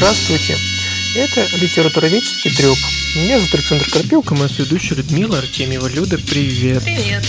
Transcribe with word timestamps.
Здравствуйте. 0.00 0.56
Это 1.14 1.46
литературоведческий 1.58 2.50
треп. 2.52 2.78
Меня 3.16 3.36
зовут 3.36 3.52
Александр 3.52 3.86
Карпилко, 3.90 4.34
моя 4.34 4.48
ведущая 4.56 4.94
Людмила 4.94 5.36
Артемьева. 5.36 5.88
Люда, 5.88 6.16
привет. 6.16 6.82
Привет. 6.82 7.22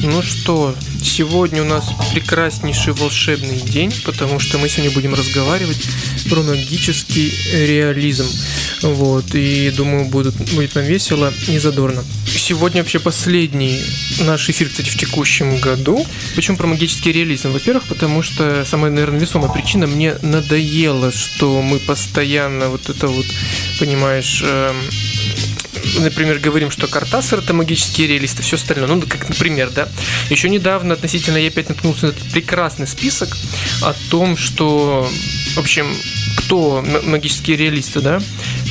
Ну 0.00 0.22
что, 0.22 0.74
сегодня 1.04 1.60
у 1.60 1.66
нас 1.66 1.84
прекраснейший 2.14 2.94
волшебный 2.94 3.60
день, 3.60 3.92
потому 4.06 4.40
что 4.40 4.56
мы 4.56 4.70
сегодня 4.70 4.90
будем 4.90 5.12
разговаривать 5.12 5.86
про 6.30 6.42
магический 6.42 7.30
реализм. 7.52 8.26
Вот, 8.80 9.34
и 9.34 9.70
думаю, 9.76 10.06
будет, 10.06 10.34
будет 10.54 10.74
нам 10.74 10.84
весело 10.86 11.30
и 11.46 11.58
задорно. 11.58 12.02
Сегодня 12.52 12.82
вообще 12.82 12.98
последний 12.98 13.82
наш 14.20 14.50
эфир, 14.50 14.68
кстати, 14.68 14.90
в 14.90 14.96
текущем 14.98 15.58
году. 15.58 16.06
Почему 16.34 16.58
про 16.58 16.66
магический 16.66 17.10
реализм? 17.10 17.50
Во-первых, 17.50 17.84
потому 17.84 18.20
что 18.20 18.66
самая, 18.66 18.90
наверное, 18.90 19.18
весомая 19.18 19.50
причина, 19.50 19.86
мне 19.86 20.16
надоело, 20.20 21.10
что 21.12 21.62
мы 21.62 21.78
постоянно 21.78 22.68
вот 22.68 22.90
это 22.90 23.08
вот, 23.08 23.24
понимаешь, 23.80 24.42
эм, 24.44 24.76
например, 26.00 26.40
говорим, 26.40 26.70
что 26.70 26.88
Картасар 26.88 27.38
это 27.38 27.54
магические 27.54 28.06
реалисты, 28.06 28.42
все 28.42 28.56
остальное. 28.56 28.86
Ну, 28.86 29.00
как, 29.00 29.30
например, 29.30 29.70
да. 29.70 29.88
Еще 30.28 30.50
недавно 30.50 30.92
относительно 30.92 31.38
я 31.38 31.48
опять 31.48 31.70
наткнулся 31.70 32.04
на 32.04 32.10
этот 32.10 32.30
прекрасный 32.32 32.86
список 32.86 33.34
о 33.80 33.94
том, 34.10 34.36
что, 34.36 35.08
в 35.54 35.58
общем, 35.58 35.94
кто 36.36 36.84
магические 37.04 37.56
реалисты, 37.56 38.00
да, 38.00 38.20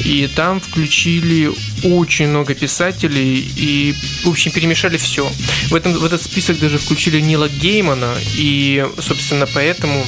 и 0.03 0.27
там 0.35 0.59
включили 0.59 1.51
очень 1.83 2.27
много 2.27 2.53
писателей 2.53 3.39
и, 3.55 3.93
в 4.23 4.29
общем, 4.29 4.51
перемешали 4.51 4.97
все. 4.97 5.29
В, 5.69 5.75
этом, 5.75 5.93
в 5.93 6.03
этот 6.03 6.21
список 6.21 6.59
даже 6.59 6.77
включили 6.77 7.19
Нила 7.19 7.49
Геймана, 7.49 8.13
и, 8.35 8.85
собственно, 8.99 9.47
поэтому 9.53 10.05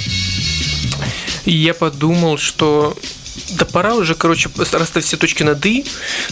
я 1.45 1.73
подумал, 1.73 2.37
что 2.37 2.97
да 3.51 3.65
пора 3.65 3.95
уже, 3.95 4.15
короче, 4.15 4.49
расставить 4.55 5.05
все 5.05 5.17
точки 5.17 5.43
над 5.43 5.65
«и», 5.65 5.85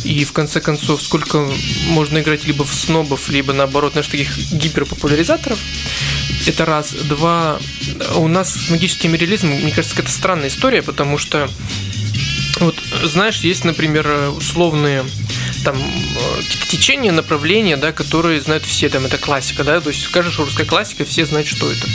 и 0.04 0.26
в 0.26 0.34
конце 0.34 0.60
концов, 0.60 1.02
сколько 1.02 1.48
можно 1.88 2.20
играть 2.20 2.46
либо 2.46 2.64
в 2.64 2.74
снобов, 2.74 3.30
либо 3.30 3.54
наоборот, 3.54 3.94
знаешь, 3.94 4.08
таких 4.08 4.38
гиперпопуляризаторов. 4.52 5.60
Это 6.46 6.66
раз. 6.66 6.92
Два. 6.92 7.60
У 8.16 8.28
нас 8.28 8.54
с 8.54 8.70
магическим 8.70 9.16
реализмом, 9.16 9.62
мне 9.62 9.72
кажется, 9.72 10.00
это 10.00 10.12
странная 10.12 10.50
история, 10.50 10.82
потому 10.82 11.18
что 11.18 11.50
вот, 12.60 12.76
знаешь, 13.04 13.38
есть, 13.38 13.64
например, 13.64 14.08
условные 14.38 15.04
там 15.64 15.76
какие-то 16.38 16.68
течения, 16.68 17.12
направления, 17.12 17.78
да, 17.78 17.92
которые 17.92 18.42
знают 18.42 18.64
все, 18.66 18.90
там, 18.90 19.06
это 19.06 19.18
классика, 19.18 19.64
да, 19.64 19.80
то 19.82 19.90
есть 19.90 20.04
скажешь 20.04 20.40
русская 20.40 20.66
классика, 20.66 21.06
все 21.06 21.26
знают, 21.26 21.48
что 21.48 21.72
это. 21.72 21.88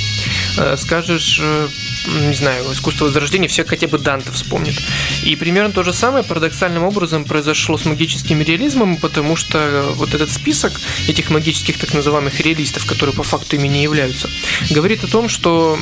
Э, 0.58 0.76
скажешь 0.76 1.38
э, 1.42 1.68
не 2.06 2.34
знаю, 2.34 2.64
искусство 2.72 3.06
возрождения, 3.06 3.48
все 3.48 3.64
хотя 3.64 3.86
бы 3.88 3.98
Данте 3.98 4.30
вспомнят. 4.32 4.74
И 5.24 5.36
примерно 5.36 5.72
то 5.72 5.82
же 5.82 5.92
самое 5.92 6.24
парадоксальным 6.24 6.84
образом 6.84 7.24
произошло 7.24 7.76
с 7.76 7.84
магическим 7.84 8.42
реализмом, 8.42 8.96
потому 8.96 9.36
что 9.36 9.92
вот 9.96 10.14
этот 10.14 10.30
список 10.30 10.72
этих 11.08 11.30
магических 11.30 11.78
так 11.78 11.94
называемых 11.94 12.40
реалистов, 12.40 12.86
которые 12.86 13.14
по 13.14 13.22
факту 13.22 13.56
ими 13.56 13.68
не 13.68 13.82
являются, 13.82 14.28
говорит 14.70 15.04
о 15.04 15.08
том, 15.08 15.28
что 15.28 15.78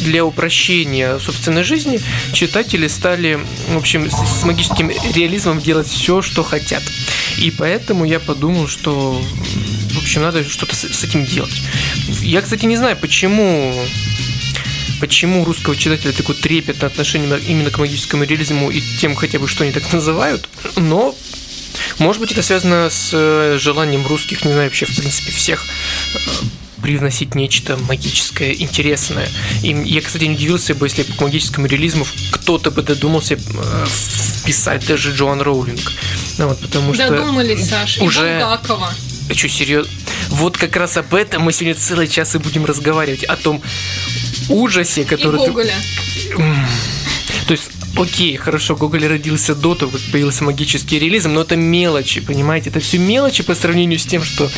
для 0.00 0.24
упрощения 0.24 1.18
собственной 1.18 1.64
жизни 1.64 2.00
читатели 2.32 2.88
стали, 2.88 3.40
в 3.68 3.76
общем, 3.76 4.10
с 4.10 4.44
магическим 4.44 4.90
реализмом 5.14 5.60
делать 5.60 5.88
все, 5.88 6.22
что 6.22 6.42
хотят. 6.42 6.82
И 7.38 7.50
поэтому 7.50 8.04
я 8.04 8.20
подумал, 8.20 8.68
что 8.68 9.20
в 9.92 9.98
общем, 9.98 10.22
надо 10.22 10.48
что-то 10.48 10.74
с 10.74 11.04
этим 11.04 11.24
делать. 11.24 11.62
Я, 12.20 12.40
кстати, 12.40 12.64
не 12.64 12.76
знаю, 12.76 12.96
почему 12.96 13.74
почему 15.02 15.44
русского 15.44 15.74
читателя 15.74 16.12
такое 16.12 16.36
трепетное 16.36 16.88
отношение 16.88 17.36
именно 17.48 17.70
к 17.70 17.78
магическому 17.78 18.22
реализму 18.22 18.70
и 18.70 18.80
тем 19.00 19.16
хотя 19.16 19.40
бы, 19.40 19.48
что 19.48 19.64
они 19.64 19.72
так 19.72 19.82
называют, 19.92 20.48
но 20.76 21.12
может 21.98 22.20
быть, 22.20 22.30
это 22.30 22.42
связано 22.42 22.88
с 22.88 23.10
э, 23.12 23.58
желанием 23.58 24.06
русских, 24.06 24.44
не 24.44 24.52
знаю, 24.52 24.68
вообще, 24.68 24.86
в 24.86 24.94
принципе, 24.94 25.32
всех 25.32 25.64
э, 26.14 26.18
привносить 26.82 27.34
нечто 27.34 27.76
магическое, 27.78 28.52
интересное. 28.52 29.28
И 29.62 29.70
я, 29.70 30.02
кстати, 30.02 30.24
не 30.24 30.36
удивился 30.36 30.74
бы, 30.76 30.86
если 30.86 31.02
к 31.02 31.20
магическому 31.20 31.66
реализму 31.66 32.06
кто-то 32.30 32.70
бы 32.70 32.82
додумался 32.82 33.34
э, 33.34 33.86
вписать 33.86 34.86
даже 34.86 35.12
Джоан 35.12 35.40
Роулинг. 35.40 35.92
Ну, 36.38 36.46
вот, 36.46 36.60
потому 36.60 36.94
что 36.94 37.08
Додумались, 37.08 37.68
Саша, 37.68 38.04
уже... 38.04 38.38
Булгакова. 38.38 38.94
Что, 39.34 39.48
серьезно? 39.48 39.90
Вот 40.32 40.56
как 40.56 40.76
раз 40.76 40.96
об 40.96 41.14
этом 41.14 41.42
мы 41.42 41.52
сегодня 41.52 41.80
целый 41.80 42.08
час 42.08 42.34
и 42.34 42.38
будем 42.38 42.64
разговаривать. 42.64 43.24
О 43.24 43.36
том, 43.36 43.62
ужасе, 44.48 45.04
который... 45.04 45.42
И 45.42 45.46
Гоголя. 45.46 45.74
Ты... 46.28 47.46
То 47.46 47.52
есть 47.52 47.71
окей, 47.96 48.36
хорошо, 48.36 48.76
Гоголь 48.76 49.06
родился 49.06 49.54
до 49.54 49.74
того, 49.74 49.92
как 49.92 50.00
появился 50.12 50.44
магический 50.44 50.98
реализм, 50.98 51.32
но 51.32 51.42
это 51.42 51.56
мелочи, 51.56 52.20
понимаете? 52.20 52.70
Это 52.70 52.80
все 52.80 52.98
мелочи 52.98 53.42
по 53.42 53.54
сравнению 53.54 53.98
с 53.98 54.06
тем, 54.06 54.22
что, 54.22 54.50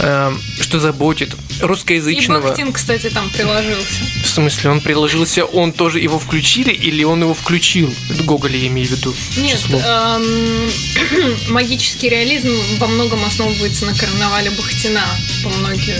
э, 0.00 0.32
что 0.60 0.80
заботит 0.80 1.34
русскоязычного. 1.60 2.46
И 2.46 2.48
Бахтин, 2.48 2.72
кстати, 2.72 3.10
там 3.10 3.28
приложился. 3.30 4.04
В 4.24 4.28
смысле, 4.28 4.70
он 4.70 4.80
приложился, 4.80 5.44
он 5.44 5.72
тоже 5.72 6.00
его 6.00 6.18
включили 6.18 6.72
или 6.72 7.04
он 7.04 7.22
его 7.22 7.34
включил? 7.34 7.92
Это 8.10 8.22
Гоголь 8.22 8.56
я 8.56 8.66
имею 8.68 8.88
в 8.88 8.90
виду. 8.90 9.14
Нет, 9.36 9.60
эм, 9.70 10.70
магический 11.52 12.08
реализм 12.08 12.52
во 12.78 12.86
многом 12.86 13.24
основывается 13.24 13.86
на 13.86 13.94
карнавале 13.94 14.50
Бахтина, 14.50 15.04
по, 15.42 15.48
многим, 15.50 15.94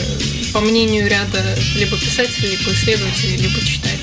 по 0.52 0.60
мнению 0.60 1.08
ряда 1.08 1.58
либо 1.76 1.96
писателей, 1.96 2.56
либо 2.56 2.72
исследователей, 2.72 3.36
либо 3.36 3.60
читателей. 3.64 4.01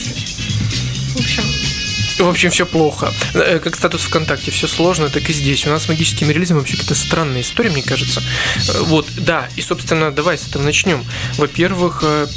В 2.20 2.28
общем, 2.28 2.52
все 2.52 2.66
плохо. 2.66 3.14
Э, 3.34 3.60
как 3.60 3.76
статус 3.76 4.02
ВКонтакте, 4.04 4.52
все 4.52 4.68
сложно, 4.68 5.10
так 5.10 5.30
и 5.30 5.34
здесь. 5.34 5.66
У 5.66 5.70
нас 5.70 5.84
с 5.84 5.90
магическим 5.90 6.30
реализмом 6.30 6.60
вообще 6.60 6.76
какая-то 6.76 6.96
странная 6.96 7.42
история, 7.42 7.70
мне 7.70 7.82
кажется. 7.82 8.22
Э, 8.68 8.82
вот, 8.82 9.08
да, 9.16 9.48
и, 9.56 9.62
собственно, 9.62 10.12
давай 10.12 10.38
с 10.38 10.48
этого 10.48 10.64
начнем. 10.64 11.06
Во-первых, 11.38 12.02
э, 12.04 12.28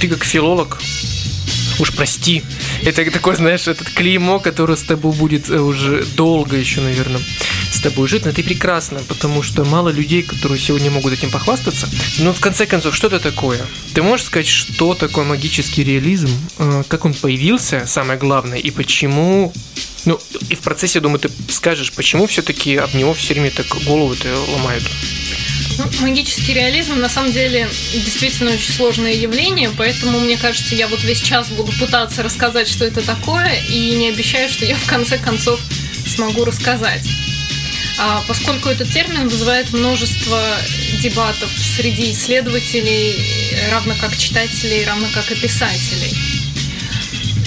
ты 0.00 0.08
как 0.08 0.24
филолог, 0.24 0.78
уж 1.78 1.92
прости, 1.92 2.42
это 2.82 3.08
такое, 3.10 3.36
знаешь, 3.36 3.68
этот 3.68 3.88
клеймо, 3.90 4.38
которое 4.38 4.76
с 4.76 4.82
тобой 4.82 5.12
будет 5.12 5.48
уже 5.48 6.04
долго 6.16 6.56
еще, 6.56 6.80
наверное, 6.80 7.20
с 7.70 7.80
тобой 7.80 8.08
жить, 8.08 8.24
но 8.24 8.30
это 8.30 8.42
прекрасно, 8.42 9.00
потому 9.08 9.42
что 9.42 9.64
мало 9.64 9.90
людей, 9.90 10.22
которые 10.22 10.58
сегодня 10.58 10.90
могут 10.90 11.12
этим 11.12 11.30
похвастаться. 11.30 11.88
Но 12.18 12.32
в 12.32 12.40
конце 12.40 12.66
концов, 12.66 12.94
что 12.94 13.08
это 13.08 13.20
такое? 13.20 13.60
Ты 13.94 14.02
можешь 14.02 14.26
сказать, 14.26 14.46
что 14.46 14.94
такое 14.94 15.24
магический 15.24 15.84
реализм, 15.84 16.28
э, 16.58 16.82
как 16.88 17.04
он 17.04 17.14
появился, 17.14 17.84
самое 17.86 18.18
главное, 18.18 18.58
и 18.58 18.70
почему 18.70 19.52
ну, 20.04 20.20
и 20.50 20.54
в 20.54 20.60
процессе, 20.60 21.00
думаю, 21.00 21.18
ты 21.18 21.30
скажешь, 21.48 21.92
почему 21.92 22.26
все-таки 22.26 22.76
об 22.76 22.94
него 22.94 23.12
все 23.12 23.34
время 23.34 23.50
так 23.50 23.66
голову-то 23.84 24.28
ломают. 24.52 24.84
Ну, 25.78 25.84
магический 26.00 26.54
реализм 26.54 26.98
на 26.98 27.08
самом 27.08 27.32
деле 27.32 27.68
действительно 27.92 28.52
очень 28.52 28.72
сложное 28.72 29.12
явление, 29.12 29.70
поэтому 29.76 30.20
мне 30.20 30.36
кажется, 30.36 30.74
я 30.74 30.88
вот 30.88 31.02
весь 31.04 31.20
час 31.20 31.48
буду 31.48 31.72
пытаться 31.72 32.22
рассказать, 32.22 32.68
что 32.68 32.84
это 32.84 33.04
такое, 33.04 33.60
и 33.68 33.94
не 33.96 34.08
обещаю, 34.08 34.48
что 34.48 34.64
я 34.64 34.76
в 34.76 34.86
конце 34.86 35.18
концов 35.18 35.60
смогу 36.06 36.44
рассказать. 36.44 37.06
А, 37.98 38.22
поскольку 38.26 38.68
этот 38.68 38.90
термин 38.90 39.28
вызывает 39.28 39.72
множество 39.72 40.40
дебатов 41.02 41.50
среди 41.76 42.12
исследователей, 42.12 43.16
равно 43.70 43.94
как 44.00 44.16
читателей, 44.16 44.84
равно 44.84 45.08
как 45.14 45.30
и 45.30 45.34
писателей. 45.34 46.14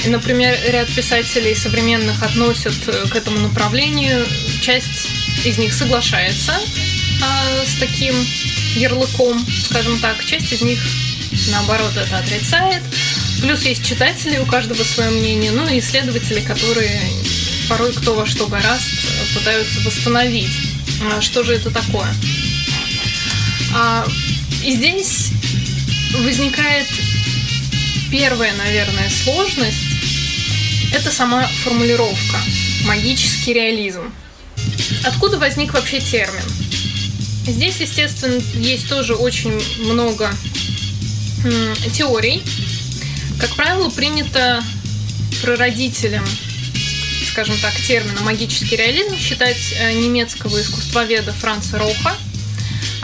Например, 0.06 0.57
ряд 0.67 0.88
писателей 0.90 1.56
современных 1.56 2.23
относят 2.23 2.73
к 3.11 3.16
этому 3.16 3.40
направлению, 3.40 4.25
часть 4.61 5.09
из 5.44 5.57
них 5.57 5.73
соглашается 5.73 6.53
а, 7.22 7.66
с 7.66 7.80
таким 7.80 8.16
ярлыком, 8.75 9.46
скажем 9.66 10.00
так, 10.00 10.24
часть 10.25 10.52
из 10.52 10.62
них 10.62 10.80
наоборот 11.52 11.91
это 11.96 12.18
отрицает. 12.18 12.82
Плюс 13.41 13.64
есть 13.64 13.85
читатели, 13.85 14.38
у 14.38 14.46
каждого 14.46 14.84
свое 14.84 15.09
мнение, 15.11 15.52
ну 15.52 15.67
и 15.67 15.79
исследователи, 15.79 16.41
которые 16.41 17.02
порой 17.70 17.94
кто 17.94 18.16
во 18.16 18.26
что 18.26 18.47
гораст 18.47 18.90
пытаются 19.34 19.79
восстановить. 19.82 20.52
А, 21.02 21.22
что 21.22 21.44
же 21.44 21.53
это 21.53 21.72
такое? 21.72 22.14
А, 23.73 24.05
и 24.64 24.73
здесь 24.73 25.29
возникает 26.23 26.88
первая, 28.11 28.53
наверное, 28.55 29.09
сложность. 29.23 29.78
Это 30.91 31.11
сама 31.11 31.47
формулировка. 31.64 32.38
Магический 32.85 33.53
реализм. 33.53 34.11
Откуда 35.03 35.38
возник 35.38 35.73
вообще 35.73 35.99
термин? 35.99 36.44
Здесь, 37.51 37.79
естественно, 37.79 38.41
есть 38.55 38.87
тоже 38.87 39.16
очень 39.16 39.61
много 39.79 40.31
теорий. 41.93 42.43
Как 43.40 43.55
правило, 43.55 43.90
принято 43.90 44.63
прародителем 45.41 46.25
скажем 47.31 47.57
так, 47.61 47.73
термина 47.73 48.19
магический 48.22 48.75
реализм 48.75 49.16
считать 49.17 49.73
э, 49.79 49.93
немецкого 49.93 50.59
искусствоведа 50.59 51.31
Франца 51.31 51.78
Роха, 51.78 52.13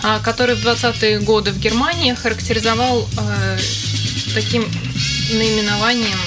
а, 0.03 0.19
который 0.19 0.55
в 0.55 0.65
20-е 0.65 1.19
годы 1.19 1.51
в 1.51 1.59
Германии 1.59 2.13
характеризовал 2.13 3.07
э, 3.17 3.59
таким 4.33 4.63
наименованием 5.31 6.19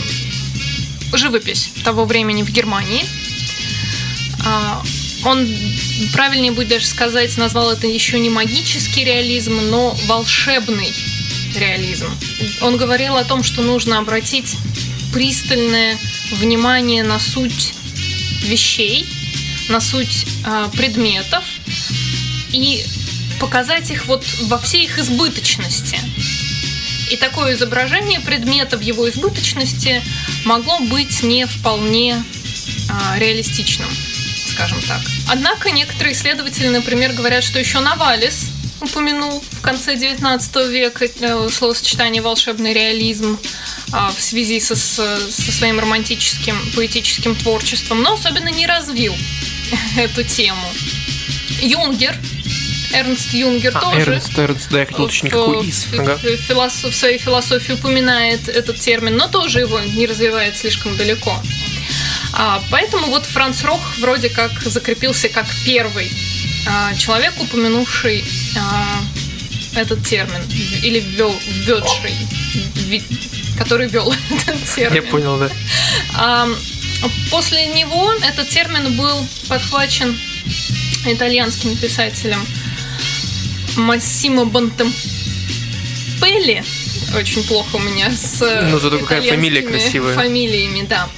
живопись 1.13 1.71
того 1.85 2.05
времени 2.07 2.43
в 2.43 2.51
Германии. 2.51 3.05
Он, 5.25 5.49
правильнее 6.13 6.53
будет 6.53 6.69
даже 6.69 6.87
сказать, 6.87 7.37
назвал 7.37 7.73
это 7.73 7.87
еще 7.87 8.19
не 8.19 8.31
магический 8.31 9.05
реализм, 9.05 9.59
но 9.71 9.97
волшебный 10.07 10.93
реализм. 11.57 12.07
Он 12.61 12.77
говорил 12.77 13.17
о 13.17 13.25
том, 13.25 13.43
что 13.43 13.63
нужно 13.63 13.99
обратить 13.99 14.57
пристальное 15.13 15.99
внимание 16.33 17.03
на 17.03 17.19
суть 17.19 17.75
вещей, 18.43 19.07
на 19.69 19.81
суть 19.81 20.27
э, 20.47 20.69
предметов 20.77 21.45
и 22.53 22.85
показать 23.41 23.91
их 23.91 24.07
вот 24.07 24.25
во 24.43 24.59
всей 24.59 24.85
их 24.85 24.99
избыточности. 24.99 25.99
И 27.11 27.17
такое 27.17 27.55
изображение 27.55 28.21
предмета 28.21 28.77
в 28.77 28.81
его 28.81 29.09
избыточности 29.09 30.03
могло 30.45 30.79
быть 30.81 31.23
не 31.23 31.47
вполне 31.47 32.23
а, 32.91 33.19
реалистичным, 33.19 33.89
скажем 34.59 34.81
так. 34.83 35.01
Однако 35.29 35.71
некоторые 35.71 36.15
исследователи, 36.15 36.69
например, 36.69 37.13
говорят, 37.13 37.45
что 37.45 37.59
еще 37.59 37.79
Навалис 37.79 38.47
упомянул 38.81 39.43
в 39.53 39.61
конце 39.61 39.95
XIX 39.95 40.69
века 40.71 41.07
э, 41.21 41.49
словосочетание 41.51 42.23
«волшебный 42.23 42.73
реализм» 42.73 43.39
а, 43.93 44.13
в 44.13 44.21
связи 44.21 44.61
со, 44.61 44.77
со 44.77 45.53
своим 45.53 45.81
романтическим 45.81 46.57
поэтическим 46.77 47.35
творчеством, 47.35 48.03
но 48.03 48.15
особенно 48.15 48.49
не 48.49 48.67
развил 48.67 49.15
эту 49.97 50.23
тему. 50.25 50.67
Юнгер 51.61 52.17
Эрнст 52.93 53.35
Юнгер 53.35 53.77
а, 53.77 53.81
тоже. 53.81 54.13
Эрнст, 54.13 54.39
Эрнст, 54.39 54.71
да, 54.71 54.81
я 54.81 54.87
хотел 54.87 55.05
уточнить, 55.05 55.33
какой 55.33 55.67
из. 55.67 55.87
Ага. 55.93 56.17
В, 56.17 56.91
в 56.91 56.95
своей 56.95 57.19
философии 57.19 57.73
упоминает 57.73 58.49
этот 58.49 58.81
термин, 58.81 59.17
но 59.17 59.29
тоже 59.29 59.61
его 59.61 59.79
не 59.81 60.07
развивает 60.07 60.57
слишком 60.57 60.97
далеко. 60.97 61.37
А, 62.39 62.63
поэтому 62.71 63.09
вот 63.09 63.27
Франц 63.27 63.65
Рох 63.65 63.81
вроде 63.99 64.29
как 64.29 64.53
закрепился 64.63 65.29
как 65.29 65.47
первый 65.65 66.09
а, 66.69 66.95
человек, 66.95 67.35
упомянувший 67.41 68.25
а, 68.57 69.03
этот 69.75 70.07
термин, 70.07 70.41
или 70.83 71.01
ввел, 71.01 71.35
введший, 71.49 72.15
который 73.59 73.89
вел 73.89 74.15
этот 74.31 74.63
термин. 74.75 75.03
Я 75.03 75.11
понял, 75.11 75.37
да. 75.39 75.51
А, 76.15 76.49
после 77.31 77.67
него 77.67 78.13
этот 78.23 78.49
термин 78.49 78.97
был 78.97 79.27
подхвачен 79.49 80.17
итальянским 81.07 81.77
писателем 81.77 82.47
Массимо 83.77 84.45
Бантемпелли. 84.45 84.95
Очень 87.17 87.43
плохо 87.45 87.77
у 87.77 87.81
меня 87.81 88.13
с 88.13 88.41
Ну, 88.71 88.79
зато 88.79 88.99
какая 89.01 89.23
фамилия 89.23 89.63
красивая. 89.63 90.15
Фамилиями, 90.15 90.87
да. 90.89 91.09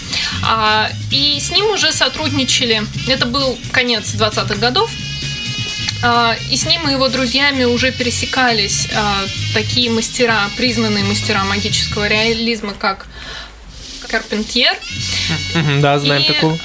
А, 0.42 0.90
и 1.10 1.38
с 1.40 1.50
ним 1.50 1.70
уже 1.70 1.92
сотрудничали. 1.92 2.82
Это 3.08 3.26
был 3.26 3.58
конец 3.72 4.14
20-х 4.14 4.56
годов. 4.56 4.90
А, 6.02 6.34
и 6.50 6.56
с 6.56 6.64
ним 6.64 6.88
и 6.88 6.92
его 6.92 7.08
друзьями 7.08 7.64
уже 7.64 7.92
пересекались 7.92 8.88
а, 8.94 9.24
такие 9.52 9.90
мастера, 9.90 10.48
признанные 10.56 11.04
мастера 11.04 11.44
магического 11.44 12.08
реализма, 12.08 12.72
как 12.72 13.06
Карпентьер. 14.08 14.76
Да, 15.80 15.98
знаем 15.98 16.22
и... 16.22 16.26
такого. 16.26 16.58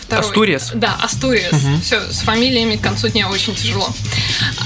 Второй. 0.00 0.26
Астуриас. 0.26 0.72
Да, 0.74 0.98
Астуриас. 1.02 1.52
Угу. 1.52 1.80
Все, 1.80 2.00
с 2.12 2.20
фамилиями 2.20 2.76
к 2.76 2.82
концу 2.82 3.08
дня 3.08 3.28
очень 3.28 3.54
тяжело. 3.54 3.88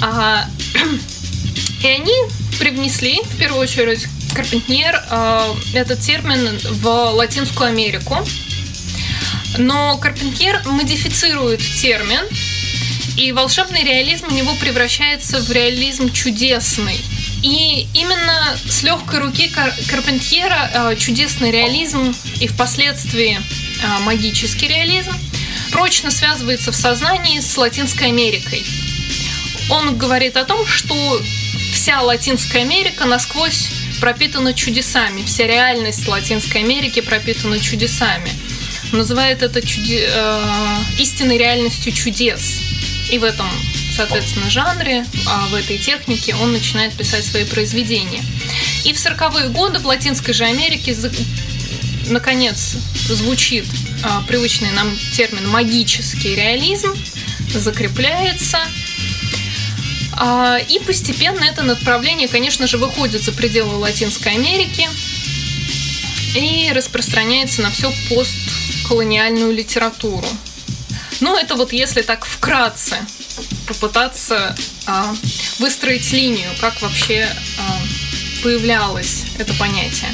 А, 0.03 0.47
и 1.83 1.87
они 1.87 2.15
привнесли, 2.59 3.21
в 3.23 3.39
первую 3.39 3.63
очередь, 3.63 4.09
Карпентьер, 4.39 5.03
а, 5.11 5.53
этот 5.75 5.99
термин 5.99 6.61
в 6.63 6.87
Латинскую 6.87 7.71
Америку. 7.71 8.25
Но 9.59 9.97
Карпентьер 9.97 10.63
модифицирует 10.65 11.59
термин, 11.59 12.21
и 13.17 13.33
волшебный 13.33 13.83
реализм 13.83 14.27
у 14.29 14.31
него 14.31 14.55
превращается 14.61 15.41
в 15.41 15.51
реализм 15.51 16.13
чудесный. 16.13 17.01
И 17.43 17.89
именно 17.95 18.57
с 18.69 18.85
легкой 18.85 19.19
руки 19.19 19.51
Карпентьера 19.89 20.71
а, 20.73 20.95
чудесный 20.95 21.51
реализм 21.51 22.15
и 22.39 22.47
впоследствии 22.47 23.41
а, 23.83 23.99
магический 24.03 24.69
реализм 24.69 25.17
прочно 25.73 26.13
связывается 26.13 26.71
в 26.71 26.77
сознании 26.77 27.41
с 27.41 27.57
Латинской 27.57 28.07
Америкой. 28.07 28.65
Он 29.69 29.99
говорит 29.99 30.37
о 30.37 30.45
том, 30.45 30.65
что 30.65 31.21
вся 31.73 32.03
Латинская 32.03 32.61
Америка 32.61 33.05
насквозь 33.05 33.69
пропитана 34.01 34.55
чудесами, 34.55 35.23
вся 35.25 35.47
реальность 35.47 36.07
Латинской 36.09 36.63
Америки 36.63 37.01
пропитана 37.01 37.59
чудесами. 37.59 38.31
называет 38.93 39.43
это 39.43 39.61
чуде... 39.67 40.09
э, 40.11 40.43
истинной 40.99 41.39
реальностью 41.39 41.93
чудес. 41.93 42.61
И 43.11 43.19
в 43.19 43.25
этом, 43.25 43.49
соответственно, 43.97 44.51
жанре, 44.51 45.05
а 45.27 45.47
в 45.47 45.55
этой 45.55 45.79
технике 45.79 46.35
он 46.35 46.53
начинает 46.53 46.93
писать 46.95 47.25
свои 47.25 47.45
произведения. 47.45 48.23
И 48.85 48.93
в 48.93 48.97
40-е 48.97 49.49
годы 49.49 49.79
в 49.79 49.87
Латинской 49.87 50.35
же 50.35 50.45
Америке 50.45 50.95
наконец 52.09 52.77
звучит 53.09 53.65
а, 54.03 54.23
привычный 54.23 54.71
нам 54.73 54.97
термин 55.15 55.49
магический 55.49 56.35
реализм, 56.35 56.95
закрепляется. 57.55 58.59
А, 60.21 60.59
и 60.59 60.81
постепенно 60.81 61.45
это 61.45 61.63
направление, 61.63 62.27
конечно 62.27 62.67
же, 62.67 62.77
выходит 62.77 63.23
за 63.23 63.31
пределы 63.31 63.77
Латинской 63.77 64.33
Америки 64.33 64.89
и 66.35 66.73
распространяется 66.75 67.63
на 67.63 67.71
всю 67.71 67.93
постколониальную 68.11 69.53
литературу. 69.53 70.27
Ну, 71.21 71.37
это 71.37 71.55
вот 71.55 71.73
если 71.73 72.03
так 72.03 72.25
вкратце 72.25 72.97
попытаться 73.69 74.57
а, 74.87 75.15
выстроить 75.61 76.13
линию, 76.13 76.51
как 76.61 76.83
вообще 76.83 77.29
а, 77.59 77.81
появлялось 78.43 79.25
это 79.39 79.55
понятие. 79.55 80.13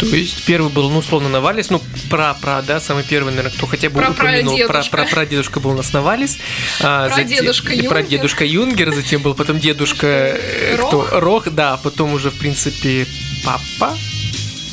То 0.00 0.16
есть 0.16 0.44
первый 0.46 0.72
был, 0.72 0.88
ну, 0.90 0.98
условно, 0.98 1.28
Навалис, 1.28 1.68
ну, 1.68 1.82
про-про, 2.08 2.62
да, 2.62 2.80
самый 2.80 3.04
первый, 3.04 3.30
наверное, 3.30 3.52
кто 3.52 3.66
хотя 3.66 3.90
бы 3.90 4.00
про 4.00 4.10
упомянул. 4.10 4.58
Про-про-дедушка 4.66 5.60
был 5.60 5.72
у 5.72 5.74
нас 5.74 5.92
Навалис. 5.92 6.38
Про 6.78 7.22
дедушка 7.24 7.74
Юнгер. 7.74 7.90
Про 7.90 8.02
дедушка 8.02 8.44
Юнгер, 8.44 8.94
затем 8.94 9.20
был 9.20 9.34
потом 9.34 9.58
дедушка... 9.58 10.06
Э, 10.06 10.76
кто? 10.78 11.06
Рох, 11.20 11.50
да, 11.50 11.76
потом 11.76 12.14
уже, 12.14 12.30
в 12.30 12.38
принципе, 12.38 13.06
папа. 13.44 13.96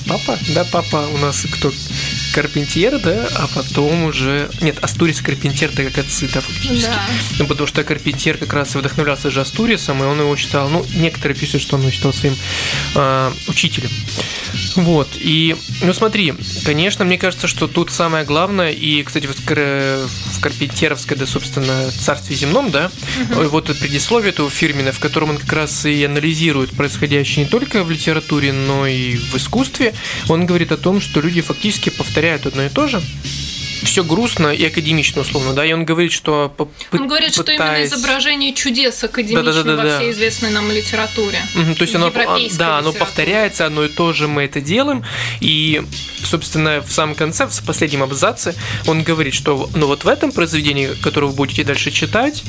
Папа? 0.07 0.39
Да, 0.55 0.65
папа 0.71 1.05
у 1.13 1.17
нас 1.17 1.45
кто? 1.51 1.71
Карпентьер, 2.33 2.99
да, 2.99 3.27
а 3.35 3.47
потом 3.53 4.05
уже... 4.05 4.49
Нет, 4.61 4.77
Астурис 4.81 5.21
Карпентьер, 5.21 5.71
это 5.71 5.83
как 5.85 6.05
отцы, 6.05 6.29
да, 6.33 6.39
фактически. 6.39 6.89
Да. 6.89 7.01
Ну, 7.39 7.47
потому 7.47 7.67
что 7.67 7.83
Карпентьер 7.83 8.37
как 8.37 8.53
раз 8.53 8.75
вдохновлялся 8.75 9.29
же 9.31 9.41
Астурисом, 9.41 10.03
и 10.03 10.05
он 10.05 10.19
его 10.19 10.35
считал, 10.37 10.69
ну, 10.69 10.85
некоторые 10.95 11.37
пишут, 11.37 11.61
что 11.61 11.75
он 11.75 11.81
его 11.81 11.91
считал 11.91 12.13
своим 12.13 12.35
э, 12.95 13.31
учителем. 13.47 13.89
Вот, 14.77 15.07
и, 15.15 15.55
ну 15.81 15.91
смотри, 15.91 16.35
конечно, 16.63 17.03
мне 17.03 17.17
кажется, 17.17 17.47
что 17.47 17.67
тут 17.67 17.89
самое 17.89 18.25
главное, 18.25 18.71
и, 18.71 19.01
кстати, 19.01 19.25
в, 19.25 19.33
в 19.35 20.39
Карпентеровской, 20.39 21.17
да, 21.17 21.25
собственно, 21.25 21.89
царстве 21.91 22.35
земном, 22.35 22.69
да, 22.69 22.91
угу. 23.31 23.41
вот 23.49 23.71
это 23.71 23.79
предисловие 23.79 24.29
этого 24.29 24.51
фирмина, 24.51 24.91
в 24.91 24.99
котором 24.99 25.31
он 25.31 25.37
как 25.39 25.51
раз 25.51 25.85
и 25.85 26.03
анализирует 26.03 26.71
происходящее 26.71 27.45
не 27.45 27.49
только 27.49 27.83
в 27.83 27.89
литературе, 27.89 28.53
но 28.53 28.85
и 28.85 29.15
в 29.15 29.35
искусстве, 29.35 29.95
он 30.29 30.45
говорит 30.45 30.71
о 30.71 30.77
том, 30.77 31.01
что 31.01 31.21
люди 31.21 31.41
фактически 31.41 31.89
повторяют 31.89 32.45
одно 32.45 32.63
и 32.63 32.69
то 32.69 32.87
же, 32.87 33.01
все 33.87 34.03
грустно 34.03 34.47
и 34.47 34.65
академично, 34.65 35.21
условно, 35.21 35.53
да, 35.53 35.65
и 35.65 35.73
он 35.73 35.85
говорит, 35.85 36.11
что... 36.11 36.53
Он 36.91 37.07
говорит, 37.07 37.33
что 37.33 37.51
именно 37.51 37.83
изображение 37.83 38.53
чудес 38.53 39.03
академично 39.03 39.43
да, 39.43 39.63
да, 39.63 39.63
да, 39.63 39.75
да, 39.77 39.83
во 39.83 39.99
всей 39.99 40.11
известной 40.11 40.51
нам 40.51 40.71
литературе. 40.71 41.39
Угу, 41.55 41.75
то 41.75 41.81
есть 41.83 41.95
оно, 41.95 42.11
да, 42.57 42.77
оно 42.79 42.93
повторяется, 42.93 43.65
одно 43.65 43.85
и 43.85 43.89
то 43.89 44.13
же 44.13 44.27
мы 44.27 44.43
это 44.43 44.61
делаем, 44.61 45.03
и, 45.39 45.81
собственно, 46.23 46.81
в 46.81 46.91
самом 46.91 47.15
конце, 47.15 47.47
в 47.47 47.65
последнем 47.65 48.03
абзаце, 48.03 48.55
он 48.85 49.03
говорит, 49.03 49.33
что 49.33 49.69
ну 49.73 49.87
вот 49.87 50.03
в 50.03 50.07
этом 50.07 50.31
произведении, 50.31 50.89
которое 51.01 51.27
вы 51.27 51.33
будете 51.33 51.63
дальше 51.63 51.91
читать, 51.91 52.43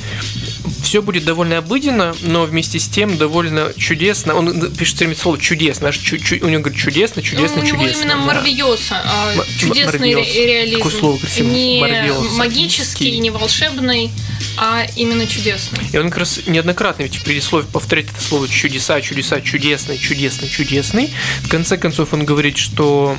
все 0.83 1.01
будет 1.01 1.25
довольно 1.25 1.57
обыденно, 1.57 2.15
но 2.21 2.45
вместе 2.45 2.79
с 2.79 2.87
тем 2.87 3.17
довольно 3.17 3.73
чудесно. 3.77 4.35
Он 4.35 4.71
пишет 4.71 4.95
все 4.95 5.05
время 5.05 5.19
слово 5.19 5.37
чудесно, 5.37 5.89
аж 5.89 5.97
чу, 5.97 6.17
чу, 6.17 6.37
у 6.41 6.49
него 6.49 6.61
говорит 6.61 6.79
чудесно, 6.79 7.21
чудесно, 7.21 7.61
ну, 7.61 7.67
чудесно. 7.67 7.79
У 7.79 7.83
него 7.83 7.99
именно 7.99 8.15
да. 8.15 8.33
Марвиоса, 8.33 9.01
а, 9.03 9.33
чудесный 9.57 10.15
Марвиос. 10.15 10.35
реализм. 10.35 10.77
Какое 10.77 10.99
слово 10.99 11.17
красивое. 11.29 12.03
Не 12.03 12.37
магический, 12.37 13.17
не 13.19 13.29
волшебный, 13.29 14.11
а 14.57 14.85
именно 14.95 15.27
чудесный. 15.27 15.79
И 15.91 15.97
он 15.97 16.09
как 16.09 16.19
раз 16.19 16.41
неоднократно 16.47 17.03
ведь 17.03 17.17
в 17.17 17.23
предисловии 17.23 17.65
повторяет 17.65 18.09
это 18.11 18.21
слово 18.21 18.47
чудеса, 18.47 18.99
чудеса, 19.01 19.41
чудесный, 19.41 19.97
чудесный, 19.97 20.49
чудесный. 20.49 21.13
В 21.41 21.49
конце 21.49 21.77
концов 21.77 22.13
он 22.13 22.25
говорит, 22.25 22.57
что 22.57 23.15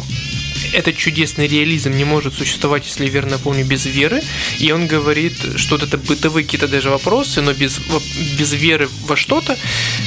этот 0.73 0.97
чудесный 0.97 1.49
реализм 1.49 1.97
не 1.97 2.05
может 2.05 2.35
существовать, 2.35 2.85
если 2.87 3.05
я 3.05 3.11
верно 3.11 3.39
помню, 3.39 3.65
без 3.65 3.87
веры. 3.87 4.23
И 4.59 4.71
он 4.73 4.87
говорит, 4.87 5.35
что 5.57 5.77
вот 5.77 5.87
это 5.87 5.99
бытовые 5.99 6.45
какие-то 6.45 6.69
даже 6.69 6.91
вопросы, 6.91 7.41
но 7.41 7.53
без, 7.53 7.81
без 8.39 8.53
веры 8.53 8.89
во 9.07 9.17
что-то, 9.17 9.57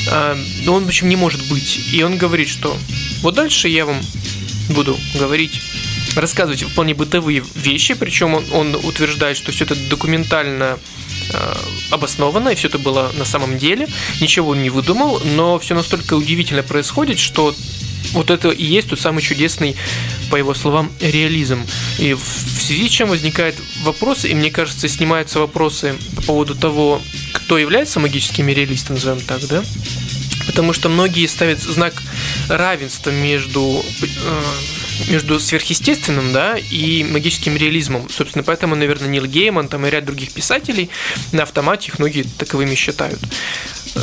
э, 0.07 0.35
он, 0.67 0.85
в 0.85 0.87
общем, 0.87 1.09
не 1.09 1.15
может 1.15 1.43
быть. 1.49 1.79
И 1.91 2.03
он 2.03 2.17
говорит, 2.17 2.47
что 2.47 2.77
вот 3.21 3.35
дальше 3.35 3.67
я 3.67 3.85
вам 3.85 4.01
буду 4.69 4.97
говорить 5.15 5.59
рассказывать 6.15 6.63
вполне 6.63 6.93
бытовые 6.93 7.43
вещи, 7.55 7.93
причем 7.93 8.35
он, 8.35 8.45
он 8.51 8.75
утверждает, 8.75 9.37
что 9.37 9.51
все 9.51 9.65
это 9.65 9.75
документально 9.75 10.77
э, 11.31 11.55
обоснованно, 11.89 12.49
и 12.49 12.55
все 12.55 12.67
это 12.67 12.77
было 12.77 13.11
на 13.17 13.25
самом 13.25 13.57
деле. 13.57 13.87
Ничего 14.21 14.51
он 14.51 14.61
не 14.61 14.69
выдумал, 14.69 15.21
но 15.23 15.59
все 15.59 15.75
настолько 15.75 16.13
удивительно 16.15 16.63
происходит, 16.63 17.19
что 17.19 17.55
вот 18.11 18.29
это 18.29 18.49
и 18.49 18.63
есть 18.63 18.89
тот 18.89 18.99
самый 18.99 19.21
чудесный, 19.21 19.75
по 20.29 20.35
его 20.35 20.53
словам, 20.53 20.91
реализм. 20.99 21.65
И 21.99 22.13
в 22.13 22.61
связи 22.61 22.87
с 22.87 22.91
чем 22.91 23.09
возникает 23.09 23.55
вопрос, 23.81 24.25
и 24.25 24.33
мне 24.33 24.51
кажется, 24.51 24.87
снимаются 24.87 25.39
вопросы 25.39 25.95
по 26.15 26.21
поводу 26.23 26.55
того, 26.55 27.01
кто 27.31 27.57
является 27.57 27.99
магическим 27.99 28.47
реалистом, 28.47 28.95
назовем 28.95 29.21
так, 29.21 29.45
да? 29.47 29.63
Потому 30.45 30.73
что 30.73 30.89
многие 30.89 31.25
ставят 31.27 31.61
знак 31.61 31.93
равенства 32.49 33.11
между 33.11 33.83
э, 34.01 34.41
между 35.07 35.39
сверхъестественным, 35.39 36.33
да, 36.33 36.57
и 36.57 37.03
магическим 37.03 37.55
реализмом. 37.55 38.09
Собственно, 38.09 38.43
поэтому, 38.43 38.75
наверное, 38.75 39.07
Нил 39.07 39.25
Гейман 39.25 39.67
там 39.67 39.85
и 39.85 39.89
ряд 39.89 40.05
других 40.05 40.31
писателей 40.31 40.89
на 41.31 41.43
автомате 41.43 41.89
их 41.89 41.99
многие 41.99 42.23
таковыми 42.23 42.75
считают. 42.75 43.19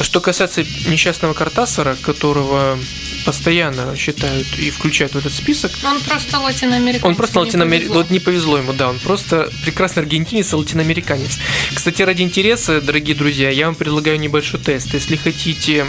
Что 0.02 0.20
касается 0.20 0.62
несчастного 0.86 1.34
Картасара, 1.34 1.96
которого 2.02 2.78
постоянно 3.24 3.96
считают 3.96 4.46
и 4.58 4.70
включают 4.70 5.14
в 5.14 5.18
этот 5.18 5.32
список. 5.32 5.72
Он 5.84 6.00
просто 6.00 6.38
латиноамериканец. 6.38 7.04
Он 7.04 7.14
просто 7.14 7.40
латиноамериканец. 7.40 7.94
Вот 7.94 8.10
не 8.10 8.18
повезло 8.18 8.58
ему, 8.58 8.72
да. 8.72 8.88
Он 8.88 8.98
просто 8.98 9.50
прекрасный 9.64 10.02
аргентинец 10.02 10.52
и 10.52 10.56
латиноамериканец. 10.56 11.38
Кстати, 11.74 12.02
ради 12.02 12.22
интереса, 12.22 12.80
дорогие 12.80 13.16
друзья, 13.16 13.50
я 13.50 13.66
вам 13.66 13.74
предлагаю 13.74 14.18
небольшой 14.18 14.60
тест. 14.60 14.94
Если 14.94 15.16
хотите, 15.16 15.86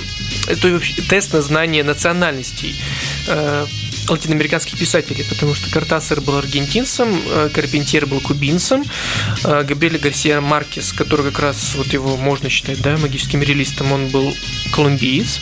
это 0.47 0.81
тест 1.09 1.33
на 1.33 1.41
знание 1.41 1.83
национальностей 1.83 2.75
э, 3.27 3.65
латиноамериканских 4.09 4.77
писателей, 4.77 5.25
потому 5.29 5.55
что 5.55 5.69
Картасер 5.71 6.21
был 6.21 6.37
аргентинцем, 6.37 7.21
э, 7.25 7.49
Карпентьер 7.53 8.05
был 8.05 8.19
кубинцем, 8.19 8.83
э, 9.43 9.63
Габриэль 9.63 9.97
Гарсия 9.97 10.41
Маркес, 10.41 10.93
который 10.93 11.25
как 11.31 11.39
раз 11.39 11.75
вот 11.75 11.93
его 11.93 12.17
можно 12.17 12.49
считать, 12.49 12.81
да, 12.81 12.97
магическим 12.97 13.41
реалистом, 13.41 13.91
он 13.91 14.07
был 14.07 14.35
колумбиец. 14.73 15.39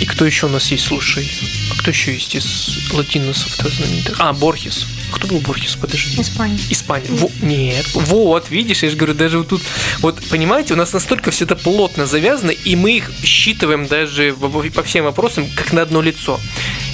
И 0.00 0.06
кто 0.06 0.24
еще 0.24 0.46
у 0.46 0.48
нас 0.48 0.70
есть, 0.70 0.84
слушай? 0.84 1.30
А 1.70 1.78
кто 1.78 1.90
еще 1.90 2.14
есть 2.14 2.34
из 2.34 2.90
латиносов 2.90 3.52
знаменитых? 3.52 4.16
А, 4.18 4.32
Борхес. 4.32 4.86
Кто 5.12 5.28
был 5.28 5.40
Борхес? 5.40 5.76
Подожди. 5.76 6.18
Испания. 6.20 6.58
Испания. 6.70 7.06
Во, 7.10 7.30
нет. 7.42 7.86
Вот, 7.92 8.50
видишь, 8.50 8.82
я 8.82 8.88
же 8.88 8.96
говорю, 8.96 9.12
даже 9.12 9.38
вот 9.38 9.48
тут, 9.48 9.62
вот, 9.98 10.18
понимаете, 10.30 10.72
у 10.72 10.76
нас 10.76 10.94
настолько 10.94 11.30
все 11.30 11.44
это 11.44 11.54
плотно 11.54 12.06
завязано, 12.06 12.50
и 12.50 12.76
мы 12.76 12.96
их 12.96 13.10
считываем 13.22 13.86
даже 13.86 14.34
по 14.34 14.82
всем 14.82 15.04
вопросам 15.04 15.46
как 15.54 15.74
на 15.74 15.82
одно 15.82 16.00
лицо. 16.00 16.40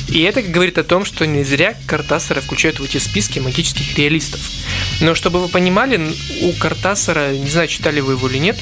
И 0.08 0.22
это 0.22 0.42
говорит 0.42 0.78
о 0.78 0.84
том, 0.84 1.04
что 1.04 1.26
не 1.26 1.42
зря 1.42 1.75
Картасара 1.86 2.40
включают 2.40 2.78
в 2.78 2.84
эти 2.84 2.98
списки 2.98 3.38
магических 3.38 3.96
реалистов. 3.98 4.40
Но 5.00 5.14
чтобы 5.14 5.40
вы 5.40 5.48
понимали, 5.48 6.00
у 6.42 6.52
Картасара, 6.52 7.32
не 7.32 7.48
знаю, 7.48 7.68
читали 7.68 8.00
вы 8.00 8.12
его 8.12 8.28
или 8.28 8.38
нет, 8.38 8.56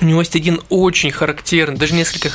у 0.00 0.04
него 0.04 0.20
есть 0.20 0.36
один 0.36 0.60
очень 0.68 1.10
характерный, 1.10 1.76
даже 1.76 1.94
несколько, 1.94 2.30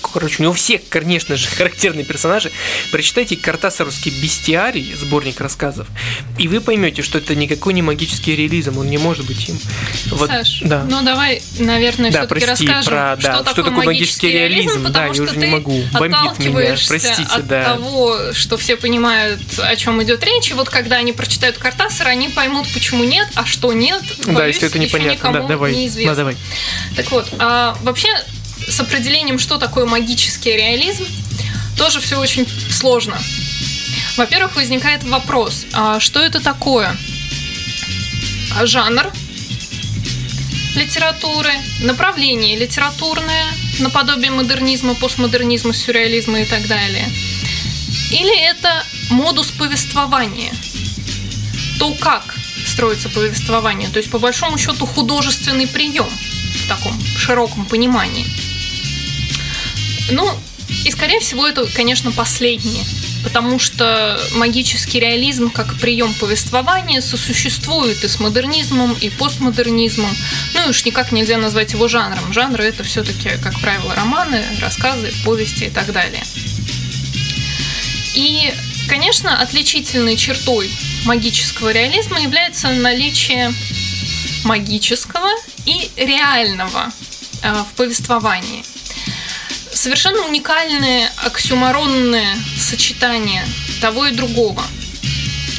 короче, 0.00 0.36
у 0.38 0.42
него 0.42 0.52
все, 0.52 0.78
конечно 0.78 1.36
же, 1.36 1.48
характерные 1.56 2.04
персонажи. 2.04 2.52
Прочитайте 2.92 3.36
Картасаровский 3.36 4.12
бестиарий, 4.22 4.94
сборник 4.94 5.40
рассказов, 5.40 5.88
и 6.38 6.46
вы 6.46 6.60
поймете, 6.60 7.02
что 7.02 7.18
это 7.18 7.34
никакой 7.34 7.74
не 7.74 7.82
магический 7.82 8.36
реализм, 8.36 8.78
он 8.78 8.88
не 8.88 8.98
может 8.98 9.26
быть 9.26 9.48
им. 9.48 9.58
Вот, 10.06 10.30
Саш, 10.30 10.60
да. 10.62 10.84
ну 10.84 11.02
давай, 11.02 11.42
наверное, 11.58 12.12
да, 12.12 12.26
все-таки 12.26 12.46
расскажем, 12.46 12.92
про, 12.92 13.16
да, 13.20 13.34
что, 13.42 13.50
что 13.50 13.62
такое 13.64 13.86
магический 13.86 14.30
реализм. 14.30 14.68
реализм 14.68 14.92
да, 14.92 15.04
я 15.06 15.10
уже 15.10 15.36
не 15.36 15.46
могу. 15.46 15.82
Бомбит 15.92 16.38
меня, 16.38 16.76
простите, 16.88 17.26
от 17.28 17.46
да. 17.46 17.74
того, 17.74 18.32
что 18.32 18.56
все 18.56 18.76
понимают, 18.76 19.40
о 19.58 19.74
чем 19.76 20.02
идет 20.02 20.22
речь, 20.24 20.50
и 20.50 20.54
вот 20.54 20.68
когда 20.68 20.96
они 20.96 21.12
прочитают 21.12 21.58
Картасара, 21.58 22.10
они 22.10 22.28
поймут, 22.28 22.66
почему 22.72 23.04
нет, 23.04 23.28
а 23.34 23.44
что 23.44 23.72
нет. 23.72 24.02
Боюсь, 24.26 24.36
да, 24.36 24.46
если 24.46 24.68
это 24.68 24.78
непонятно, 24.78 25.32
да, 25.32 25.42
давай. 25.42 25.74
Неизвестно. 25.74 26.12
Да, 26.12 26.16
давай. 26.16 26.36
Так 26.96 27.10
вот, 27.10 27.28
а, 27.38 27.76
вообще 27.82 28.08
с 28.68 28.80
определением, 28.80 29.38
что 29.38 29.58
такое 29.58 29.86
магический 29.86 30.52
реализм, 30.52 31.06
тоже 31.76 32.00
все 32.00 32.18
очень 32.18 32.46
сложно. 32.70 33.18
Во-первых, 34.16 34.56
возникает 34.56 35.04
вопрос, 35.04 35.64
а 35.72 36.00
что 36.00 36.20
это 36.20 36.40
такое? 36.40 36.96
Жанр 38.64 39.12
литературы, 40.74 41.52
направление 41.80 42.56
литературное, 42.56 43.46
наподобие 43.78 44.30
модернизма, 44.30 44.94
постмодернизма, 44.94 45.72
сюрреализма 45.72 46.40
и 46.40 46.44
так 46.44 46.66
далее. 46.66 47.08
Или 48.10 48.38
это 48.40 48.84
модус 49.10 49.50
повествования. 49.50 50.52
То, 51.78 51.94
как 51.94 52.34
строится 52.66 53.08
повествование. 53.08 53.88
То 53.88 53.98
есть, 53.98 54.10
по 54.10 54.18
большому 54.18 54.58
счету, 54.58 54.84
художественный 54.86 55.66
прием– 55.66 56.08
в 56.68 56.70
таком 56.70 57.00
широком 57.16 57.64
понимании. 57.64 58.26
Ну, 60.10 60.30
и 60.84 60.90
скорее 60.90 61.18
всего 61.20 61.46
это, 61.46 61.64
конечно, 61.74 62.12
последнее. 62.12 62.84
Потому 63.24 63.58
что 63.58 64.20
магический 64.34 65.00
реализм 65.00 65.50
как 65.50 65.74
прием 65.80 66.12
повествования 66.14 67.00
сосуществует 67.00 68.04
и 68.04 68.08
с 68.08 68.20
модернизмом, 68.20 68.92
и 69.00 69.08
постмодернизмом. 69.08 70.14
Ну 70.54 70.66
и 70.66 70.70
уж 70.70 70.84
никак 70.84 71.10
нельзя 71.10 71.38
назвать 71.38 71.72
его 71.72 71.88
жанром. 71.88 72.32
Жанры 72.32 72.64
это 72.64 72.84
все-таки, 72.84 73.30
как 73.42 73.58
правило, 73.60 73.94
романы, 73.94 74.44
рассказы, 74.60 75.12
повести 75.24 75.64
и 75.64 75.70
так 75.70 75.90
далее. 75.92 76.22
И, 78.14 78.52
конечно, 78.88 79.40
отличительной 79.40 80.16
чертой 80.16 80.70
магического 81.04 81.72
реализма 81.72 82.20
является 82.20 82.68
наличие 82.68 83.52
магического 84.44 85.28
и 85.66 85.90
реального 85.96 86.90
э, 87.42 87.62
в 87.62 87.76
повествовании. 87.76 88.64
Совершенно 89.72 90.26
уникальное 90.26 91.10
оксюмаронное 91.24 92.36
сочетание 92.58 93.44
того 93.80 94.06
и 94.06 94.12
другого. 94.12 94.62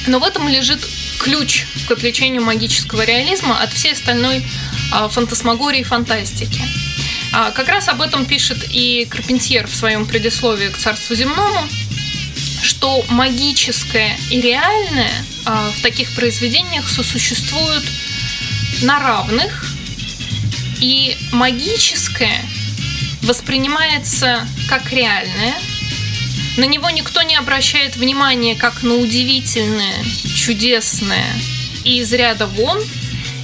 Но 0.08 0.20
в 0.20 0.24
этом 0.24 0.48
лежит 0.50 0.80
ключ 1.20 1.66
к 1.88 1.92
отличению 1.92 2.44
магического 2.44 3.04
реализма 3.04 3.62
от 3.62 3.72
всей 3.74 3.94
остальной 3.94 4.38
э, 4.94 5.10
фантасмагории 5.10 5.82
и 5.82 5.84
фантастики. 5.84 6.62
А, 7.32 7.52
как 7.52 7.68
раз 7.68 7.88
об 7.88 8.02
этом 8.02 8.26
пишет 8.26 8.58
и 8.72 9.06
Карпентьер 9.10 9.68
в 9.68 9.76
своем 9.76 10.06
предисловии 10.06 10.70
к 10.70 10.78
«Царству 10.78 11.16
земному», 11.16 11.68
что 12.62 13.04
магическое 13.10 14.18
и 14.30 14.42
реальное 14.42 15.12
э, 15.46 15.72
в 15.78 15.82
таких 15.82 16.14
произведениях 16.16 16.90
сосуществуют 16.90 17.84
на 18.82 19.00
равных, 19.00 19.66
и 20.80 21.18
магическое 21.32 22.42
воспринимается 23.22 24.48
как 24.68 24.92
реальное. 24.92 25.56
На 26.58 26.66
него 26.66 26.90
никто 26.90 27.22
не 27.22 27.36
обращает 27.36 27.96
внимания 27.96 28.56
как 28.56 28.84
на 28.84 28.96
удивительное, 28.96 30.04
чудесное 30.36 31.28
и 31.84 32.00
из 32.00 32.12
ряда 32.14 32.48
вон. 32.48 32.82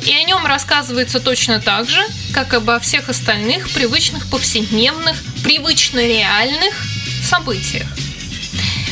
И 0.06 0.14
о 0.14 0.24
нем 0.24 0.46
рассказывается 0.46 1.20
точно 1.20 1.60
так 1.60 1.90
же, 1.90 2.06
как 2.34 2.54
обо 2.54 2.80
всех 2.80 3.10
остальных 3.10 3.70
привычных 3.72 4.30
повседневных, 4.30 5.24
привычно 5.44 6.06
реальных 6.06 6.74
событиях. 7.24 7.88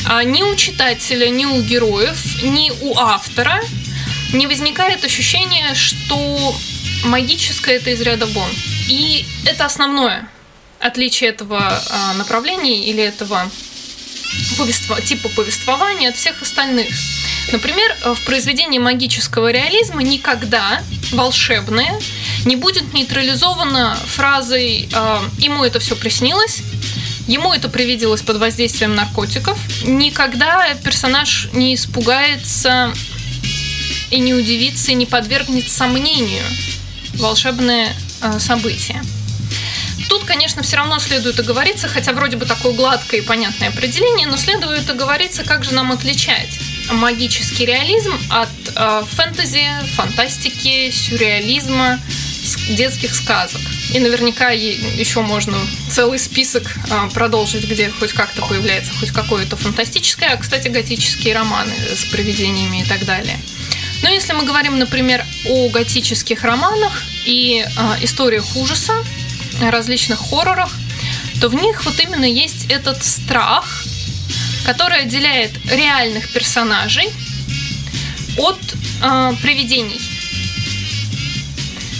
А 0.06 0.22
ни 0.24 0.42
у 0.42 0.54
читателя, 0.56 1.28
ни 1.28 1.44
у 1.44 1.62
героев, 1.62 2.42
ни 2.42 2.70
у 2.82 2.98
автора 2.98 3.62
не 4.34 4.46
возникает 4.46 5.04
ощущения, 5.04 5.74
что 5.74 6.54
магическое 7.04 7.76
это 7.76 7.90
из 7.90 8.00
ряда 8.00 8.26
вон. 8.26 8.50
И 8.88 9.24
это 9.46 9.64
основное 9.64 10.28
отличие 10.80 11.30
этого 11.30 11.82
а, 11.90 12.12
направления 12.14 12.84
или 12.84 13.02
этого 13.02 13.50
повество, 14.58 15.00
типа 15.00 15.28
повествования 15.30 16.10
от 16.10 16.16
всех 16.16 16.42
остальных. 16.42 16.88
Например, 17.52 17.94
в 18.04 18.24
произведении 18.24 18.78
магического 18.78 19.50
реализма 19.50 20.02
никогда 20.02 20.82
волшебное 21.12 22.00
не 22.44 22.56
будет 22.56 22.92
нейтрализовано 22.92 23.96
фразой 24.06 24.88
э, 24.92 25.18
«ему 25.38 25.64
это 25.64 25.78
все 25.78 25.96
приснилось», 25.96 26.62
Ему 27.26 27.54
это 27.54 27.70
привиделось 27.70 28.20
под 28.20 28.36
воздействием 28.36 28.94
наркотиков. 28.94 29.58
Никогда 29.86 30.74
персонаж 30.84 31.48
не 31.54 31.74
испугается 31.74 32.92
и 34.10 34.18
не 34.18 34.34
удивится, 34.34 34.92
и 34.92 34.94
не 34.94 35.06
подвергнет 35.06 35.70
сомнению 35.70 36.44
волшебное 37.14 37.94
э, 38.22 38.38
событие. 38.38 39.02
Тут, 40.08 40.24
конечно, 40.24 40.62
все 40.62 40.76
равно 40.76 40.98
следует 40.98 41.38
оговориться, 41.38 41.88
хотя 41.88 42.12
вроде 42.12 42.36
бы 42.36 42.46
такое 42.46 42.72
гладкое 42.72 43.20
и 43.20 43.22
понятное 43.22 43.68
определение, 43.68 44.26
но 44.26 44.36
следует 44.36 44.88
оговориться, 44.88 45.44
как 45.44 45.64
же 45.64 45.72
нам 45.72 45.92
отличать 45.92 46.58
магический 46.92 47.64
реализм 47.64 48.12
от 48.28 48.48
э, 48.74 49.02
фэнтези, 49.16 49.64
фантастики, 49.96 50.90
сюрреализма, 50.90 51.98
детских 52.70 53.14
сказок. 53.14 53.60
И 53.92 53.98
наверняка 53.98 54.50
еще 54.50 55.20
можно 55.20 55.56
целый 55.90 56.18
список 56.18 56.76
а, 56.90 57.08
продолжить, 57.10 57.68
где 57.68 57.90
хоть 57.90 58.12
как-то 58.12 58.42
появляется 58.42 58.92
хоть 58.94 59.10
какое-то 59.10 59.56
фантастическое, 59.56 60.30
а, 60.30 60.36
кстати, 60.36 60.68
готические 60.68 61.34
романы 61.34 61.74
с 61.94 62.04
привидениями 62.10 62.82
и 62.82 62.84
так 62.84 63.04
далее. 63.04 63.38
Но 64.04 64.10
если 64.10 64.34
мы 64.34 64.44
говорим, 64.44 64.78
например, 64.78 65.24
о 65.46 65.70
готических 65.70 66.44
романах 66.44 67.02
и 67.24 67.64
э, 67.64 68.04
историях 68.04 68.54
ужаса, 68.54 68.92
различных 69.62 70.18
хоррорах, 70.18 70.70
то 71.40 71.48
в 71.48 71.54
них 71.54 71.86
вот 71.86 71.98
именно 71.98 72.26
есть 72.26 72.66
этот 72.68 73.02
страх, 73.02 73.82
который 74.66 75.00
отделяет 75.04 75.52
реальных 75.70 76.30
персонажей 76.34 77.08
от 78.36 78.60
э, 79.02 79.32
привидений. 79.40 79.98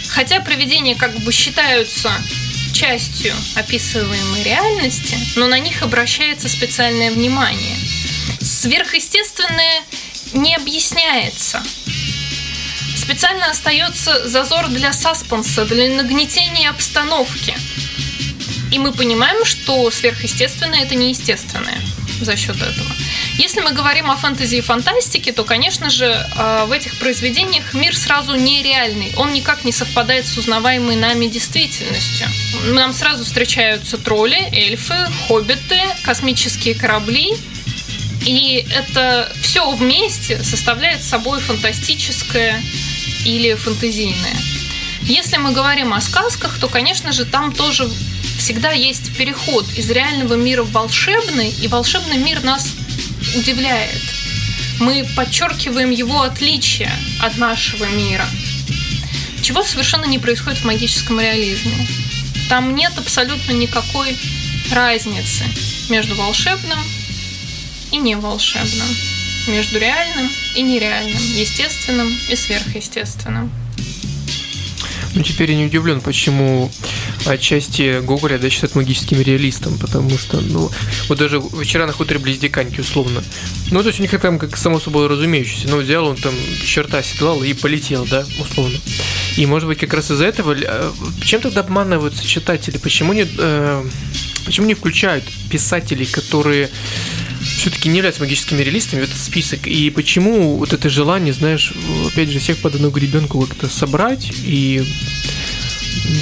Хотя 0.09 0.41
привидения 0.41 0.93
как 0.93 1.17
бы 1.21 1.31
считаются 1.31 2.11
частью 2.71 3.33
описываемой 3.55 4.43
реальности, 4.43 5.17
но 5.37 5.47
на 5.47 5.57
них 5.57 5.81
обращается 5.81 6.49
специальное 6.49 7.09
внимание. 7.09 7.77
Сверхъестественное 8.41 9.81
не 10.33 10.55
объясняется. 10.55 11.63
Специально 13.05 13.51
остается 13.51 14.27
зазор 14.27 14.67
для 14.69 14.91
саспенса, 14.91 15.63
для 15.65 15.89
нагнетения 15.89 16.71
обстановки. 16.71 17.55
И 18.71 18.79
мы 18.79 18.91
понимаем, 18.93 19.45
что 19.45 19.91
сверхъестественное 19.91 20.81
это 20.81 20.95
неестественное 20.95 21.79
за 22.21 22.35
счет 22.35 22.55
этого. 22.55 22.91
Если 23.37 23.61
мы 23.61 23.73
говорим 23.73 24.09
о 24.09 24.15
фэнтези 24.15 24.55
и 24.55 24.61
фантастике, 24.61 25.33
то, 25.33 25.43
конечно 25.43 25.91
же, 25.91 26.05
э, 26.05 26.65
в 26.65 26.71
этих 26.71 26.97
произведениях 26.97 27.75
мир 27.75 27.95
сразу 27.95 28.33
нереальный. 28.33 29.13
Он 29.17 29.33
никак 29.33 29.63
не 29.65 29.71
совпадает 29.71 30.25
с 30.25 30.35
узнаваемой 30.39 30.95
нами 30.95 31.27
действительностью. 31.27 32.27
Нам 32.73 32.91
сразу 32.91 33.23
встречаются 33.23 33.99
тролли, 33.99 34.49
эльфы, 34.51 34.95
хоббиты, 35.27 35.79
космические 36.01 36.73
корабли. 36.73 37.35
И 38.25 38.65
это 38.75 39.31
все 39.43 39.69
вместе 39.69 40.43
составляет 40.43 41.03
собой 41.03 41.39
фантастическое 41.39 42.63
или 43.25 43.55
фантазийное. 43.55 44.37
Если 45.01 45.37
мы 45.37 45.51
говорим 45.51 45.93
о 45.93 46.01
сказках, 46.01 46.57
то, 46.59 46.67
конечно 46.67 47.11
же, 47.11 47.25
там 47.25 47.51
тоже 47.51 47.89
всегда 48.37 48.71
есть 48.71 49.15
переход 49.17 49.65
из 49.75 49.89
реального 49.89 50.35
мира 50.35 50.63
в 50.63 50.71
волшебный, 50.71 51.49
и 51.49 51.67
волшебный 51.67 52.17
мир 52.17 52.43
нас 52.43 52.73
удивляет. 53.35 54.01
Мы 54.79 55.07
подчеркиваем 55.15 55.89
его 55.89 56.21
отличие 56.21 56.91
от 57.21 57.37
нашего 57.37 57.85
мира, 57.85 58.25
чего 59.41 59.63
совершенно 59.63 60.05
не 60.05 60.19
происходит 60.19 60.59
в 60.59 60.65
магическом 60.65 61.19
реализме. 61.19 61.87
Там 62.49 62.75
нет 62.75 62.91
абсолютно 62.97 63.51
никакой 63.53 64.17
разницы 64.71 65.45
между 65.89 66.15
волшебным 66.15 66.79
и 67.91 67.97
неволшебным, 67.97 68.87
между 69.47 69.79
реальным 69.79 70.29
и 70.55 70.61
нереальным, 70.61 71.21
естественным 71.35 72.11
и 72.29 72.35
сверхъестественным. 72.35 73.51
Ну, 75.15 75.23
теперь 75.23 75.51
я 75.51 75.57
не 75.57 75.65
удивлен, 75.67 76.01
почему 76.01 76.69
отчасти 77.25 78.01
Гоголя 78.01 78.37
да, 78.37 78.49
считают 78.49 78.75
магическим 78.75 79.21
реалистом, 79.21 79.77
потому 79.77 80.17
что, 80.17 80.41
ну, 80.41 80.69
вот 81.07 81.17
даже 81.17 81.39
вчера 81.39 81.87
на 81.87 81.93
хуторе 81.93 82.19
Близдиканьки, 82.19 82.81
условно. 82.81 83.23
Ну, 83.71 83.81
то 83.81 83.87
есть 83.87 83.99
у 83.99 84.01
них 84.01 84.11
там 84.19 84.37
как 84.37 84.57
само 84.57 84.79
собой 84.79 85.07
разумеющееся, 85.07 85.69
но 85.69 85.77
взял 85.77 86.05
он 86.05 86.17
там 86.17 86.33
черта 86.65 87.01
седлал 87.01 87.41
и 87.43 87.53
полетел, 87.53 88.05
да, 88.05 88.25
условно. 88.39 88.77
И, 89.37 89.45
может 89.45 89.69
быть, 89.69 89.79
как 89.79 89.93
раз 89.93 90.11
из-за 90.11 90.25
этого, 90.25 90.53
э, 90.53 90.91
чем 91.23 91.39
тогда 91.39 91.61
обманываются 91.61 92.25
читатели? 92.27 92.77
Почему 92.77 93.13
не, 93.13 93.25
э, 93.25 93.85
почему 94.45 94.67
не 94.67 94.73
включают 94.73 95.23
писателей, 95.49 96.05
которые 96.05 96.69
все-таки 97.45 97.89
не 97.89 97.97
являются 97.97 98.21
магическими 98.21 98.61
реалистами 98.61 99.01
в 99.01 99.03
этот 99.03 99.17
список. 99.17 99.67
И 99.67 99.89
почему 99.89 100.57
вот 100.57 100.73
это 100.73 100.89
желание, 100.89 101.33
знаешь, 101.33 101.73
опять 102.07 102.29
же, 102.29 102.39
всех 102.39 102.57
под 102.57 102.75
одну 102.75 102.89
гребенку 102.89 103.41
как-то 103.45 103.69
собрать 103.69 104.31
и, 104.43 104.83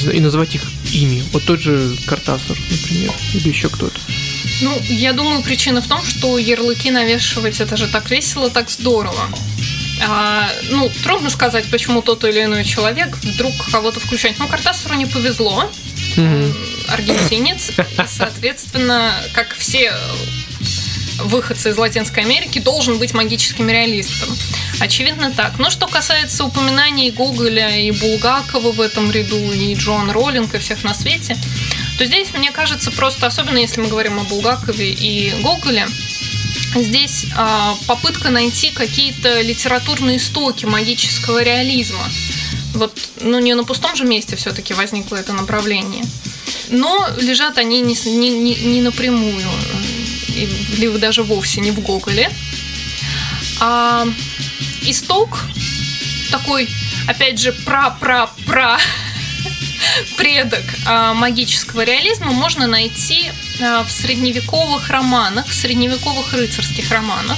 знаю, 0.02 0.18
и 0.18 0.20
назвать 0.20 0.56
их 0.56 0.62
ими. 0.92 1.24
Вот 1.32 1.44
тот 1.46 1.62
же 1.62 1.96
Картасар, 2.06 2.58
например, 2.70 3.14
или 3.34 3.50
еще 3.50 3.70
кто-то. 3.70 4.00
Ну, 4.62 4.80
я 4.90 5.14
думаю, 5.14 5.42
причина 5.42 5.82
в 5.82 5.88
том, 5.88 6.04
что 6.06 6.38
ярлыки 6.38 6.92
навешивать 6.92 7.60
это 7.60 7.78
же 7.78 7.88
так 7.88 8.10
весело, 8.10 8.50
так 8.50 8.70
здорово. 8.70 9.30
А, 10.06 10.50
ну, 10.70 10.92
трудно 11.04 11.30
сказать, 11.30 11.66
почему 11.70 12.02
тот 12.02 12.24
или 12.26 12.44
иной 12.44 12.66
человек 12.66 13.18
вдруг 13.18 13.54
кого-то 13.72 14.00
включает. 14.00 14.38
Ну, 14.40 14.48
Картасару 14.48 14.96
не 14.96 15.06
повезло. 15.06 15.70
Mm-hmm. 16.16 16.54
Аргентинец. 16.90 17.70
И, 17.70 18.08
соответственно, 18.08 19.14
как 19.34 19.56
все 19.56 19.94
выходцы 21.20 21.70
из 21.70 21.78
Латинской 21.78 22.24
Америки 22.24 22.60
должен 22.60 22.98
быть 22.98 23.14
магическим 23.14 23.70
реалистом. 23.70 24.30
Очевидно 24.80 25.32
так. 25.32 25.60
Но 25.60 25.70
что 25.70 25.88
касается 25.88 26.44
упоминаний 26.44 27.12
Гоголя 27.12 27.78
и 27.78 27.92
Булгакова 27.92 28.72
в 28.72 28.82
этом 28.82 29.12
ряду, 29.12 29.52
и 29.52 29.74
Джон 29.76 30.12
Роллинг, 30.12 30.56
и 30.56 30.60
всех 30.60 30.84
на 30.84 30.94
свете, 30.94 31.38
то 31.98 32.06
здесь, 32.06 32.34
мне 32.34 32.52
кажется, 32.52 32.92
просто, 32.92 33.28
особенно 33.28 33.58
если 33.58 33.82
мы 33.82 33.88
говорим 33.88 34.20
о 34.20 34.24
Булгакове 34.24 34.92
и 34.92 35.34
Гоголе, 35.42 35.88
здесь 36.76 37.26
э, 37.26 37.74
попытка 37.88 38.30
найти 38.30 38.72
какие-то 38.72 39.42
литературные 39.42 40.18
истоки 40.18 40.66
магического 40.66 41.44
реализма. 41.44 42.10
Вот, 42.74 42.98
ну, 43.22 43.40
не 43.40 43.54
на 43.54 43.64
пустом 43.64 43.96
же 43.96 44.06
месте 44.06 44.36
все-таки 44.36 44.74
возникло 44.74 45.18
это 45.18 45.34
направление. 45.34 46.04
Но 46.70 47.08
лежат 47.20 47.58
они 47.60 47.82
не, 47.82 47.96
не, 48.18 48.56
не 48.56 48.82
напрямую 48.82 49.48
либо 50.78 50.98
даже 50.98 51.24
вовсе 51.24 51.62
не 51.62 51.72
в 51.72 51.80
Гоголе. 51.80 52.30
А 53.60 54.08
исток 54.82 55.40
такой, 56.32 56.70
опять 57.08 57.40
же, 57.40 57.54
пра-пра-пра 57.54 58.80
предок 60.18 60.64
а, 60.86 61.14
магического 61.14 61.84
реализма 61.84 62.32
можно 62.32 62.68
найти 62.68 63.32
а, 63.62 63.84
в 63.84 63.92
средневековых 63.92 64.90
романах, 64.90 65.48
в 65.48 65.54
средневековых 65.54 66.34
рыцарских 66.34 66.90
романах, 66.92 67.38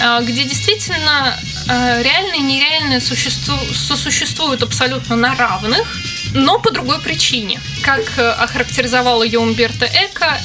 а, 0.00 0.20
где 0.22 0.44
действительно 0.44 1.38
реальное 1.66 2.36
и 2.36 2.40
нереальное 2.40 3.00
существу, 3.00 3.54
сосуществуют 3.74 4.62
абсолютно 4.62 5.16
на 5.16 5.34
равных, 5.34 5.98
но 6.32 6.58
по 6.58 6.70
другой 6.70 6.98
причине. 6.98 7.60
Как 7.82 8.18
охарактеризовала 8.18 9.22
ее 9.22 9.38
Умберто 9.38 9.84
Эко, 9.84 10.40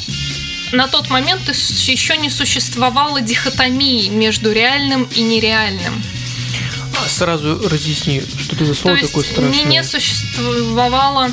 на 0.74 0.88
тот 0.88 1.10
момент 1.10 1.48
еще 1.48 2.18
не 2.18 2.30
существовало 2.30 3.22
дихотомии 3.22 4.10
между 4.10 4.52
реальным 4.52 5.04
и 5.16 5.22
нереальным. 5.22 6.04
А 7.04 7.08
сразу 7.08 7.68
разъясни, 7.70 8.22
что 8.22 8.56
это 8.56 8.66
за 8.66 8.76
слово 8.76 8.98
То 8.98 9.08
такое 9.08 9.24
страшное. 9.24 9.66
Не 9.66 9.84
существовало 9.84 11.32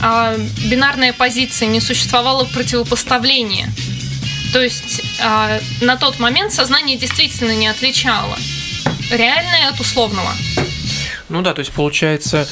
а, 0.00 0.36
бинарная 0.64 1.12
позиция, 1.12 1.68
не 1.68 1.80
существовало 1.80 2.44
противопоставления. 2.44 3.72
То 4.52 4.60
есть 4.60 5.02
а, 5.20 5.60
на 5.80 5.96
тот 5.96 6.18
момент 6.18 6.52
сознание 6.52 6.96
действительно 6.96 7.52
не 7.52 7.68
отличало 7.68 8.36
реальное 9.10 9.68
от 9.68 9.80
условного. 9.80 10.32
Ну 11.28 11.42
да, 11.42 11.54
то 11.54 11.60
есть 11.60 11.72
получается, 11.72 12.48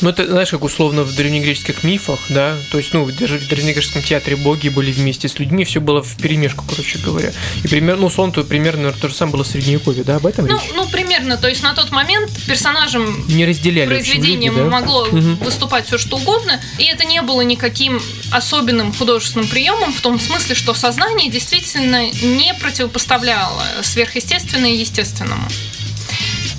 ну 0.00 0.10
это, 0.10 0.26
знаешь, 0.26 0.50
как 0.50 0.64
условно 0.64 1.02
в 1.02 1.14
древнегреческих 1.14 1.84
мифах, 1.84 2.20
да, 2.28 2.56
то 2.70 2.78
есть, 2.78 2.92
ну, 2.94 3.06
даже 3.10 3.38
в 3.38 3.48
древнегреческом 3.48 4.02
театре 4.02 4.36
боги 4.36 4.68
были 4.68 4.92
вместе 4.92 5.28
с 5.28 5.38
людьми, 5.38 5.64
все 5.64 5.80
было 5.80 6.02
в 6.02 6.16
перемешку, 6.16 6.64
короче 6.68 6.98
говоря. 6.98 7.32
И 7.64 7.68
примерно, 7.68 8.02
ну, 8.02 8.06
условно, 8.06 8.34
то 8.34 8.44
примерно 8.44 8.92
то 8.92 9.08
же 9.08 9.14
самое 9.14 9.34
было 9.34 9.44
в 9.44 9.46
Средневековье, 9.48 10.04
да, 10.04 10.16
об 10.16 10.26
этом 10.26 10.46
ну, 10.46 10.54
речь? 10.54 10.70
Ну, 10.74 10.86
примерно, 10.88 11.36
то 11.36 11.48
есть 11.48 11.62
на 11.62 11.74
тот 11.74 11.90
момент 11.90 12.30
персонажем 12.46 13.24
не 13.28 13.44
разделяли 13.44 13.88
произведением 13.88 14.56
люди, 14.56 14.64
да? 14.64 14.70
могло 14.70 15.02
угу. 15.02 15.44
выступать 15.44 15.86
все 15.86 15.98
что 15.98 16.16
угодно, 16.16 16.60
и 16.78 16.84
это 16.84 17.04
не 17.04 17.22
было 17.22 17.40
никаким 17.40 18.00
особенным 18.30 18.92
художественным 18.92 19.48
приемом 19.48 19.92
в 19.92 20.00
том 20.00 20.20
смысле, 20.20 20.54
что 20.54 20.74
сознание 20.74 21.30
действительно 21.30 22.10
не 22.10 22.54
противопоставляло 22.54 23.64
сверхъестественное 23.82 24.72
естественному. 24.72 25.48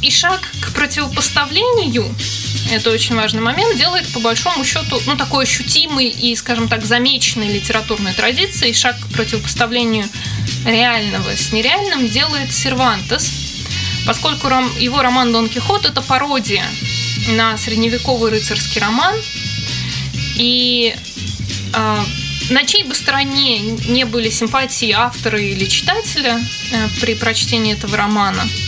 И 0.02 0.10
шаг 0.10 0.40
к 0.62 0.72
противопоставлению, 0.72 2.16
это 2.72 2.92
очень 2.92 3.16
важный 3.16 3.42
момент, 3.42 3.78
делает 3.78 4.08
по 4.14 4.20
большому 4.20 4.64
счету, 4.64 5.02
ну, 5.06 5.18
такой 5.18 5.44
ощутимый 5.44 6.08
и, 6.08 6.36
скажем 6.36 6.70
так, 6.70 6.86
замеченной 6.86 7.52
литературной 7.52 8.14
традицией, 8.14 8.74
шаг 8.74 8.96
к 8.98 9.14
противопоставлению 9.14 10.08
реального 10.66 11.36
с 11.36 11.52
нереальным 11.52 12.08
делает 12.08 12.54
Сервантес, 12.54 13.30
поскольку 14.06 14.48
его 14.80 15.02
роман 15.02 15.34
«Дон 15.34 15.50
Кихот»— 15.50 15.86
это 15.90 16.02
пародия 16.02 16.66
на 17.30 17.58
средневековый 17.58 18.32
рыцарский 18.32 18.80
роман, 18.80 19.16
и 20.38 20.96
э, 21.74 22.04
на 22.52 22.64
чьей 22.64 22.84
бы 22.86 22.96
стороне 22.96 23.60
не 23.60 24.06
были 24.06 24.30
симпатии 24.30 24.92
автора 24.92 25.42
или 25.42 25.66
читателя 25.66 26.42
э, 26.72 26.88
при 27.02 27.16
прочтении 27.16 27.74
этого 27.74 27.98
романа– 27.98 28.48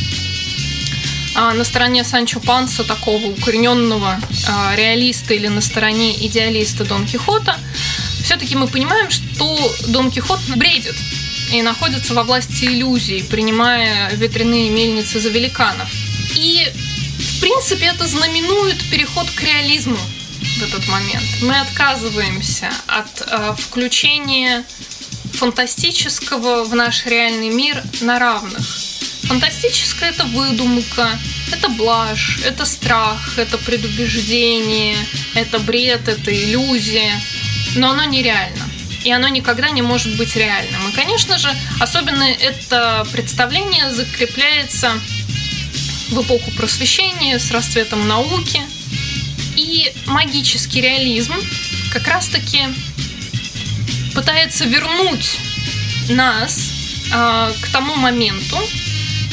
а, 1.36 1.54
на 1.54 1.64
стороне 1.64 2.04
Санчо 2.04 2.40
Панса, 2.40 2.84
такого 2.84 3.28
укорененного 3.28 4.20
а, 4.48 4.76
реалиста 4.76 5.34
или 5.34 5.48
на 5.48 5.62
стороне 5.62 6.14
идеалиста 6.28 6.86
Дон 6.86 7.06
Кихота, 7.06 7.58
все-таки 8.24 8.56
мы 8.56 8.68
понимаем, 8.68 9.10
что 9.10 9.74
Дон 9.88 10.12
Кихот 10.12 10.40
бредит 10.56 10.96
и 11.52 11.62
находится 11.62 12.14
во 12.14 12.24
власти 12.24 12.66
иллюзий, 12.66 13.24
принимая 13.24 14.14
ветряные 14.16 14.70
мельницы 14.70 15.20
за 15.20 15.30
великанов. 15.30 15.90
И, 16.36 16.68
в 17.18 17.42
принципе, 17.42 17.88
это 17.88 18.08
знаменует 18.08 18.78
переход 18.90 19.30
к 19.30 19.42
реализму 19.42 19.98
в 19.98 20.64
этот 20.64 20.88
момент. 20.88 21.26
Мы 21.42 21.60
отказываемся 21.60 22.70
от 22.88 23.22
э, 23.28 23.56
включения 23.58 24.64
фантастического 25.34 26.64
в 26.64 26.76
наш 26.76 27.06
реальный 27.06 27.50
мир 27.50 27.82
на 28.02 28.20
равных. 28.20 28.91
Фантастическое 29.24 30.10
это 30.10 30.26
выдумка, 30.26 31.18
это 31.52 31.70
блажь, 31.70 32.40
это 32.46 32.66
страх, 32.66 33.38
это 33.38 33.58
предубеждение, 33.58 34.98
это 35.36 35.60
бред, 35.60 36.08
это 36.08 36.34
иллюзия, 36.34 37.22
но 37.76 37.92
оно 37.92 38.06
нереально. 38.06 38.70
И 39.04 39.12
оно 39.12 39.28
никогда 39.30 39.72
не 39.72 39.82
может 39.82 40.16
быть 40.16 40.36
реальным. 40.36 40.90
И, 40.90 40.92
конечно 40.92 41.38
же, 41.38 41.50
особенно 41.80 42.24
это 42.24 43.06
представление 43.12 43.92
закрепляется 43.92 44.94
в 46.10 46.22
эпоху 46.22 46.52
просвещения 46.52 47.40
с 47.40 47.52
расцветом 47.52 48.08
науки. 48.08 48.62
И 49.56 49.92
магический 50.06 50.82
реализм 50.82 51.34
как 51.92 52.08
раз-таки 52.08 52.68
пытается 54.14 54.66
вернуть 54.66 55.38
нас 56.10 56.70
э, 57.12 57.54
к 57.62 57.68
тому 57.70 57.96
моменту, 57.96 58.58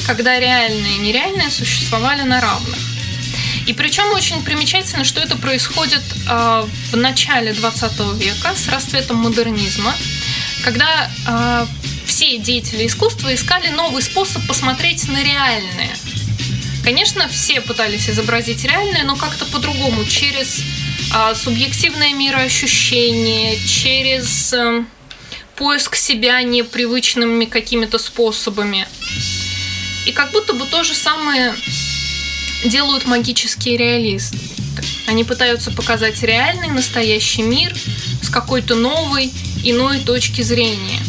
когда 0.08 0.40
реальное 0.40 0.92
и 0.92 0.98
нереальное 0.98 1.50
существовали 1.50 2.22
на 2.22 2.40
равных. 2.40 2.78
И 3.66 3.74
причем 3.74 4.10
очень 4.14 4.42
примечательно, 4.42 5.04
что 5.04 5.20
это 5.20 5.36
происходит 5.36 6.02
э, 6.26 6.64
в 6.92 6.96
начале 6.96 7.52
20 7.52 8.14
века 8.14 8.54
с 8.56 8.68
расцветом 8.68 9.18
модернизма, 9.18 9.94
когда 10.64 11.10
э, 11.26 11.66
все 12.06 12.38
деятели 12.38 12.86
искусства 12.86 13.34
искали 13.34 13.68
новый 13.68 14.00
способ 14.02 14.46
посмотреть 14.46 15.06
на 15.08 15.22
реальное. 15.22 15.94
Конечно, 16.82 17.28
все 17.28 17.60
пытались 17.60 18.08
изобразить 18.08 18.64
реальное, 18.64 19.04
но 19.04 19.14
как-то 19.14 19.44
по-другому, 19.44 20.06
через 20.06 20.60
э, 21.14 21.34
субъективное 21.34 22.14
мироощущение, 22.14 23.58
через 23.58 24.54
э, 24.54 24.84
поиск 25.56 25.96
себя 25.96 26.40
непривычными 26.40 27.44
какими-то 27.44 27.98
способами. 27.98 28.88
И 30.08 30.12
как 30.12 30.30
будто 30.30 30.54
бы 30.54 30.64
то 30.64 30.84
же 30.84 30.94
самое 30.94 31.54
делают 32.64 33.04
магические 33.04 33.76
реалисты. 33.76 34.38
Они 35.06 35.22
пытаются 35.22 35.70
показать 35.70 36.22
реальный, 36.22 36.68
настоящий 36.68 37.42
мир 37.42 37.76
с 38.22 38.30
какой-то 38.30 38.74
новой, 38.74 39.30
иной 39.64 40.00
точки 40.00 40.40
зрения. 40.40 41.02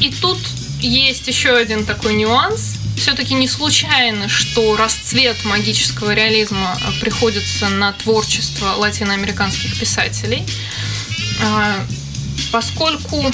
И 0.00 0.12
тут 0.20 0.38
есть 0.80 1.28
еще 1.28 1.54
один 1.54 1.86
такой 1.86 2.14
нюанс. 2.14 2.78
Все-таки 2.96 3.34
не 3.34 3.46
случайно, 3.46 4.28
что 4.28 4.76
расцвет 4.76 5.44
магического 5.44 6.14
реализма 6.14 6.76
приходится 7.00 7.68
на 7.68 7.92
творчество 7.92 8.74
латиноамериканских 8.78 9.78
писателей, 9.78 10.42
а, 11.40 11.76
поскольку 12.50 13.30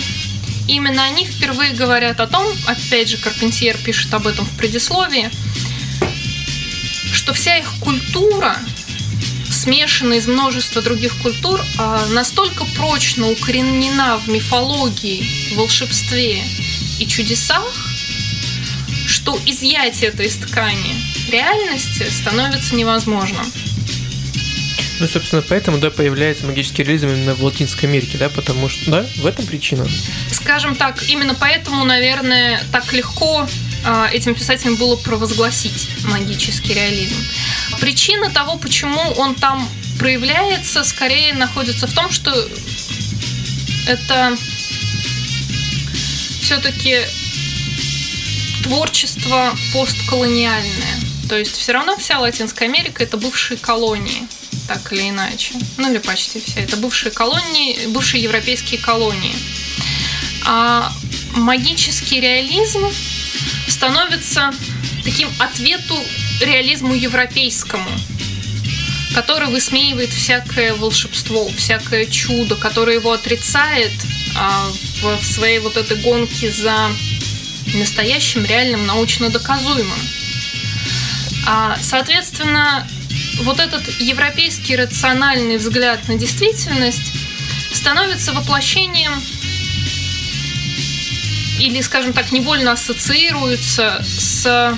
именно 0.69 1.03
они 1.03 1.25
впервые 1.25 1.73
говорят 1.73 2.21
о 2.21 2.27
том, 2.27 2.47
опять 2.67 3.09
же, 3.09 3.17
Карпентьер 3.17 3.77
пишет 3.79 4.13
об 4.15 4.27
этом 4.27 4.45
в 4.45 4.57
предисловии, 4.57 5.31
что 7.13 7.33
вся 7.33 7.57
их 7.57 7.73
культура, 7.81 8.57
смешанная 9.51 10.19
из 10.19 10.27
множества 10.29 10.83
других 10.83 11.17
культур, 11.23 11.61
а, 11.79 12.07
настолько 12.11 12.65
прочно 12.77 13.29
укоренена 13.31 14.19
в 14.19 14.29
мифологии, 14.29 15.55
волшебстве 15.55 16.43
и 17.01 17.07
чудесах, 17.07 17.65
что 19.07 19.39
изъять 19.47 20.03
это 20.03 20.23
из 20.23 20.37
ткани 20.37 20.95
реальности 21.31 22.09
становится 22.11 22.75
невозможным. 22.75 23.45
Ну, 25.01 25.07
собственно, 25.07 25.43
поэтому, 25.43 25.79
да, 25.79 25.91
появляется 25.91 26.45
магический 26.45 26.83
реализм 26.83 27.09
именно 27.09 27.35
в 27.35 27.45
Латинской 27.45 27.89
Америке, 27.89 28.19
да, 28.19 28.29
потому 28.29 28.69
что, 28.69 28.91
да, 28.91 29.07
в 29.17 29.27
этом 29.27 29.47
причина. 29.47 29.87
Скажем 30.31 30.75
так, 30.75 31.09
именно 31.09 31.35
поэтому, 31.35 31.85
наверное, 31.85 32.61
так 32.73 32.93
легко 32.93 33.49
а, 33.85 34.09
этим 34.13 34.35
писателям 34.35 34.75
было 34.77 34.97
провозгласить 34.97 35.89
магический 36.05 36.75
реализм. 36.75 37.17
Причина 37.81 38.31
того, 38.31 38.57
почему 38.57 39.01
он 39.17 39.35
там 39.35 39.69
проявляется, 39.99 40.83
скорее 40.85 41.35
находится 41.35 41.87
в 41.87 41.93
том, 41.93 42.11
что 42.11 42.33
это 43.87 44.37
все-таки 46.43 47.01
творчество 48.63 49.57
постколониальное. 49.73 51.01
То 51.29 51.37
есть 51.37 51.57
все 51.57 51.73
равно 51.73 51.97
вся 51.97 52.19
Латинская 52.19 52.65
Америка 52.65 53.03
это 53.03 53.17
бывшие 53.17 53.59
колонии, 53.59 54.27
так 54.69 54.93
или 54.93 55.09
иначе. 55.09 55.55
Ну 55.79 55.91
или 55.91 55.99
почти 55.99 56.41
все. 56.41 56.61
Это 56.61 56.77
бывшие 56.77 57.11
колонии, 57.11 57.87
бывшие 57.87 58.23
европейские 58.23 58.79
колонии. 58.79 59.35
А 60.45 60.93
магический 61.33 62.21
реализм 62.21 62.87
становится 63.67 64.53
таким 65.05 65.31
ответу 65.39 65.99
реализму 66.41 66.95
европейскому, 66.95 67.91
который 69.15 69.49
высмеивает 69.49 70.11
всякое 70.11 70.75
волшебство, 70.75 71.49
всякое 71.57 72.05
чудо, 72.07 72.55
которое 72.55 72.97
его 72.97 73.13
отрицает 73.13 73.93
а, 74.37 74.71
в 75.03 75.25
своей 75.25 75.61
вот 75.61 75.77
этой 75.77 75.97
гонке 75.97 76.53
за 76.53 76.91
настоящим, 77.75 78.45
реальным, 78.45 78.87
научно 78.87 79.31
доказуемым. 79.31 79.99
А, 81.47 81.79
соответственно, 81.81 82.87
вот 83.41 83.61
этот 83.61 83.83
европейский 84.01 84.77
рациональный 84.77 85.57
взгляд 85.57 86.07
на 86.09 86.17
действительность 86.17 87.13
становится 87.73 88.33
воплощением 88.33 89.13
или, 91.59 91.81
скажем 91.81 92.13
так, 92.13 92.31
невольно 92.33 92.73
ассоциируются 92.73 94.05
с 94.07 94.77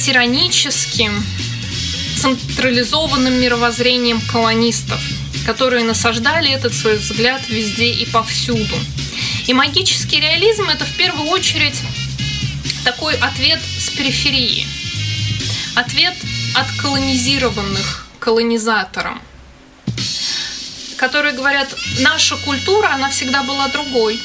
тираническим, 0.00 1.24
централизованным 2.16 3.34
мировоззрением 3.34 4.20
колонистов, 4.22 5.00
которые 5.44 5.84
насаждали 5.84 6.50
этот 6.50 6.74
свой 6.74 6.96
взгляд 6.96 7.42
везде 7.48 7.90
и 7.90 8.06
повсюду. 8.06 8.74
И 9.46 9.52
магический 9.52 10.20
реализм– 10.20 10.68
это 10.68 10.84
в 10.84 10.92
первую 10.96 11.28
очередь 11.28 11.80
такой 12.84 13.14
ответ 13.16 13.60
с 13.78 13.90
периферии. 13.90 14.66
Ответ 15.74 16.14
от 16.54 16.70
колонизированных 16.80 18.06
колонизатором, 18.18 19.20
которые 20.96 21.34
говорят, 21.34 21.74
наша 22.00 22.36
культура, 22.36 22.88
она 22.94 23.10
всегда 23.10 23.42
была 23.42 23.68
другой. 23.68 24.20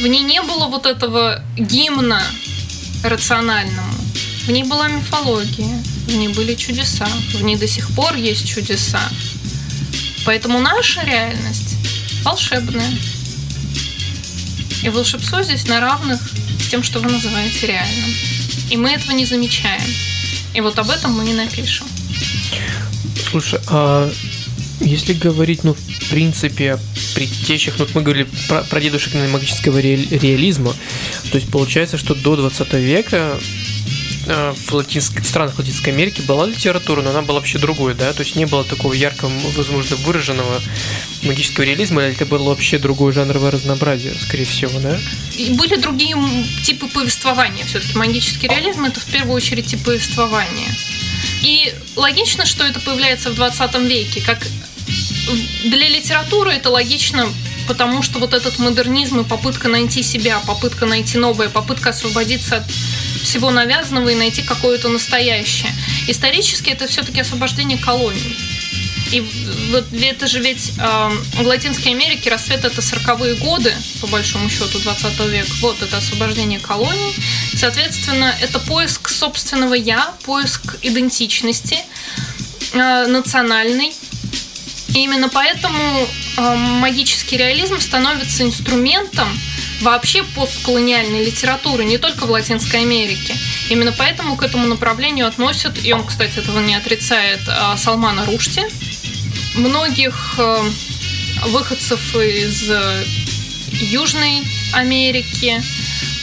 В 0.00 0.06
ней 0.06 0.22
не 0.22 0.40
было 0.42 0.66
вот 0.66 0.86
этого 0.86 1.42
гимна 1.56 2.22
рациональному. 3.04 3.94
В 4.46 4.50
ней 4.50 4.64
была 4.64 4.88
мифология, 4.88 5.82
в 6.06 6.14
ней 6.14 6.28
были 6.28 6.54
чудеса, 6.54 7.06
в 7.34 7.42
ней 7.42 7.56
до 7.56 7.68
сих 7.68 7.94
пор 7.94 8.14
есть 8.14 8.48
чудеса. 8.48 9.02
Поэтому 10.24 10.58
наша 10.60 11.02
реальность 11.04 11.76
волшебная. 12.22 12.90
И 14.82 14.88
волшебство 14.88 15.42
здесь 15.42 15.66
на 15.66 15.80
равных 15.80 16.20
с 16.60 16.68
тем, 16.68 16.82
что 16.82 17.00
вы 17.00 17.10
называете 17.10 17.66
реальным. 17.66 18.14
И 18.70 18.76
мы 18.76 18.90
этого 18.92 19.12
не 19.12 19.26
замечаем. 19.26 19.82
И 20.54 20.60
вот 20.60 20.78
об 20.78 20.90
этом 20.90 21.12
мы 21.12 21.28
и 21.28 21.32
напишем. 21.32 21.86
Слушай, 23.30 23.60
а 23.68 24.10
если 24.80 25.12
говорить, 25.12 25.62
ну, 25.62 25.74
в 25.74 26.10
принципе, 26.10 26.78
предтечах, 27.14 27.74
ну, 27.78 27.86
мы 27.94 28.02
говорили 28.02 28.26
про, 28.48 28.62
про 28.62 28.80
дедушек 28.80 29.14
магического 29.14 29.78
реализма, 29.78 30.74
то 31.30 31.38
есть 31.38 31.50
получается, 31.50 31.98
что 31.98 32.14
до 32.14 32.36
20 32.36 32.72
века 32.74 33.38
в 34.30 34.72
латинск... 34.72 35.24
странах 35.24 35.58
Латинской 35.58 35.92
Америки 35.92 36.20
была 36.22 36.46
литература, 36.46 37.02
но 37.02 37.10
она 37.10 37.22
была 37.22 37.40
вообще 37.40 37.58
другой, 37.58 37.94
да, 37.94 38.12
то 38.12 38.20
есть 38.22 38.36
не 38.36 38.46
было 38.46 38.64
такого 38.64 38.92
ярко, 38.92 39.28
возможно, 39.56 39.96
выраженного 39.96 40.60
магического 41.22 41.64
реализма, 41.64 42.02
это 42.02 42.26
было 42.26 42.50
вообще 42.50 42.78
другое 42.78 43.12
жанровое 43.12 43.50
разнообразие, 43.50 44.14
скорее 44.20 44.44
всего, 44.44 44.78
да? 44.80 44.98
И 45.36 45.50
были 45.50 45.76
другие 45.76 46.16
типы 46.62 46.86
повествования. 46.88 47.64
Все-таки 47.64 47.96
магический 47.96 48.48
реализм 48.48 48.84
это 48.84 49.00
в 49.00 49.06
первую 49.06 49.34
очередь 49.34 49.66
тип 49.66 49.82
повествования. 49.84 50.74
И 51.42 51.74
логично, 51.96 52.46
что 52.46 52.64
это 52.64 52.80
появляется 52.80 53.30
в 53.30 53.34
20 53.34 53.74
веке, 53.80 54.20
как 54.20 54.46
для 55.64 55.88
литературы 55.88 56.52
это 56.52 56.70
логично, 56.70 57.26
потому 57.68 58.02
что 58.02 58.18
вот 58.18 58.34
этот 58.34 58.58
модернизм 58.58 59.20
и 59.20 59.24
попытка 59.24 59.68
найти 59.68 60.02
себя, 60.02 60.40
попытка 60.46 60.86
найти 60.86 61.18
новое, 61.18 61.48
попытка 61.48 61.90
освободиться 61.90 62.56
от 62.58 62.64
всего 63.22 63.50
навязанного 63.50 64.08
и 64.10 64.14
найти 64.14 64.42
какое-то 64.42 64.88
настоящее. 64.88 65.72
Исторически 66.08 66.70
это 66.70 66.86
все-таки 66.86 67.20
освобождение 67.20 67.78
колоний. 67.78 68.36
И 69.12 69.20
вот 69.72 69.92
это 69.92 70.26
же 70.28 70.40
ведь 70.40 70.72
э, 70.78 71.10
в 71.42 71.46
Латинской 71.46 71.92
Америке 71.92 72.30
расцвет 72.30 72.64
это 72.64 72.80
40-е 72.80 73.34
годы, 73.36 73.74
по 74.00 74.06
большому 74.06 74.48
счету, 74.48 74.78
20 74.78 75.18
века. 75.30 75.50
Вот 75.60 75.82
это 75.82 75.96
освобождение 75.96 76.60
колоний. 76.60 77.14
Соответственно, 77.56 78.32
это 78.40 78.60
поиск 78.60 79.08
собственного 79.08 79.74
я, 79.74 80.14
поиск 80.24 80.76
идентичности 80.82 81.78
э, 82.72 83.06
национальной. 83.06 83.92
И 84.94 85.02
именно 85.02 85.28
поэтому 85.28 86.06
э, 86.36 86.54
магический 86.54 87.36
реализм 87.36 87.80
становится 87.80 88.44
инструментом 88.44 89.28
вообще 89.80 90.22
постколониальной 90.22 91.24
литературы, 91.24 91.84
не 91.84 91.98
только 91.98 92.26
в 92.26 92.30
Латинской 92.30 92.80
Америке. 92.80 93.36
Именно 93.68 93.92
поэтому 93.92 94.36
к 94.36 94.42
этому 94.42 94.66
направлению 94.66 95.26
относят, 95.26 95.84
и 95.84 95.92
он, 95.92 96.04
кстати, 96.04 96.38
этого 96.38 96.60
не 96.60 96.74
отрицает, 96.74 97.40
э, 97.46 97.76
Салмана 97.76 98.26
Рушти, 98.26 98.62
многих 99.54 100.34
э, 100.38 100.70
выходцев 101.46 102.14
из 102.16 102.70
Южной 103.72 104.42
Америки, 104.72 105.62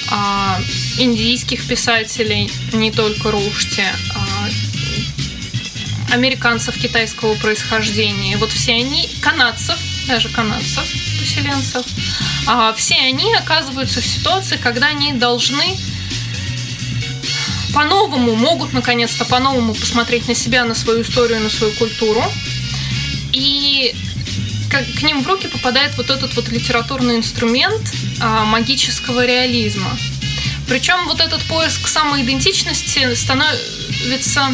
а, 0.09 0.59
индийских 0.97 1.67
писателей, 1.67 2.51
не 2.73 2.91
только 2.91 3.31
Рушти, 3.31 3.83
а, 4.13 6.13
американцев 6.13 6.77
китайского 6.77 7.35
происхождения. 7.35 8.37
Вот 8.37 8.51
все 8.51 8.73
они, 8.73 9.09
канадцев, 9.21 9.77
даже 10.07 10.29
канадцев, 10.29 10.85
поселенцев, 11.19 11.85
а, 12.47 12.73
все 12.73 12.95
они 12.95 13.33
оказываются 13.35 14.01
в 14.01 14.05
ситуации, 14.05 14.57
когда 14.57 14.87
они 14.87 15.13
должны 15.13 15.77
по-новому, 17.73 18.35
могут 18.35 18.73
наконец-то 18.73 19.25
по-новому 19.25 19.75
посмотреть 19.75 20.27
на 20.27 20.33
себя, 20.33 20.65
на 20.65 20.73
свою 20.73 21.01
историю, 21.01 21.41
на 21.41 21.49
свою 21.49 21.73
культуру, 21.73 22.23
и 23.33 23.93
к 24.71 25.01
ним 25.03 25.23
в 25.23 25.27
руки 25.27 25.47
попадает 25.47 25.95
вот 25.97 26.09
этот 26.09 26.35
вот 26.35 26.49
литературный 26.49 27.17
инструмент 27.17 27.81
а, 28.19 28.45
магического 28.45 29.25
реализма. 29.25 29.89
Причем 30.67 31.05
вот 31.07 31.19
этот 31.19 31.41
поиск 31.43 31.87
самоидентичности 31.87 33.13
становится 33.13 34.51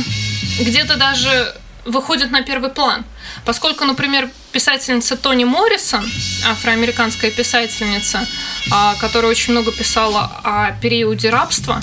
где-то 0.59 0.95
даже 0.97 1.55
выходит 1.85 2.31
на 2.31 2.41
первый 2.41 2.69
план. 2.69 3.03
Поскольку, 3.45 3.85
например, 3.85 4.29
писательница 4.51 5.15
Тони 5.15 5.43
Моррисон, 5.43 6.09
афроамериканская 6.47 7.31
писательница, 7.31 8.27
а, 8.71 8.95
которая 8.95 9.31
очень 9.31 9.53
много 9.53 9.71
писала 9.71 10.31
о 10.43 10.71
периоде 10.81 11.29
рабства, 11.29 11.81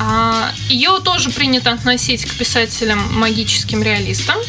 а, 0.00 0.52
ее 0.68 1.00
тоже 1.04 1.30
принято 1.30 1.72
относить 1.72 2.24
к 2.24 2.36
писателям 2.36 3.18
магическим 3.18 3.82
реалистам– 3.82 4.38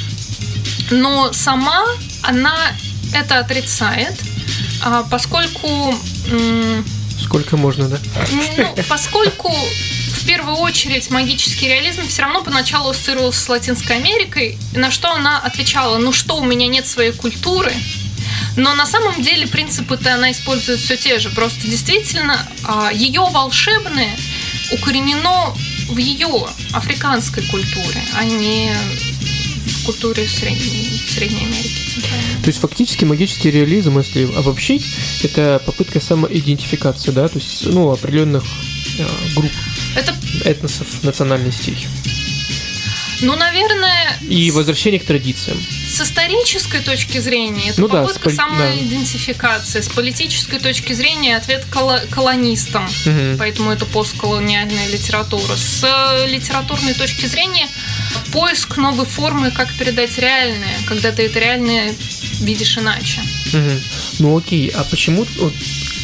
но 0.91 1.31
сама 1.33 1.85
она 2.21 2.55
это 3.13 3.39
отрицает, 3.39 4.13
а, 4.83 5.03
поскольку... 5.09 5.95
Сколько 7.21 7.57
можно, 7.57 7.87
да? 7.87 7.97
Ну, 8.31 8.75
поскольку 8.87 9.53
в 10.19 10.25
первую 10.25 10.57
очередь 10.57 11.09
магический 11.09 11.67
реализм 11.67 12.07
все 12.07 12.23
равно 12.23 12.43
поначалу 12.43 12.89
ассоциировался 12.89 13.39
с 13.39 13.49
Латинской 13.49 13.95
Америкой, 13.95 14.57
на 14.73 14.91
что 14.91 15.11
она 15.11 15.39
отвечала, 15.39 15.97
ну 15.97 16.11
что, 16.11 16.37
у 16.37 16.43
меня 16.43 16.67
нет 16.67 16.85
своей 16.85 17.11
культуры, 17.11 17.73
но 18.55 18.75
на 18.75 18.85
самом 18.85 19.21
деле 19.21 19.47
принципы-то 19.47 20.13
она 20.13 20.31
использует 20.31 20.79
все 20.79 20.97
те 20.97 21.19
же. 21.19 21.29
Просто 21.29 21.61
действительно 21.67 22.45
а, 22.63 22.91
ее 22.91 23.21
волшебное 23.31 24.15
укоренено 24.71 25.53
в 25.87 25.97
ее 25.97 26.47
африканской 26.73 27.43
культуре, 27.43 28.01
а 28.15 28.25
не 28.25 28.71
культуре 29.85 30.27
Средней, 30.27 31.01
Средней 31.07 31.45
Америки. 31.45 32.01
То 32.43 32.47
есть 32.47 32.59
фактически 32.59 33.05
магический 33.05 33.51
реализм, 33.51 33.97
если 33.97 34.31
обобщить, 34.35 34.85
это 35.23 35.61
попытка 35.65 35.99
самоидентификации, 35.99 37.11
да, 37.11 37.27
то 37.27 37.39
есть 37.39 37.65
ну, 37.65 37.91
определенных 37.91 38.43
групп, 39.35 39.51
это... 39.95 40.15
этносов, 40.45 40.87
национальностей. 41.03 41.87
Ну, 43.21 43.35
наверное... 43.35 44.17
И 44.21 44.49
возвращение 44.51 44.99
к 44.99 45.05
традициям. 45.05 45.57
С 45.89 46.01
исторической 46.01 46.79
точки 46.79 47.17
зрения 47.17 47.71
это 47.71 47.81
ну, 47.81 47.89
попытка 47.89 48.29
да, 48.29 48.35
самоидентификации. 48.35 49.79
Да. 49.79 49.83
С 49.83 49.89
политической 49.89 50.59
точки 50.59 50.93
зрения 50.93 51.35
ответ 51.35 51.65
кол- 51.65 51.99
колонистам. 52.09 52.85
Угу. 52.85 53.37
Поэтому 53.37 53.71
это 53.71 53.85
постколониальная 53.85 54.87
литература. 54.87 55.55
С 55.55 55.83
литературной 56.27 56.93
точки 56.93 57.25
зрения 57.25 57.67
поиск 58.31 58.77
новой 58.77 59.05
формы, 59.05 59.51
как 59.51 59.73
передать 59.73 60.17
реальное, 60.17 60.77
когда 60.87 61.11
ты 61.11 61.23
это 61.23 61.39
реальное 61.39 61.93
видишь 62.39 62.77
иначе. 62.77 63.19
Угу. 63.47 63.81
Ну 64.19 64.37
окей, 64.37 64.69
а 64.69 64.83
почему, 64.85 65.25
вот, 65.37 65.53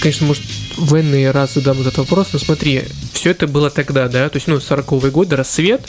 конечно, 0.02 0.28
может, 0.28 0.44
в 0.78 0.96
энный 1.00 1.32
раз 1.32 1.54
задам 1.54 1.82
этот 1.82 1.98
вопрос, 1.98 2.30
но 2.34 2.40
смотри, 2.40 2.84
все 3.14 3.32
это 3.32 3.48
было 3.48 3.70
тогда, 3.70 4.08
да, 4.08 4.30
то 4.30 4.38
есть, 4.38 4.48
ну, 4.48 4.58
40-е 4.58 5.12
годы, 5.12 5.36
рассвет, 5.36 5.82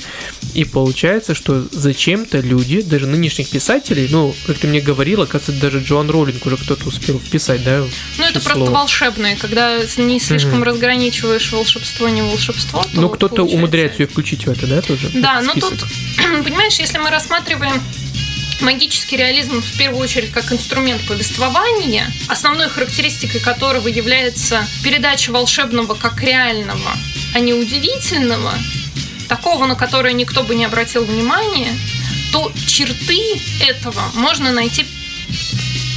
и 0.55 0.64
получается, 0.64 1.35
что 1.35 1.64
зачем-то 1.70 2.40
люди, 2.40 2.83
даже 2.83 3.07
нынешних 3.07 3.49
писателей, 3.51 4.09
ну, 4.11 4.35
как 4.46 4.59
ты 4.59 4.66
мне 4.66 4.81
говорила, 4.81 5.27
кажется, 5.27 5.53
даже 5.53 5.81
Джоан 5.81 6.11
Роллинг 6.11 6.44
уже 6.46 6.57
кто-то 6.57 6.87
успел 6.88 7.18
вписать, 7.18 7.64
да? 7.64 7.85
Ну, 8.18 8.25
это 8.25 8.40
просто 8.40 8.70
волшебное, 8.70 9.37
когда 9.37 9.79
не 9.96 10.20
слишком 10.20 10.61
угу. 10.61 10.64
разграничиваешь 10.64 11.53
волшебство, 11.53 12.09
не 12.09 12.22
волшебство. 12.22 12.85
Ну, 12.92 13.09
кто-то 13.09 13.37
получается... 13.37 13.57
умудряется 13.57 14.03
ее 14.03 14.09
включить 14.09 14.46
в 14.46 14.51
это, 14.51 14.66
да, 14.66 14.83
тоже? 14.83 15.11
Да, 15.14 15.40
но 15.42 15.53
тут, 15.55 15.85
понимаешь, 16.44 16.79
если 16.79 16.99
мы 16.99 17.11
рассматриваем 17.11 17.83
магический 18.61 19.16
реализм 19.16 19.61
в 19.61 19.79
первую 19.79 20.03
очередь 20.03 20.33
как 20.33 20.53
инструмент 20.53 21.03
повествования, 21.07 22.11
основной 22.29 22.69
характеристикой 22.69 23.40
которого 23.40 23.88
является 23.88 24.66
передача 24.83 25.31
волшебного 25.31 25.95
как 25.95 26.23
реального, 26.23 26.97
а 27.35 27.40
не 27.40 27.53
удивительного, 27.53 28.53
такого, 29.29 29.66
на 29.66 29.75
которое 29.75 30.12
никто 30.14 30.42
бы 30.42 30.55
не 30.55 30.64
обратил 30.64 31.05
внимания, 31.05 31.73
то 32.33 32.53
черты 32.66 33.40
этого 33.61 34.03
можно 34.14 34.53
найти 34.53 34.87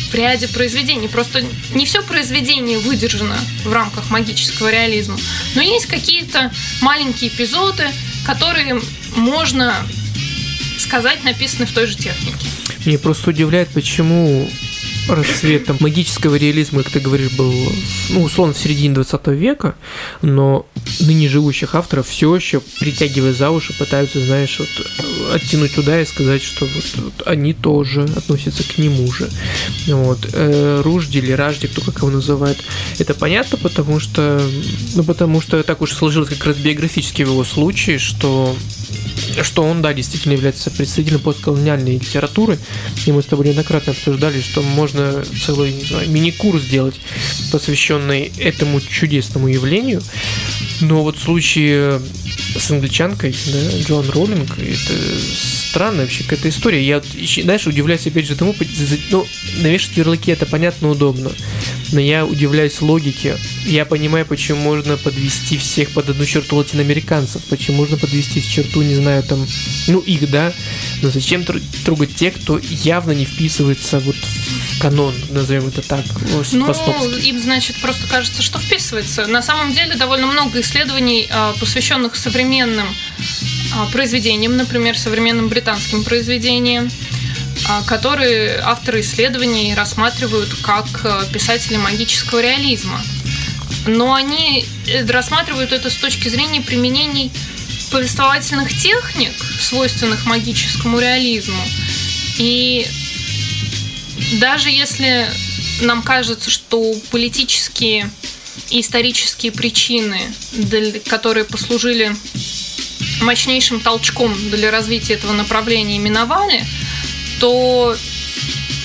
в 0.09 0.15
ряде 0.15 0.47
произведений. 0.47 1.07
Просто 1.07 1.43
не 1.73 1.85
все 1.85 2.01
произведение 2.01 2.79
выдержано 2.79 3.37
в 3.63 3.71
рамках 3.71 4.09
магического 4.09 4.69
реализма, 4.69 5.17
но 5.55 5.61
есть 5.61 5.85
какие-то 5.85 6.51
маленькие 6.81 7.29
эпизоды, 7.29 7.87
которые 8.25 8.81
можно 9.15 9.75
сказать, 10.79 11.23
написаны 11.23 11.65
в 11.65 11.71
той 11.71 11.85
же 11.87 11.95
технике. 11.95 12.47
Мне 12.85 12.97
просто 12.97 13.31
удивляет, 13.31 13.69
почему 13.69 14.49
расцвет 15.09 15.65
там, 15.65 15.77
магического 15.79 16.35
реализма, 16.35 16.83
как 16.83 16.93
ты 16.93 16.99
говоришь, 16.99 17.31
был, 17.31 17.53
ну, 18.09 18.23
условно, 18.23 18.53
в 18.53 18.57
середине 18.57 18.93
20 18.93 19.27
века, 19.27 19.75
но 20.21 20.65
ныне 20.99 21.27
живущих 21.27 21.75
авторов 21.75 22.07
все 22.07 22.35
еще, 22.35 22.61
притягивая 22.79 23.33
за 23.33 23.49
уши, 23.49 23.73
пытаются, 23.77 24.19
знаешь, 24.21 24.59
вот, 24.59 24.69
оттянуть 25.33 25.75
туда 25.75 26.01
и 26.01 26.05
сказать, 26.05 26.41
что 26.41 26.65
вот, 26.65 26.85
вот 26.97 27.27
они 27.27 27.53
тоже 27.53 28.03
относятся 28.15 28.63
к 28.63 28.77
нему 28.77 29.11
же. 29.11 29.29
Вот. 29.87 30.19
Э, 30.33 30.81
Ружди 30.83 31.19
или 31.19 31.31
Ражди, 31.31 31.67
кто 31.67 31.81
как 31.81 31.97
его 31.97 32.09
называет, 32.09 32.57
это 32.97 33.13
понятно, 33.13 33.57
потому 33.57 33.99
что, 33.99 34.41
ну, 34.95 35.03
потому 35.03 35.41
что 35.41 35.61
так 35.63 35.81
уж 35.81 35.93
сложилось 35.93 36.29
как 36.29 36.45
раз 36.45 36.57
биографически 36.57 37.23
в 37.23 37.29
его 37.29 37.43
случае, 37.43 37.99
что 37.99 38.55
что 39.43 39.63
он, 39.63 39.81
да, 39.81 39.93
действительно 39.93 40.33
является 40.33 40.71
представителем 40.71 41.19
постколониальной 41.19 41.93
литературы, 41.93 42.57
и 43.05 43.11
мы 43.11 43.21
с 43.21 43.25
тобой 43.25 43.47
неоднократно 43.47 43.91
обсуждали, 43.91 44.41
что 44.41 44.61
можно 44.61 44.98
целый, 45.45 45.73
не 45.73 45.85
знаю, 45.85 46.09
мини-курс 46.09 46.63
сделать, 46.63 46.95
посвященный 47.51 48.31
этому 48.37 48.81
чудесному 48.81 49.47
явлению, 49.47 50.01
но 50.81 51.03
вот 51.03 51.17
в 51.17 51.21
случае 51.21 52.01
с 52.57 52.71
англичанкой, 52.71 53.35
да, 53.47 53.79
Джоан 53.79 54.09
Роллинг, 54.09 54.57
это 54.57 54.93
странная 55.69 56.01
вообще 56.01 56.23
какая-то 56.23 56.49
история. 56.49 56.85
Я, 56.85 57.01
знаешь, 57.43 57.67
удивляюсь 57.67 58.07
опять 58.07 58.27
же 58.27 58.35
тому, 58.35 58.55
ну, 59.11 59.27
навешать 59.61 59.97
ярлыки 59.97 60.31
это 60.31 60.45
понятно, 60.45 60.89
удобно, 60.89 61.31
но 61.91 61.99
я 61.99 62.25
удивляюсь 62.25 62.81
логике. 62.81 63.37
Я 63.65 63.85
понимаю, 63.85 64.25
почему 64.25 64.59
можно 64.61 64.97
подвести 64.97 65.57
всех 65.57 65.91
под 65.91 66.09
одну 66.09 66.25
черту 66.25 66.55
латиноамериканцев, 66.55 67.43
почему 67.45 67.77
можно 67.77 67.97
подвести 67.97 68.41
черту, 68.41 68.81
не 68.81 68.95
знаю, 68.95 69.23
там, 69.23 69.45
ну, 69.87 69.99
их, 69.99 70.29
да, 70.29 70.53
но 71.01 71.09
зачем 71.09 71.45
трогать 71.85 72.15
тех, 72.15 72.33
кто 72.35 72.59
явно 72.69 73.11
не 73.11 73.25
вписывается 73.25 73.99
вот 73.99 74.15
канон, 74.79 75.13
назовем 75.29 75.67
это 75.67 75.81
так, 75.81 76.05
Ну, 76.51 77.17
им, 77.17 77.39
значит, 77.39 77.75
просто 77.81 78.07
кажется, 78.07 78.41
что 78.41 78.59
вписывается. 78.59 79.27
На 79.27 79.41
самом 79.41 79.73
деле 79.73 79.95
довольно 79.95 80.27
много 80.27 80.61
исследований, 80.61 81.27
а, 81.29 81.53
посвященных 81.59 82.15
современным 82.15 82.87
а, 83.75 83.85
произведениям, 83.87 84.57
например, 84.57 84.97
современным 84.97 85.49
британским 85.49 86.03
произведениям, 86.03 86.89
а, 87.67 87.83
которые 87.83 88.59
авторы 88.59 89.01
исследований 89.01 89.73
рассматривают 89.75 90.53
как 90.61 90.87
писатели 91.31 91.77
магического 91.77 92.41
реализма. 92.41 93.01
но 93.87 94.13
они 94.13 94.65
э, 94.87 95.05
рассматривают 95.05 95.71
это 95.71 95.89
с 95.89 95.95
точки 95.95 96.27
зрения 96.27 96.61
применений 96.61 97.31
повествовательных 97.91 98.69
техник, 98.69 99.33
свойственных 99.59 100.25
магическому 100.25 100.99
реализму. 100.99 101.61
И 102.37 102.85
даже 104.39 104.69
если 104.69 105.27
нам 105.81 106.01
кажется, 106.01 106.49
что 106.49 106.93
политические 107.11 108.09
и 108.69 108.81
исторические 108.81 109.51
причины, 109.51 110.19
которые 111.07 111.45
послужили 111.45 112.15
мощнейшим 113.21 113.79
толчком 113.79 114.33
для 114.49 114.71
развития 114.71 115.13
этого 115.13 115.33
направления, 115.33 115.99
миновали, 115.99 116.65
то, 117.39 117.95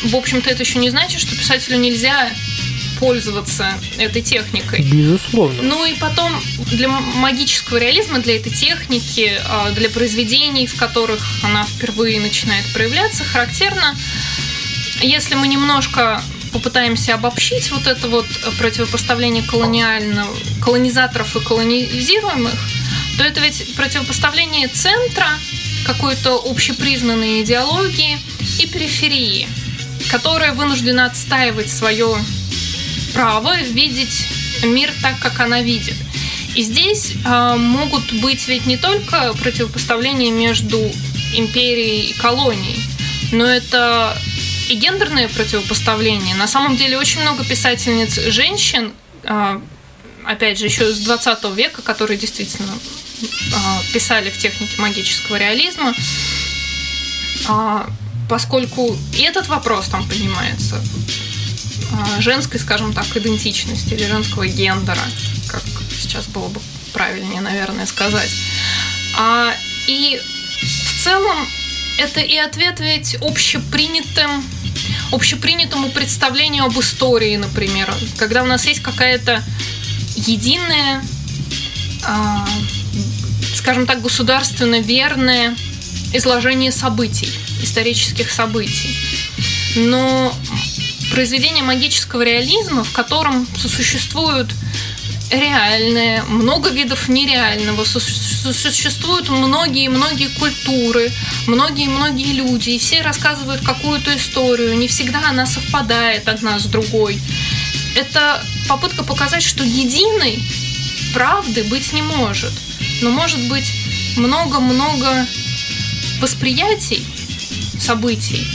в 0.04 0.16
общем-то, 0.16 0.50
это 0.50 0.62
еще 0.62 0.78
не 0.78 0.90
значит, 0.90 1.20
что 1.20 1.36
писателю 1.36 1.78
нельзя 1.78 2.30
пользоваться 2.98 3.74
этой 3.98 4.22
техникой. 4.22 4.80
Безусловно. 4.82 5.62
Ну 5.62 5.84
и 5.84 5.94
потом 5.94 6.32
для 6.70 6.88
магического 6.88 7.78
реализма, 7.78 8.20
для 8.20 8.36
этой 8.36 8.52
техники, 8.52 9.38
а, 9.46 9.70
для 9.72 9.90
произведений, 9.90 10.66
в 10.66 10.76
которых 10.76 11.20
она 11.42 11.64
впервые 11.64 12.20
начинает 12.20 12.64
проявляться, 12.72 13.24
характерно, 13.24 13.96
если 15.06 15.34
мы 15.34 15.48
немножко 15.48 16.22
попытаемся 16.52 17.14
обобщить 17.14 17.70
вот 17.72 17.86
это 17.86 18.08
вот 18.08 18.26
противопоставление 18.58 19.42
колониального, 19.42 20.34
колонизаторов 20.62 21.36
и 21.36 21.40
колонизируемых, 21.40 22.54
то 23.18 23.24
это 23.24 23.40
ведь 23.40 23.74
противопоставление 23.74 24.68
центра 24.68 25.28
какой-то 25.84 26.40
общепризнанной 26.46 27.42
идеологии 27.42 28.18
и 28.60 28.66
периферии, 28.66 29.48
которая 30.10 30.52
вынуждена 30.52 31.06
отстаивать 31.06 31.70
свое 31.70 32.16
право 33.12 33.60
видеть 33.60 34.26
мир 34.64 34.90
так, 35.02 35.18
как 35.18 35.40
она 35.40 35.60
видит. 35.60 35.94
И 36.54 36.62
здесь 36.62 37.14
э, 37.24 37.56
могут 37.56 38.12
быть 38.20 38.46
ведь 38.46 38.66
не 38.66 38.76
только 38.76 39.34
противопоставления 39.42 40.30
между 40.32 40.78
империей 41.34 42.10
и 42.10 42.12
колонией, 42.14 42.78
но 43.32 43.44
это 43.44 44.16
и 44.68 44.74
гендерное 44.76 45.28
противопоставление. 45.28 46.34
На 46.34 46.46
самом 46.46 46.76
деле 46.76 46.98
очень 46.98 47.20
много 47.20 47.44
писательниц 47.44 48.14
женщин, 48.32 48.92
э, 49.22 49.60
опять 50.24 50.58
же, 50.58 50.66
еще 50.66 50.92
с 50.92 51.00
20 51.00 51.44
века, 51.54 51.82
которые 51.82 52.18
действительно 52.18 52.72
э, 53.22 53.26
писали 53.92 54.30
в 54.30 54.38
технике 54.38 54.80
магического 54.80 55.36
реализма, 55.36 55.94
э, 57.48 57.86
поскольку 58.28 58.96
и 59.12 59.22
этот 59.22 59.48
вопрос 59.48 59.88
там 59.88 60.08
поднимается 60.08 60.82
а, 61.92 62.20
женской, 62.20 62.58
скажем 62.58 62.92
так, 62.92 63.06
идентичности 63.16 63.94
или 63.94 64.06
женского 64.06 64.46
гендера, 64.46 64.98
как 65.48 65.62
сейчас 65.96 66.26
было 66.26 66.48
бы 66.48 66.60
правильнее, 66.92 67.40
наверное, 67.40 67.86
сказать. 67.86 68.30
А, 69.18 69.54
и 69.86 70.20
в 70.62 71.04
целом 71.04 71.46
это 71.98 72.20
и 72.20 72.36
ответ 72.36 72.80
ведь 72.80 73.16
общепринятым 73.20 74.44
общепринятому 75.12 75.90
представлению 75.90 76.64
об 76.64 76.78
истории, 76.78 77.36
например, 77.36 77.92
когда 78.16 78.42
у 78.42 78.46
нас 78.46 78.66
есть 78.66 78.80
какая-то 78.80 79.42
единая, 80.16 81.02
а, 82.04 82.48
скажем 83.54 83.86
так, 83.86 84.02
государственно 84.02 84.80
верное 84.80 85.56
изложение 86.12 86.72
событий, 86.72 87.30
исторических 87.62 88.30
событий. 88.30 88.96
Но 89.76 90.34
произведение 91.12 91.62
магического 91.62 92.22
реализма, 92.22 92.84
в 92.84 92.92
котором 92.92 93.46
сосуществуют 93.56 94.50
реальное, 95.30 96.22
много 96.24 96.70
видов 96.70 97.08
нереального, 97.08 97.84
существуют 98.52 99.28
многие-многие 99.28 100.28
культуры, 100.28 101.10
многие-многие 101.46 102.32
люди, 102.32 102.70
и 102.70 102.78
все 102.78 103.02
рассказывают 103.02 103.62
какую-то 103.62 104.16
историю, 104.16 104.76
не 104.76 104.88
всегда 104.88 105.28
она 105.28 105.46
совпадает 105.46 106.28
одна 106.28 106.58
с 106.58 106.66
другой. 106.66 107.20
Это 107.94 108.44
попытка 108.68 109.04
показать, 109.04 109.42
что 109.42 109.64
единой 109.64 110.42
правды 111.12 111.64
быть 111.64 111.92
не 111.92 112.02
может, 112.02 112.52
но 113.02 113.10
может 113.10 113.40
быть 113.48 113.72
много-много 114.16 115.26
восприятий 116.20 117.04
событий, 117.78 118.46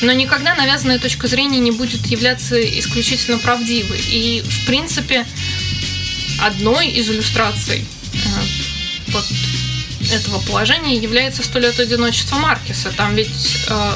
но 0.00 0.12
никогда 0.12 0.54
навязанная 0.54 0.98
точка 0.98 1.28
зрения 1.28 1.58
не 1.58 1.70
будет 1.70 2.06
являться 2.06 2.60
исключительно 2.78 3.38
правдивой. 3.38 4.00
И, 4.10 4.42
в 4.42 4.66
принципе, 4.66 5.26
одной 6.40 6.88
из 6.88 7.08
иллюстраций 7.08 7.84
вот 9.12 9.24
этого 10.12 10.40
положения 10.40 10.96
является 10.96 11.42
«Сто 11.42 11.58
лет 11.58 11.78
одиночества 11.78 12.36
Маркеса». 12.36 12.92
Там 12.96 13.14
ведь 13.14 13.58
э, 13.68 13.92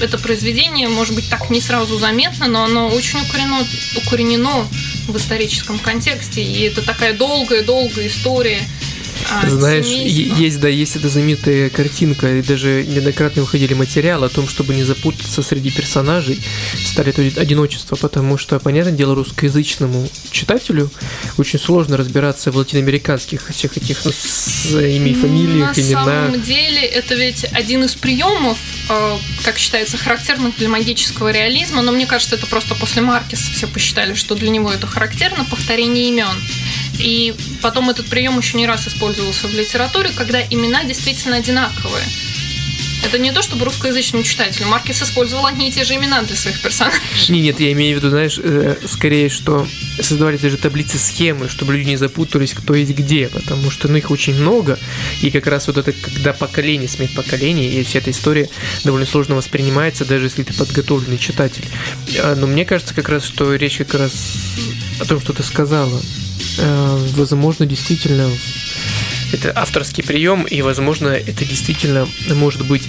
это 0.00 0.18
произведение, 0.18 0.88
может 0.88 1.14
быть, 1.14 1.28
так 1.28 1.50
не 1.50 1.60
сразу 1.60 1.98
заметно, 1.98 2.46
но 2.48 2.64
оно 2.64 2.88
очень 2.88 3.20
укоренено, 3.20 3.66
укоренено 3.96 4.66
в 5.06 5.16
историческом 5.16 5.78
контексте. 5.78 6.42
И 6.42 6.62
это 6.62 6.82
такая 6.82 7.12
долгая-долгая 7.12 8.08
история– 8.08 8.60
а, 9.30 9.48
Знаешь, 9.48 9.86
есть, 9.86 10.60
да, 10.60 10.68
есть 10.68 10.96
эта 10.96 11.08
знаменитая 11.08 11.70
картинка, 11.70 12.38
и 12.38 12.42
даже 12.42 12.84
неоднократно 12.86 13.42
выходили 13.42 13.74
материалы 13.74 14.26
о 14.26 14.28
том, 14.28 14.48
чтобы 14.48 14.74
не 14.74 14.82
запутаться 14.82 15.42
среди 15.42 15.70
персонажей, 15.70 16.40
стали 16.84 17.10
одиночество, 17.38 17.96
потому 17.96 18.38
что, 18.38 18.58
понятное 18.58 18.92
дело, 18.92 19.14
русскоязычному 19.14 20.08
читателю 20.30 20.90
очень 21.38 21.58
сложно 21.58 21.96
разбираться 21.96 22.50
в 22.50 22.56
латиноамериканских 22.56 23.48
всех 23.50 23.76
этих 23.76 24.04
ну, 24.04 24.12
с 24.12 24.74
ими 24.74 25.12
фамилиях, 25.12 25.76
На 25.76 25.80
именах. 25.80 26.06
На 26.06 26.26
самом 26.26 26.42
деле, 26.42 26.80
это 26.86 27.14
ведь 27.14 27.44
один 27.52 27.84
из 27.84 27.94
приемов, 27.94 28.58
э, 28.88 29.16
как 29.44 29.58
считается, 29.58 29.96
характерных 29.96 30.56
для 30.56 30.68
магического 30.68 31.30
реализма, 31.30 31.82
но 31.82 31.92
мне 31.92 32.06
кажется, 32.06 32.36
это 32.36 32.46
просто 32.46 32.74
после 32.74 33.02
Маркеса 33.02 33.50
все 33.52 33.66
посчитали, 33.66 34.14
что 34.14 34.34
для 34.34 34.50
него 34.50 34.72
это 34.72 34.86
характерно, 34.86 35.44
повторение 35.44 36.08
имен. 36.08 36.26
И 37.00 37.34
потом 37.62 37.90
этот 37.90 38.06
прием 38.06 38.38
еще 38.38 38.56
не 38.56 38.66
раз 38.66 38.86
использовался 38.86 39.46
в 39.46 39.54
литературе, 39.54 40.10
когда 40.16 40.40
имена 40.42 40.84
действительно 40.84 41.36
одинаковые. 41.36 42.04
Это 43.02 43.18
не 43.18 43.32
то, 43.32 43.40
чтобы 43.42 43.64
русскоязычному 43.64 44.24
читателю. 44.24 44.66
Маркес 44.66 45.02
использовал 45.02 45.46
одни 45.46 45.68
и 45.68 45.72
те 45.72 45.84
же 45.84 45.94
имена 45.94 46.22
для 46.22 46.36
своих 46.36 46.60
персонажей. 46.60 47.00
Не, 47.28 47.40
нет, 47.40 47.58
я 47.58 47.72
имею 47.72 47.96
в 47.96 48.00
виду, 48.00 48.10
знаешь, 48.10 48.38
э, 48.42 48.76
скорее, 48.86 49.30
что 49.30 49.66
создавали 50.00 50.36
даже 50.36 50.56
таблицы 50.56 50.98
схемы, 50.98 51.48
чтобы 51.48 51.74
люди 51.74 51.88
не 51.88 51.96
запутались, 51.96 52.52
кто 52.52 52.74
есть 52.74 52.92
где, 52.92 53.28
потому 53.28 53.70
что 53.70 53.88
ну, 53.88 53.96
их 53.96 54.10
очень 54.10 54.34
много, 54.34 54.78
и 55.22 55.30
как 55.30 55.46
раз 55.46 55.66
вот 55.66 55.78
это, 55.78 55.92
когда 55.92 56.32
поколение 56.32 56.88
сменит 56.88 57.14
поколение, 57.14 57.72
и 57.72 57.82
вся 57.84 58.00
эта 58.00 58.10
история 58.10 58.48
довольно 58.84 59.06
сложно 59.06 59.34
воспринимается, 59.34 60.04
даже 60.04 60.26
если 60.26 60.42
ты 60.42 60.52
подготовленный 60.52 61.18
читатель. 61.18 61.64
А, 62.18 62.34
но 62.34 62.46
мне 62.46 62.64
кажется 62.64 62.94
как 62.94 63.08
раз, 63.08 63.24
что 63.24 63.54
речь 63.54 63.78
как 63.78 63.94
раз 63.94 64.12
о 65.00 65.04
том, 65.06 65.20
что 65.20 65.32
ты 65.32 65.42
сказала, 65.42 66.00
возможно, 66.58 67.66
действительно 67.66 68.30
это 69.32 69.52
авторский 69.54 70.02
прием, 70.02 70.44
и, 70.44 70.62
возможно, 70.62 71.08
это 71.08 71.44
действительно 71.44 72.08
может 72.28 72.66
быть 72.66 72.88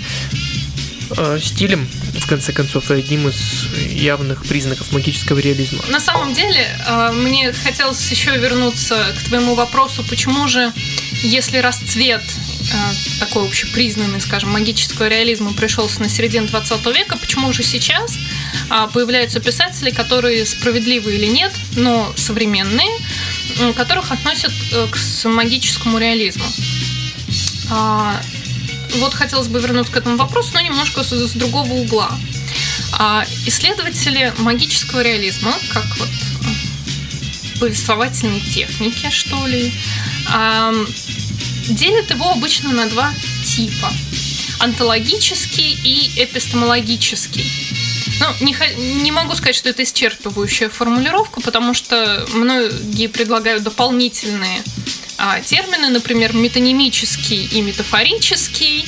э, 1.18 1.40
стилем, 1.42 1.88
в 2.20 2.28
конце 2.28 2.52
концов, 2.52 2.90
одним 2.90 3.28
из 3.28 3.68
явных 3.92 4.46
признаков 4.46 4.92
магического 4.92 5.40
реализма. 5.40 5.84
На 5.90 6.00
самом 6.00 6.34
деле, 6.34 6.68
э, 6.88 7.12
мне 7.12 7.54
хотелось 7.54 8.10
еще 8.10 8.38
вернуться 8.38 8.98
к 9.20 9.28
твоему 9.28 9.56
вопросу, 9.56 10.04
почему 10.08 10.48
же, 10.48 10.72
если 11.24 11.58
расцвет 11.58 12.24
такой 13.20 13.48
общепризнанный, 13.48 14.22
скажем, 14.22 14.52
магического 14.52 15.08
реализма 15.08 15.54
пришелся 15.54 16.02
на 16.02 16.10
середину 16.10 16.48
20 16.48 16.86
века, 16.88 17.18
почему 17.18 17.54
же 17.54 17.64
сейчас 17.64 18.18
появляются 18.94 19.40
писатели, 19.40 19.92
которые 19.92 20.46
справедливы 20.46 21.16
или 21.16 21.28
нет, 21.28 21.52
но 21.76 22.12
современные, 22.16 22.90
которых 23.76 24.12
относят 24.12 24.54
э, 24.72 24.88
к 24.90 25.26
магическому 25.28 25.98
реализму. 25.98 26.46
А, 27.70 28.22
вот 28.98 29.14
хотелось 29.14 29.48
бы 29.48 29.60
вернуться 29.60 29.94
к 29.94 29.98
этому 29.98 30.18
вопросу, 30.18 30.52
но 30.54 30.62
немножко 30.62 31.04
с 31.04 31.32
другого 31.34 31.72
угла. 31.74 32.12
А, 32.94 33.26
исследователи 33.46 34.34
магического 34.40 35.02
реализма, 35.02 35.54
как 35.72 35.86
вот 35.98 36.10
э, 36.10 37.60
повествовательной 37.60 38.42
техники, 38.42 39.10
что 39.12 39.46
ли, 39.48 39.72
делят 41.70 42.10
его 42.10 42.32
обычно 42.32 42.72
на 42.72 42.88
два 42.88 43.14
типа. 43.46 43.92
Антологический 44.60 45.78
и 45.84 46.24
эпистемологический. 46.24 47.46
Ну, 48.20 48.46
не, 48.46 48.56
не 49.02 49.12
могу 49.12 49.34
сказать, 49.34 49.56
что 49.56 49.70
это 49.70 49.82
исчерпывающая 49.82 50.70
формулировка, 50.70 51.42
потому 51.42 51.74
что 51.74 52.26
многие 52.34 53.08
предлагают 53.08 53.64
дополнительные 53.64 54.62
а, 55.18 55.40
термины, 55.42 55.90
например, 55.90 56.34
метанимический 56.34 57.46
и 57.46 57.62
метафорический, 57.62 58.86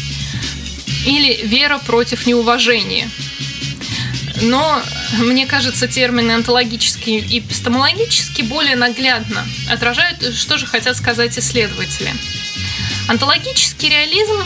или 1.05 1.47
вера 1.47 1.79
против 1.79 2.25
неуважения. 2.25 3.09
Но 4.41 4.81
мне 5.19 5.45
кажется, 5.45 5.87
термины 5.87 6.31
онтологический 6.31 7.19
и 7.19 7.39
эпистемологический 7.39 8.43
более 8.43 8.75
наглядно 8.75 9.45
отражают, 9.69 10.35
что 10.35 10.57
же 10.57 10.65
хотят 10.65 10.97
сказать 10.97 11.37
исследователи. 11.37 12.13
Онтологический 13.07 13.89
реализм 13.89 14.43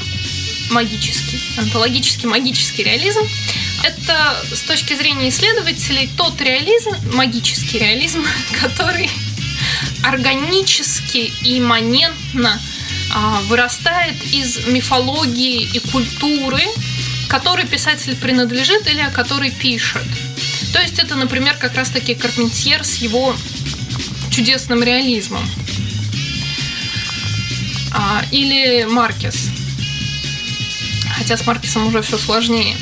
магический, 0.71 1.39
онтологический 1.57 2.27
магический 2.27 2.83
реализм 2.83 3.21
это 3.83 4.35
с 4.53 4.61
точки 4.61 4.95
зрения 4.95 5.29
исследователей 5.29 6.09
тот 6.17 6.39
реализм, 6.41 6.91
магический 7.13 7.79
реализм, 7.79 8.25
который 8.61 9.09
органически 10.03 11.31
и 11.41 11.59
имманентно 11.59 12.59
а, 13.13 13.41
вырастает 13.43 14.15
из 14.31 14.67
мифологии 14.67 15.69
и 15.73 15.79
культуры, 15.79 16.61
которой 17.27 17.65
писатель 17.65 18.15
принадлежит 18.15 18.87
или 18.87 19.01
о 19.01 19.09
которой 19.09 19.51
пишет. 19.51 20.05
То 20.73 20.81
есть 20.81 20.99
это, 20.99 21.15
например, 21.15 21.55
как 21.59 21.75
раз-таки 21.75 22.15
Карпентьер 22.15 22.83
с 22.83 22.95
его 22.95 23.35
чудесным 24.31 24.83
реализмом. 24.83 25.47
А, 27.97 28.23
или 28.31 28.85
Маркес. 28.85 29.49
Хотя 31.17 31.35
с 31.35 31.45
Маркесом 31.47 31.87
уже 31.87 32.01
все 32.03 32.17
сложнее. 32.17 32.77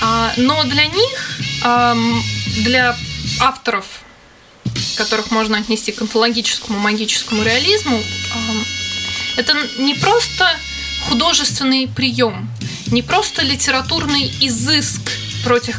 А, 0.00 0.32
но 0.36 0.62
для 0.64 0.86
них, 0.86 1.40
для 2.58 2.96
авторов, 3.40 3.84
которых 4.96 5.30
можно 5.30 5.58
отнести 5.58 5.90
к 5.90 6.00
онтологическому 6.00 6.78
магическому 6.78 7.42
реализму, 7.42 8.00
это 9.36 9.54
не 9.78 9.94
просто 9.94 10.48
художественный 11.08 11.88
прием, 11.88 12.48
не 12.86 13.02
просто 13.02 13.42
литературный 13.42 14.32
изыск, 14.40 15.00
против 15.44 15.78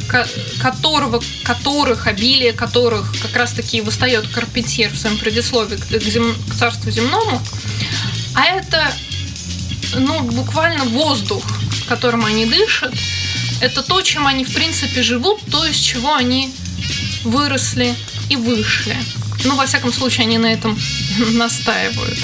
которого, 0.61 1.21
которых, 1.43 2.07
обилие 2.07 2.53
которых 2.53 3.13
как 3.21 3.35
раз-таки 3.35 3.81
восстает 3.81 4.27
Карпентьер 4.27 4.91
в 4.91 4.97
своем 4.97 5.17
предисловии 5.17 5.75
к, 5.75 6.03
зем, 6.03 6.35
к 6.49 6.55
царству 6.55 6.89
земному, 6.89 7.41
а 8.37 8.45
это 8.45 8.93
ну, 9.95 10.21
буквально 10.21 10.85
воздух, 10.85 11.43
которым 11.89 12.23
они 12.23 12.45
дышат, 12.45 12.93
это 13.61 13.81
то, 13.81 13.99
чем 14.03 14.27
они 14.27 14.45
в 14.45 14.53
принципе 14.53 15.01
живут, 15.01 15.41
то, 15.51 15.65
из 15.65 15.77
чего 15.77 16.13
они 16.13 16.53
выросли 17.23 17.95
и 18.29 18.35
вышли. 18.35 18.95
Ну, 19.43 19.55
во 19.55 19.65
всяком 19.65 19.91
случае, 19.91 20.27
они 20.27 20.37
на 20.37 20.53
этом 20.53 20.79
настаивают. 21.31 22.19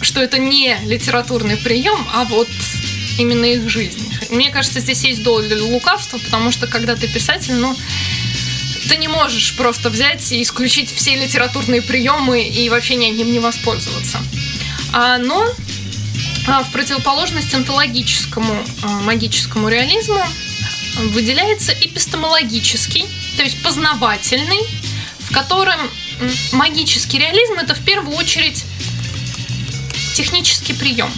Что 0.00 0.22
это 0.22 0.38
не 0.38 0.74
литературный 0.86 1.58
прием, 1.58 1.98
а 2.14 2.24
вот 2.24 2.48
именно 3.18 3.44
их 3.44 3.68
жизнь. 3.68 4.10
Мне 4.30 4.50
кажется, 4.50 4.80
здесь 4.80 5.04
есть 5.04 5.22
доля 5.22 5.62
лукавства, 5.62 6.16
потому 6.16 6.50
что 6.50 6.66
когда 6.66 6.96
ты 6.96 7.08
писатель, 7.08 7.54
ну, 7.54 7.76
ты 8.88 8.96
не 8.96 9.08
можешь 9.08 9.54
просто 9.56 9.90
взять 9.90 10.32
и 10.32 10.40
исключить 10.40 10.90
все 10.90 11.14
литературные 11.14 11.82
приемы 11.82 12.42
и 12.42 12.70
вообще 12.70 12.94
ни 12.94 13.10
одним 13.10 13.32
не 13.32 13.38
воспользоваться. 13.38 14.18
А, 14.98 15.18
но 15.18 15.46
а, 16.46 16.62
в 16.62 16.72
противоположность 16.72 17.52
онтологическому 17.52 18.64
а, 18.82 18.88
магическому 19.02 19.68
реализму 19.68 20.18
выделяется 21.12 21.72
эпистемологический, 21.72 23.04
то 23.36 23.42
есть 23.42 23.62
познавательный, 23.62 24.62
в 25.18 25.34
котором 25.34 25.78
магический 26.52 27.18
реализм 27.18 27.58
это 27.60 27.74
в 27.74 27.84
первую 27.84 28.16
очередь 28.16 28.64
технический 30.14 30.72
прием, 30.72 31.10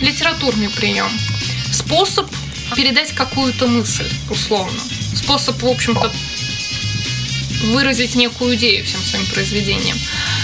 литературный 0.00 0.68
прием, 0.68 1.10
способ 1.72 2.30
передать 2.76 3.10
какую-то 3.10 3.66
мысль, 3.66 4.08
условно, 4.30 4.80
способ, 5.16 5.60
в 5.60 5.66
общем-то, 5.66 6.12
выразить 7.62 8.14
некую 8.14 8.56
идею 8.56 8.84
всем 8.84 9.00
своим 9.02 9.26
произведением. 9.26 9.96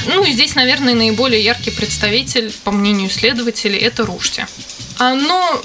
Ну 0.07 0.25
и 0.25 0.33
здесь, 0.33 0.55
наверное, 0.55 0.95
наиболее 0.95 1.43
яркий 1.43 1.71
представитель, 1.71 2.53
по 2.65 2.71
мнению 2.71 3.09
исследователей, 3.09 3.79
это 3.79 4.05
Рушти. 4.07 4.47
А, 4.99 5.15
но 5.15 5.63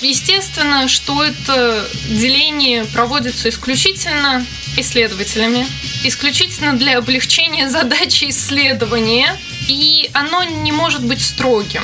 Естественно, 0.00 0.86
что 0.86 1.24
это 1.24 1.88
деление 2.08 2.84
проводится 2.84 3.48
исключительно 3.48 4.46
исследователями, 4.76 5.66
исключительно 6.04 6.74
для 6.74 6.98
облегчения 6.98 7.68
задачи 7.68 8.26
исследования, 8.28 9.36
и 9.66 10.08
оно 10.12 10.44
не 10.44 10.70
может 10.70 11.04
быть 11.04 11.20
строгим. 11.20 11.82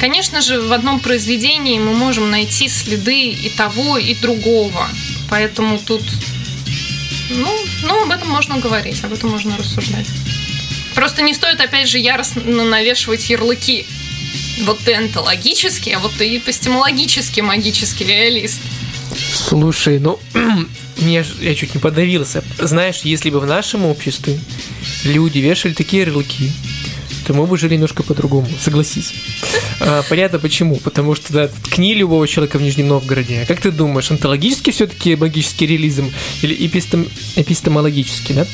Конечно 0.00 0.40
же, 0.40 0.60
в 0.60 0.72
одном 0.72 0.98
произведении 0.98 1.78
мы 1.78 1.92
можем 1.94 2.30
найти 2.30 2.68
следы 2.68 3.28
и 3.28 3.50
того, 3.50 3.98
и 3.98 4.14
другого. 4.14 4.88
Поэтому 5.28 5.78
тут, 5.78 6.02
ну, 7.30 7.58
ну, 7.82 8.02
об 8.02 8.10
этом 8.10 8.28
можно 8.28 8.58
говорить, 8.58 9.02
об 9.04 9.12
этом 9.12 9.30
можно 9.30 9.56
рассуждать. 9.56 10.06
Просто 10.94 11.22
не 11.22 11.34
стоит, 11.34 11.60
опять 11.60 11.88
же, 11.88 11.98
яростно 11.98 12.64
навешивать 12.64 13.30
ярлыки 13.30 13.86
вот 14.60 14.78
ты 14.80 14.94
онтологический, 14.94 15.94
а 15.94 15.98
вот 15.98 16.12
ты 16.16 16.36
эпистемологический 16.36 17.42
магический 17.42 18.04
реалист. 18.04 18.60
Слушай, 19.34 19.98
ну, 19.98 20.18
мне, 20.98 21.24
я 21.40 21.54
чуть 21.54 21.74
не 21.74 21.80
подавился. 21.80 22.42
Знаешь, 22.58 23.00
если 23.02 23.30
бы 23.30 23.40
в 23.40 23.46
нашем 23.46 23.84
обществе 23.84 24.38
люди 25.04 25.38
вешали 25.38 25.72
такие 25.72 26.02
ярлыки, 26.02 26.52
то 27.26 27.34
мы 27.34 27.46
бы 27.46 27.58
жили 27.58 27.74
немножко 27.74 28.02
по-другому, 28.02 28.48
согласись. 28.60 29.14
А, 29.80 30.02
понятно 30.08 30.38
почему. 30.38 30.76
Потому 30.76 31.14
что, 31.14 31.32
да, 31.32 31.48
ткни 31.48 31.94
любого 31.94 32.26
человека 32.28 32.58
в 32.58 32.62
Нижнем 32.62 32.88
Новгороде. 32.88 33.42
А 33.42 33.46
как 33.46 33.60
ты 33.60 33.70
думаешь, 33.70 34.10
онтологический 34.10 34.72
все-таки 34.72 35.16
магический 35.16 35.66
реализм 35.66 36.12
или 36.42 36.54
эпистем, 36.66 37.08
эпистемологический, 37.36 38.34
да? 38.34 38.46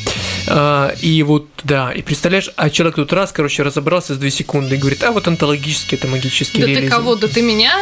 А, 0.49 0.95
и 1.01 1.23
вот, 1.23 1.49
да, 1.65 1.93
и 1.93 2.03
представляешь, 2.03 2.51
а 2.57 2.71
человек 2.71 2.97
тут 2.97 3.13
раз, 3.13 3.33
короче, 3.33 3.63
разобрался 3.63 4.15
за 4.15 4.21
две 4.21 4.31
секунды 4.31 4.77
и 4.77 4.79
говорит, 4.79 5.03
а 5.03 5.13
вот 5.13 5.29
онтологический 5.29 5.97
это 5.97 6.07
магический 6.07 6.61
да 6.61 6.67
реализм. 6.67 6.89
Да 6.89 6.97
ты 6.97 7.03
кого? 7.03 7.15
Да 7.17 7.29
ты 7.29 7.43
меня 7.43 7.73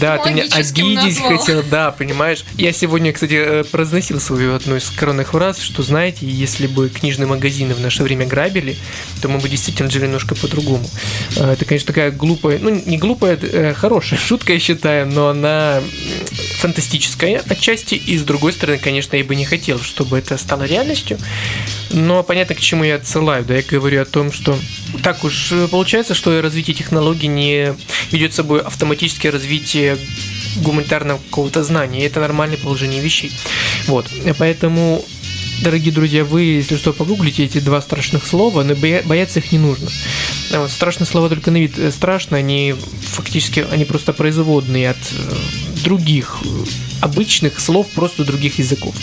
Да, 0.00 0.18
ты 0.18 0.30
меня 0.30 0.44
обидеть 0.44 1.20
назвал. 1.20 1.38
хотел, 1.38 1.62
да, 1.68 1.90
понимаешь? 1.90 2.44
Я 2.56 2.72
сегодня, 2.72 3.12
кстати, 3.12 3.34
э, 3.34 3.64
произносил 3.64 4.20
свою 4.20 4.54
одну 4.54 4.76
из 4.76 4.88
коронных 4.90 5.30
фраз, 5.30 5.60
что, 5.60 5.82
знаете, 5.82 6.26
если 6.26 6.66
бы 6.66 6.88
книжные 6.88 7.26
магазины 7.26 7.74
в 7.74 7.80
наше 7.80 8.02
время 8.02 8.26
грабили, 8.26 8.76
то 9.20 9.28
мы 9.28 9.38
бы 9.38 9.48
действительно 9.48 9.90
жили 9.90 10.04
немножко 10.04 10.23
по-другому. 10.34 10.88
А, 11.36 11.52
это, 11.52 11.64
конечно, 11.64 11.88
такая 11.88 12.10
глупая, 12.10 12.58
ну, 12.58 12.70
не 12.70 12.98
глупая, 12.98 13.38
э, 13.40 13.74
хорошая 13.74 14.18
шутка, 14.26 14.52
я 14.52 14.58
считаю, 14.58 15.06
но 15.06 15.28
она 15.28 15.82
фантастическая 16.58 17.42
отчасти, 17.48 17.94
и 17.94 18.16
с 18.16 18.22
другой 18.22 18.52
стороны, 18.52 18.78
конечно, 18.78 19.16
я 19.16 19.24
бы 19.24 19.34
не 19.36 19.44
хотел, 19.44 19.78
чтобы 19.80 20.18
это 20.18 20.38
стало 20.38 20.62
реальностью, 20.62 21.18
но 21.90 22.22
понятно, 22.22 22.54
к 22.54 22.60
чему 22.60 22.84
я 22.84 22.96
отсылаю, 22.96 23.44
да, 23.44 23.56
я 23.56 23.62
говорю 23.62 24.00
о 24.00 24.06
том, 24.06 24.32
что 24.32 24.58
так 25.02 25.24
уж 25.24 25.52
получается, 25.70 26.14
что 26.14 26.40
развитие 26.40 26.74
технологий 26.74 27.26
не 27.26 27.74
ведет 28.10 28.32
с 28.32 28.36
собой 28.36 28.60
автоматическое 28.60 29.30
развитие 29.30 29.98
гуманитарного 30.56 31.18
какого-то 31.18 31.62
знания, 31.64 32.02
и 32.02 32.06
это 32.06 32.20
нормальное 32.20 32.58
положение 32.58 33.02
вещей. 33.02 33.32
Вот, 33.86 34.06
поэтому 34.38 35.04
дорогие 35.62 35.92
друзья, 35.92 36.24
вы, 36.24 36.42
если 36.42 36.76
что, 36.76 36.92
погуглите 36.92 37.44
эти 37.44 37.58
два 37.58 37.80
страшных 37.80 38.26
слова, 38.26 38.62
но 38.62 38.74
бояться 38.74 39.40
их 39.40 39.52
не 39.52 39.58
нужно. 39.58 39.88
А 40.52 40.60
вот 40.60 40.70
страшные 40.70 41.06
слова 41.06 41.28
только 41.28 41.50
на 41.50 41.58
вид 41.58 41.78
страшно, 41.92 42.36
они 42.36 42.74
фактически, 43.00 43.66
они 43.70 43.84
просто 43.84 44.12
производные 44.12 44.90
от 44.90 44.96
э, 44.96 45.34
других 45.84 46.38
э, 46.44 46.64
обычных 47.00 47.60
слов 47.60 47.88
просто 47.94 48.24
других 48.24 48.58
языков. 48.58 48.94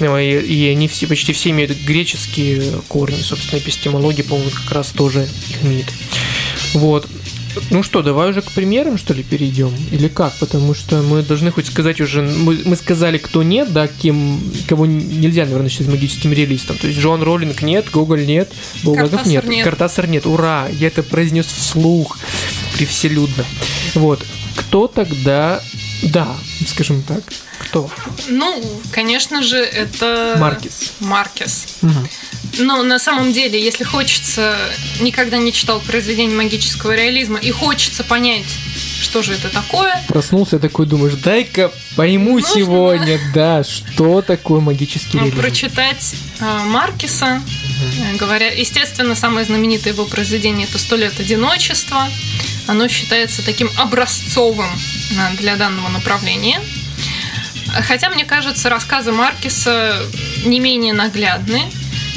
И, 0.00 0.04
и 0.04 0.68
они 0.68 0.88
все, 0.88 1.06
почти 1.06 1.32
все 1.32 1.50
имеют 1.50 1.72
греческие 1.84 2.62
корни, 2.88 3.20
собственно, 3.20 3.58
эпистемология, 3.58 4.24
по-моему, 4.24 4.50
как 4.50 4.72
раз 4.72 4.88
тоже 4.88 5.28
их 5.50 5.64
имеет. 5.64 5.86
Вот. 6.74 7.08
Ну 7.70 7.82
что, 7.82 8.02
давай 8.02 8.30
уже 8.30 8.42
к 8.42 8.52
примерам, 8.52 8.98
что 8.98 9.14
ли, 9.14 9.22
перейдем? 9.22 9.72
Или 9.90 10.08
как? 10.08 10.32
Потому 10.38 10.74
что 10.74 11.02
мы 11.02 11.22
должны 11.22 11.50
хоть 11.50 11.66
сказать 11.66 12.00
уже... 12.00 12.22
Мы, 12.22 12.60
мы 12.64 12.76
сказали, 12.76 13.18
кто 13.18 13.42
нет, 13.42 13.72
да, 13.72 13.88
кем, 13.88 14.40
кого 14.66 14.86
нельзя, 14.86 15.44
наверное, 15.44 15.68
считать 15.68 15.88
магическим 15.88 16.32
реалистом. 16.32 16.78
То 16.78 16.86
есть 16.86 16.98
Джон 16.98 17.22
Роллинг 17.22 17.62
нет, 17.62 17.90
Гоголь 17.90 18.26
нет, 18.26 18.50
Булгаков 18.82 19.26
нет, 19.26 19.44
нет, 19.44 19.64
Картасар 19.64 20.08
нет. 20.08 20.26
Ура! 20.26 20.68
Я 20.72 20.88
это 20.88 21.02
произнес 21.02 21.46
вслух, 21.46 22.18
привселюдно. 22.76 23.44
Вот. 23.94 24.24
Кто 24.54 24.86
тогда... 24.86 25.62
Да, 26.02 26.36
скажем 26.66 27.02
так. 27.02 27.22
Кто? 27.58 27.90
Ну, 28.28 28.62
конечно 28.92 29.42
же, 29.42 29.58
это... 29.58 30.36
Маркес. 30.38 30.92
Маркес. 31.00 31.66
Угу. 31.82 32.08
Но 32.60 32.82
на 32.82 32.98
самом 32.98 33.32
деле, 33.32 33.62
если 33.62 33.84
хочется, 33.84 34.56
никогда 35.00 35.38
не 35.38 35.52
читал 35.52 35.80
произведение 35.80 36.36
магического 36.36 36.94
реализма 36.94 37.38
и 37.38 37.50
хочется 37.50 38.04
понять, 38.04 38.46
что 39.00 39.22
же 39.22 39.34
это 39.34 39.48
такое. 39.48 40.02
Проснулся 40.08 40.58
такой, 40.58 40.86
думаешь, 40.86 41.14
дай-ка 41.14 41.72
пойму 41.96 42.34
Нужно, 42.34 42.48
сегодня, 42.48 43.18
да? 43.34 43.58
да, 43.58 43.64
что 43.64 44.22
такое 44.22 44.60
магический 44.60 45.18
реализм. 45.18 45.38
Прочитать 45.38 46.14
э, 46.40 46.58
Маркиса, 46.64 47.42
угу. 47.42 48.18
говоря, 48.18 48.48
естественно, 48.50 49.14
самое 49.14 49.44
знаменитое 49.46 49.92
его 49.92 50.04
произведение 50.04 50.66
это 50.66 50.78
«Сто 50.78 50.96
лет 50.96 51.18
одиночества». 51.20 52.08
Оно 52.68 52.86
считается 52.86 53.42
таким 53.42 53.70
образцовым 53.76 54.70
для 55.38 55.56
данного 55.56 55.88
направления. 55.88 56.60
Хотя, 57.86 58.10
мне 58.10 58.24
кажется, 58.24 58.68
рассказы 58.68 59.10
Маркиса 59.10 60.00
не 60.44 60.60
менее 60.60 60.92
наглядны. 60.92 61.62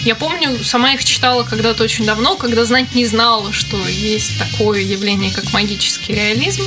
Я 0.04 0.16
помню, 0.16 0.62
сама 0.64 0.94
их 0.94 1.06
читала 1.06 1.44
когда-то 1.44 1.84
очень 1.84 2.06
давно, 2.06 2.36
когда 2.36 2.66
знать 2.66 2.94
не 2.94 3.06
знала, 3.06 3.54
что 3.54 3.78
есть 3.88 4.38
такое 4.38 4.82
явление, 4.82 5.32
как 5.32 5.54
магический 5.54 6.14
реализм. 6.14 6.64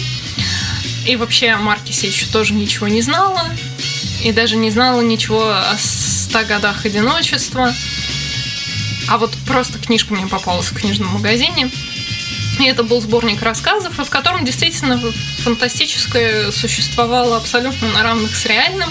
И 1.07 1.16
вообще 1.16 1.51
о 1.51 1.59
Маркисе 1.59 2.07
еще 2.07 2.26
тоже 2.26 2.55
ничего 2.55 2.89
не 2.89 3.03
знала. 3.03 3.45
И 4.22 4.32
даже 4.32 4.57
не 4.57 4.70
знала 4.70 5.03
ничего 5.03 5.47
о 5.51 5.76
ста 5.78 6.45
годах 6.45 6.87
одиночества. 6.87 7.74
А 9.09 9.18
вот 9.18 9.35
просто 9.47 9.78
книжка 9.78 10.14
мне 10.14 10.26
попалась 10.26 10.68
в 10.68 10.74
книжном 10.74 11.09
магазине. 11.09 11.70
И 12.61 12.65
это 12.67 12.85
был 12.85 13.01
сборник 13.01 13.43
рассказов, 13.43 13.99
в 13.99 14.11
котором 14.11 14.45
действительно 14.45 15.01
фантастическое 15.39 16.53
существовало 16.53 17.37
абсолютно 17.37 17.89
на 17.89 18.03
равных 18.03 18.35
с 18.37 18.47
реальным 18.47 18.91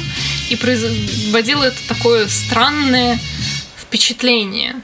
и 0.49 0.55
производило 0.55 1.63
это 1.63 1.77
такое 1.87 2.27
странное 2.27 3.19
впечатление. 3.79 4.75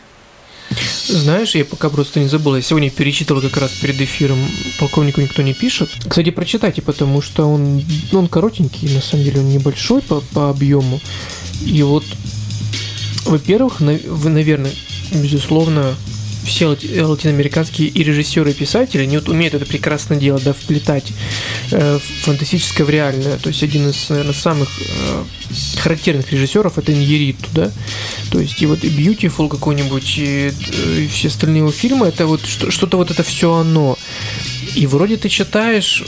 Знаешь, 1.07 1.55
я 1.55 1.65
пока 1.65 1.89
просто 1.89 2.19
не 2.19 2.27
забыл, 2.27 2.55
я 2.55 2.61
сегодня 2.61 2.91
перечитывал 2.91 3.41
как 3.41 3.57
раз 3.57 3.71
перед 3.71 3.99
эфиром 3.99 4.37
«Полковнику 4.79 5.21
никто 5.21 5.41
не 5.41 5.55
пишет». 5.55 5.89
Кстати, 6.07 6.29
прочитайте, 6.29 6.83
потому 6.83 7.21
что 7.21 7.45
он, 7.45 7.83
он 8.13 8.27
коротенький, 8.27 8.93
на 8.93 9.01
самом 9.01 9.23
деле 9.23 9.39
он 9.39 9.49
небольшой 9.49 10.03
по, 10.03 10.21
по 10.21 10.51
объему. 10.51 11.01
И 11.65 11.81
вот, 11.81 12.05
во-первых, 13.25 13.81
вы, 13.81 14.29
наверное, 14.29 14.71
безусловно, 15.11 15.95
все 16.49 16.65
латиноамериканские 16.67 17.89
и 17.89 18.03
режиссеры, 18.03 18.51
и 18.51 18.53
писатели, 18.53 19.03
они 19.03 19.17
вот 19.17 19.29
умеют 19.29 19.53
это 19.53 19.65
прекрасно 19.65 20.15
делать, 20.15 20.43
да, 20.43 20.53
вплетать 20.53 21.13
э, 21.71 21.99
фантастическое 22.23 22.83
в 22.83 22.89
реальное. 22.89 23.37
То 23.37 23.49
есть 23.49 23.61
один 23.61 23.87
из, 23.87 24.09
наверное, 24.09 24.33
самых 24.33 24.69
э, 24.81 25.23
характерных 25.77 26.31
режиссеров 26.31 26.77
это 26.79 26.91
Ньериту, 26.91 27.47
да. 27.53 27.71
То 28.31 28.39
есть 28.39 28.61
и 28.61 28.65
вот 28.65 28.83
и 28.83 28.89
Beautiful 28.89 29.47
какой-нибудь, 29.47 30.17
и, 30.17 30.51
и 30.97 31.07
все 31.07 31.27
остальные 31.27 31.59
его 31.59 31.71
фильмы, 31.71 32.07
это 32.07 32.25
вот 32.25 32.41
что-то 32.45 32.97
вот 32.97 33.11
это 33.11 33.23
все 33.23 33.53
оно. 33.53 33.97
И 34.75 34.87
вроде 34.87 35.17
ты 35.17 35.29
читаешь 35.29 36.03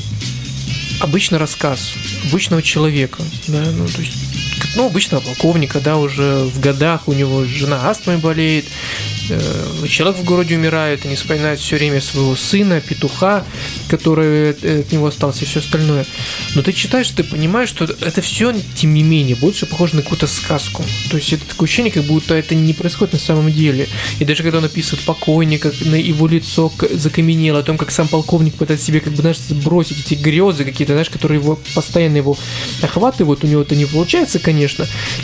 обычный 0.99 1.37
рассказ 1.37 1.93
обычного 2.27 2.63
человека, 2.63 3.21
да, 3.47 3.63
ну, 3.77 3.87
то 3.87 4.01
есть 4.01 4.13
ну, 4.75 4.87
обычного 4.87 5.21
полковника, 5.21 5.79
да, 5.79 5.97
уже 5.97 6.45
в 6.45 6.59
годах 6.59 7.07
у 7.07 7.13
него 7.13 7.45
жена 7.45 7.89
астмой 7.89 8.17
болеет, 8.17 8.65
Э, 9.31 9.87
человек 9.87 10.19
в 10.19 10.23
городе 10.23 10.55
умирает, 10.55 11.05
они 11.05 11.15
вспоминают 11.15 11.59
все 11.59 11.77
время 11.77 12.01
своего 12.01 12.35
сына, 12.35 12.81
петуха, 12.81 13.45
который 13.87 14.51
от 14.51 14.91
него 14.91 15.07
остался 15.07 15.43
и 15.43 15.47
все 15.47 15.59
остальное. 15.59 16.05
Но 16.55 16.61
ты 16.61 16.73
читаешь, 16.73 17.09
ты 17.09 17.23
понимаешь, 17.23 17.69
что 17.69 17.85
это 17.85 18.21
все, 18.21 18.53
тем 18.75 18.93
не 18.93 19.03
менее, 19.03 19.35
больше 19.35 19.65
похоже 19.65 19.95
на 19.95 20.01
какую-то 20.01 20.27
сказку. 20.27 20.83
То 21.09 21.17
есть 21.17 21.33
это 21.33 21.45
такое 21.45 21.67
ощущение, 21.67 21.91
как 21.91 22.03
будто 22.03 22.33
это 22.35 22.55
не 22.55 22.73
происходит 22.73 23.13
на 23.13 23.19
самом 23.19 23.51
деле. 23.51 23.87
И 24.19 24.25
даже 24.25 24.43
когда 24.43 24.57
он 24.57 24.65
описывает 24.65 25.05
покойника, 25.05 25.71
на 25.85 25.95
его 25.95 26.27
лицо 26.27 26.71
закаменело, 26.91 27.59
о 27.59 27.63
том, 27.63 27.77
как 27.77 27.91
сам 27.91 28.07
полковник 28.07 28.55
пытается 28.55 28.85
себе, 28.85 28.99
как 28.99 29.13
бы, 29.13 29.21
знаешь, 29.21 29.37
сбросить 29.37 29.99
эти 30.05 30.15
грезы 30.15 30.65
какие-то, 30.65 30.93
знаешь, 30.93 31.09
которые 31.09 31.39
его 31.39 31.59
постоянно 31.75 32.17
его 32.17 32.37
охватывают, 32.81 33.43
у 33.43 33.47
него 33.47 33.61
это 33.61 33.75
не 33.75 33.85
получается, 33.85 34.39
конечно. 34.39 34.50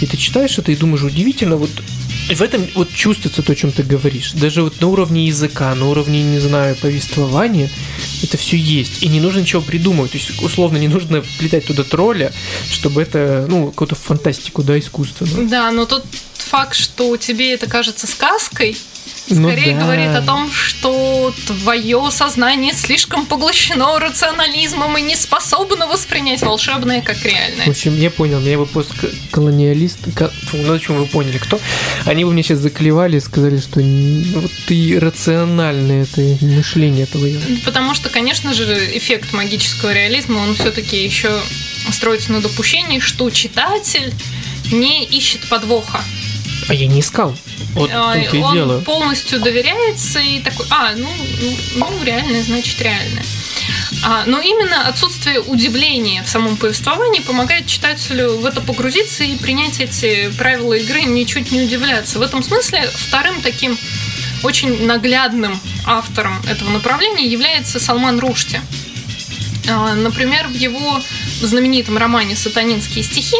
И 0.01 0.05
ты 0.05 0.17
читаешь 0.17 0.57
это 0.57 0.71
и 0.71 0.75
думаешь, 0.75 1.03
удивительно, 1.03 1.57
вот 1.57 1.69
в 2.30 2.41
этом 2.41 2.65
вот 2.75 2.91
чувствуется 2.93 3.41
то, 3.41 3.53
о 3.53 3.55
чем 3.55 3.71
ты 3.71 3.84
говоришь. 3.84 4.32
Даже 4.34 4.61
вот 4.61 4.82
на 4.82 4.88
уровне 4.88 5.28
языка, 5.28 5.73
на 5.75 5.88
уровне, 5.89 6.23
не 6.23 6.39
знаю, 6.39 6.75
повествования, 6.75 7.69
это 8.23 8.38
все 8.38 8.57
есть. 8.57 9.03
И 9.03 9.07
не 9.07 9.21
нужно 9.21 9.39
ничего 9.39 9.61
придумывать. 9.61 10.11
То 10.11 10.17
есть, 10.17 10.41
условно, 10.41 10.78
не 10.78 10.88
нужно 10.88 11.21
вплетать 11.21 11.65
туда 11.65 11.84
тролля, 11.84 12.34
чтобы 12.69 13.01
это, 13.01 13.45
ну, 13.49 13.67
какую-то 13.67 13.95
фантастику, 13.95 14.63
да, 14.63 14.78
искусственно. 14.78 15.47
Да, 15.49 15.71
но 15.71 15.86
тот 15.86 16.05
факт, 16.34 16.75
что 16.75 17.15
тебе 17.17 17.53
это 17.53 17.67
кажется 17.67 18.07
сказкой, 18.07 18.78
скорее 19.28 19.73
ну, 19.73 19.80
да. 19.80 19.86
говорит 19.86 20.09
о 20.09 20.21
том, 20.21 20.51
что 20.51 21.34
твое 21.45 22.09
сознание 22.11 22.73
слишком 22.73 23.25
поглощено 23.25 23.99
рационализмом 23.99 24.97
и 24.97 25.01
не 25.01 25.15
способно 25.15 25.88
воспринять 25.88 26.41
волшебное 26.41 27.01
как 27.01 27.23
реальное. 27.23 27.65
В 27.65 27.69
общем, 27.69 27.95
я 27.97 28.09
понял, 28.09 28.39
меня 28.39 28.57
бы 28.57 28.65
постколониалист, 28.65 29.99
ну, 30.53 30.73
о 30.73 30.80
чем 30.80 30.97
вы 30.97 31.05
поняли, 31.05 31.38
кто? 31.38 31.59
Они 32.05 32.23
бы 32.23 32.32
мне 32.32 32.43
сейчас 32.43 32.59
заклевали 32.59 33.17
и 33.17 33.19
сказали, 33.19 33.59
что 33.59 33.80
ну, 33.80 34.43
ты 34.67 34.99
рациональное 34.99 36.03
это 36.03 36.45
мышление 36.45 37.05
твое. 37.05 37.39
Потому 37.65 37.93
что, 37.93 38.09
конечно 38.09 38.53
же, 38.53 38.63
эффект 38.97 39.34
магического 39.34 39.93
реализма, 39.93 40.39
он 40.39 40.55
все-таки 40.55 41.03
еще 41.03 41.32
строится 41.91 42.32
на 42.32 42.41
допущении, 42.41 42.99
что 42.99 43.30
читатель 43.30 44.13
не 44.71 45.05
ищет 45.05 45.47
подвоха. 45.49 46.01
А 46.68 46.74
я 46.74 46.88
не 46.88 46.99
искал. 46.99 47.36
Вот 47.74 47.89
а, 47.93 48.11
он 48.11 48.22
и 48.22 48.28
дело. 48.30 48.82
полностью 48.82 49.39
доверяется 49.39 50.20
и 50.20 50.39
такой, 50.39 50.65
а, 50.70 50.93
ну, 50.95 51.09
ну, 51.41 51.55
ну 51.76 52.03
реальное, 52.03 52.43
значит 52.43 52.82
реальное. 52.82 53.24
А, 54.03 54.24
но 54.26 54.41
именно 54.41 54.88
отсутствие 54.88 55.39
удивления 55.39 56.24
в 56.24 56.30
самом 56.30 56.57
повествовании 56.57 57.22
помогает 57.22 57.68
читателю 57.68 58.38
в 58.38 58.45
это 58.45 58.61
погрузиться 58.61 59.24
и 59.24 59.38
принять 59.38 59.80
эти 59.80 60.30
правила 60.38 60.74
игры, 60.74 61.03
ничуть 61.03 61.51
не 61.51 61.61
удивляться. 61.61 62.20
В 62.20 62.22
этом 62.22 62.43
смысле 62.43 62.89
вторым 62.93 63.41
таким 63.41 63.78
очень 64.43 64.86
наглядным 64.86 65.59
автором 65.86 66.41
этого 66.47 66.70
направления 66.70 67.26
является 67.26 67.80
Салман 67.80 68.20
Рушти. 68.20 68.59
А, 69.70 69.95
например, 69.95 70.47
в 70.47 70.53
его 70.53 71.01
знаменитом 71.41 71.97
романе 71.97 72.36
«Сатанинские 72.36 73.03
стихи» 73.03 73.38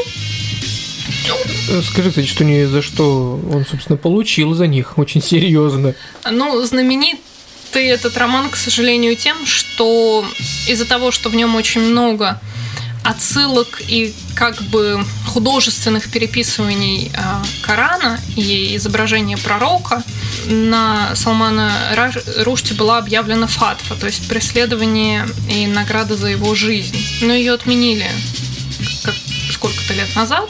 Скажи, 1.84 2.10
кстати, 2.10 2.28
что 2.28 2.44
не 2.44 2.66
за 2.66 2.82
что 2.82 3.40
он, 3.52 3.66
собственно, 3.66 3.98
получил 3.98 4.54
за 4.54 4.68
них 4.68 4.98
очень 4.98 5.22
серьезно. 5.22 5.96
Ну, 6.30 6.64
знаменитый 6.66 7.88
этот 7.88 8.18
роман, 8.18 8.50
к 8.50 8.56
сожалению, 8.56 9.16
тем, 9.16 9.46
что 9.46 10.26
из-за 10.68 10.86
того, 10.86 11.12
что 11.12 11.30
в 11.30 11.36
нем 11.36 11.56
очень 11.56 11.82
много 11.82 12.40
отсылок 13.04 13.82
и 13.88 14.14
как 14.36 14.62
бы 14.64 15.04
художественных 15.26 16.12
переписываний 16.12 17.10
а, 17.16 17.42
Корана 17.62 18.20
и 18.36 18.76
изображения 18.76 19.38
пророка, 19.38 20.04
на 20.46 21.16
Салмана 21.16 21.72
Рушти 22.40 22.74
была 22.74 22.98
объявлена 22.98 23.48
фатва, 23.48 23.96
то 23.96 24.08
есть 24.08 24.28
преследование 24.28 25.26
и 25.50 25.68
награда 25.68 26.16
за 26.16 26.28
его 26.28 26.54
жизнь. 26.56 26.98
Но 27.22 27.34
ее 27.34 27.54
отменили 27.54 28.10
сколько-то 29.52 29.94
лет 29.94 30.14
назад. 30.16 30.50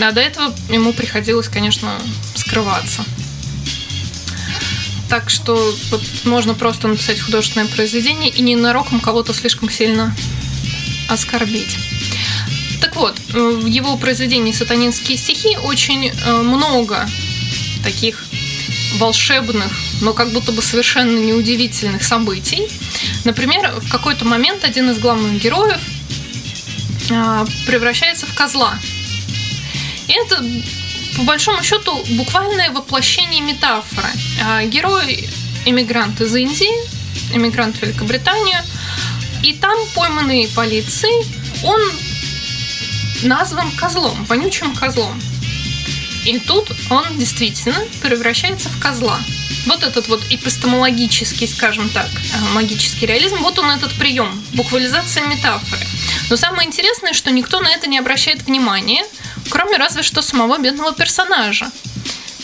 А 0.00 0.12
до 0.12 0.20
этого 0.20 0.54
ему 0.70 0.92
приходилось, 0.92 1.48
конечно, 1.48 2.00
скрываться. 2.34 3.04
Так 5.08 5.28
что 5.28 5.74
вот 5.90 6.02
можно 6.24 6.54
просто 6.54 6.88
написать 6.88 7.20
художественное 7.20 7.66
произведение 7.66 8.30
и 8.30 8.40
ненароком 8.40 9.00
кого-то 9.00 9.34
слишком 9.34 9.68
сильно 9.68 10.14
оскорбить. 11.08 11.76
Так 12.80 12.96
вот, 12.96 13.18
в 13.28 13.66
его 13.66 13.96
произведении 13.98 14.52
«Сатанинские 14.52 15.18
стихи» 15.18 15.56
очень 15.58 16.08
э, 16.08 16.42
много 16.42 17.06
таких 17.84 18.24
волшебных, 18.96 19.70
но 20.00 20.14
как 20.14 20.30
будто 20.30 20.52
бы 20.52 20.62
совершенно 20.62 21.18
неудивительных 21.18 22.02
событий. 22.02 22.68
Например, 23.24 23.70
в 23.80 23.90
какой-то 23.90 24.24
момент 24.24 24.64
один 24.64 24.90
из 24.90 24.98
главных 24.98 25.40
героев 25.42 25.80
э, 27.10 27.46
превращается 27.66 28.26
в 28.26 28.34
козла– 28.34 28.78
это, 30.14 30.44
по 31.16 31.22
большому 31.24 31.62
счету, 31.62 32.04
буквальное 32.10 32.70
воплощение 32.70 33.40
метафоры. 33.40 34.08
А, 34.44 34.64
герой 34.64 35.28
иммигрант 35.64 36.20
из 36.20 36.34
Индии, 36.34 36.72
иммигрант 37.34 37.76
в 37.76 37.82
Великобританию, 37.82 38.60
и 39.42 39.52
там 39.54 39.76
пойманный 39.94 40.48
полицией, 40.54 41.26
он 41.64 41.80
назван 43.22 43.70
козлом, 43.72 44.24
вонючим 44.24 44.74
козлом. 44.74 45.20
И 46.24 46.38
тут 46.38 46.70
он 46.90 47.04
действительно 47.18 47.78
превращается 48.00 48.68
в 48.68 48.80
козла. 48.80 49.18
Вот 49.66 49.82
этот 49.82 50.08
вот 50.08 50.22
эпистемологический, 50.30 51.48
скажем 51.48 51.88
так, 51.90 52.08
а, 52.34 52.54
магический 52.54 53.06
реализм, 53.06 53.36
вот 53.38 53.58
он 53.58 53.70
этот 53.70 53.92
прием, 53.94 54.42
буквализация 54.54 55.24
метафоры. 55.26 55.82
Но 56.30 56.36
самое 56.36 56.66
интересное, 56.66 57.12
что 57.12 57.30
никто 57.30 57.60
на 57.60 57.70
это 57.70 57.88
не 57.88 57.98
обращает 57.98 58.42
внимания, 58.42 59.04
Кроме 59.50 59.76
разве 59.76 60.02
что 60.02 60.22
самого 60.22 60.58
бедного 60.58 60.92
персонажа, 60.92 61.70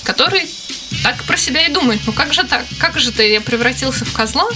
который 0.03 0.49
так 1.03 1.23
про 1.25 1.37
себя 1.37 1.67
и 1.67 1.73
думает, 1.73 2.01
ну 2.07 2.13
как 2.13 2.33
же 2.33 2.45
так, 2.45 2.65
как 2.79 2.99
же 2.99 3.13
ты 3.13 3.31
я 3.31 3.41
превратился 3.41 4.05
в 4.05 4.13
козла, 4.13 4.49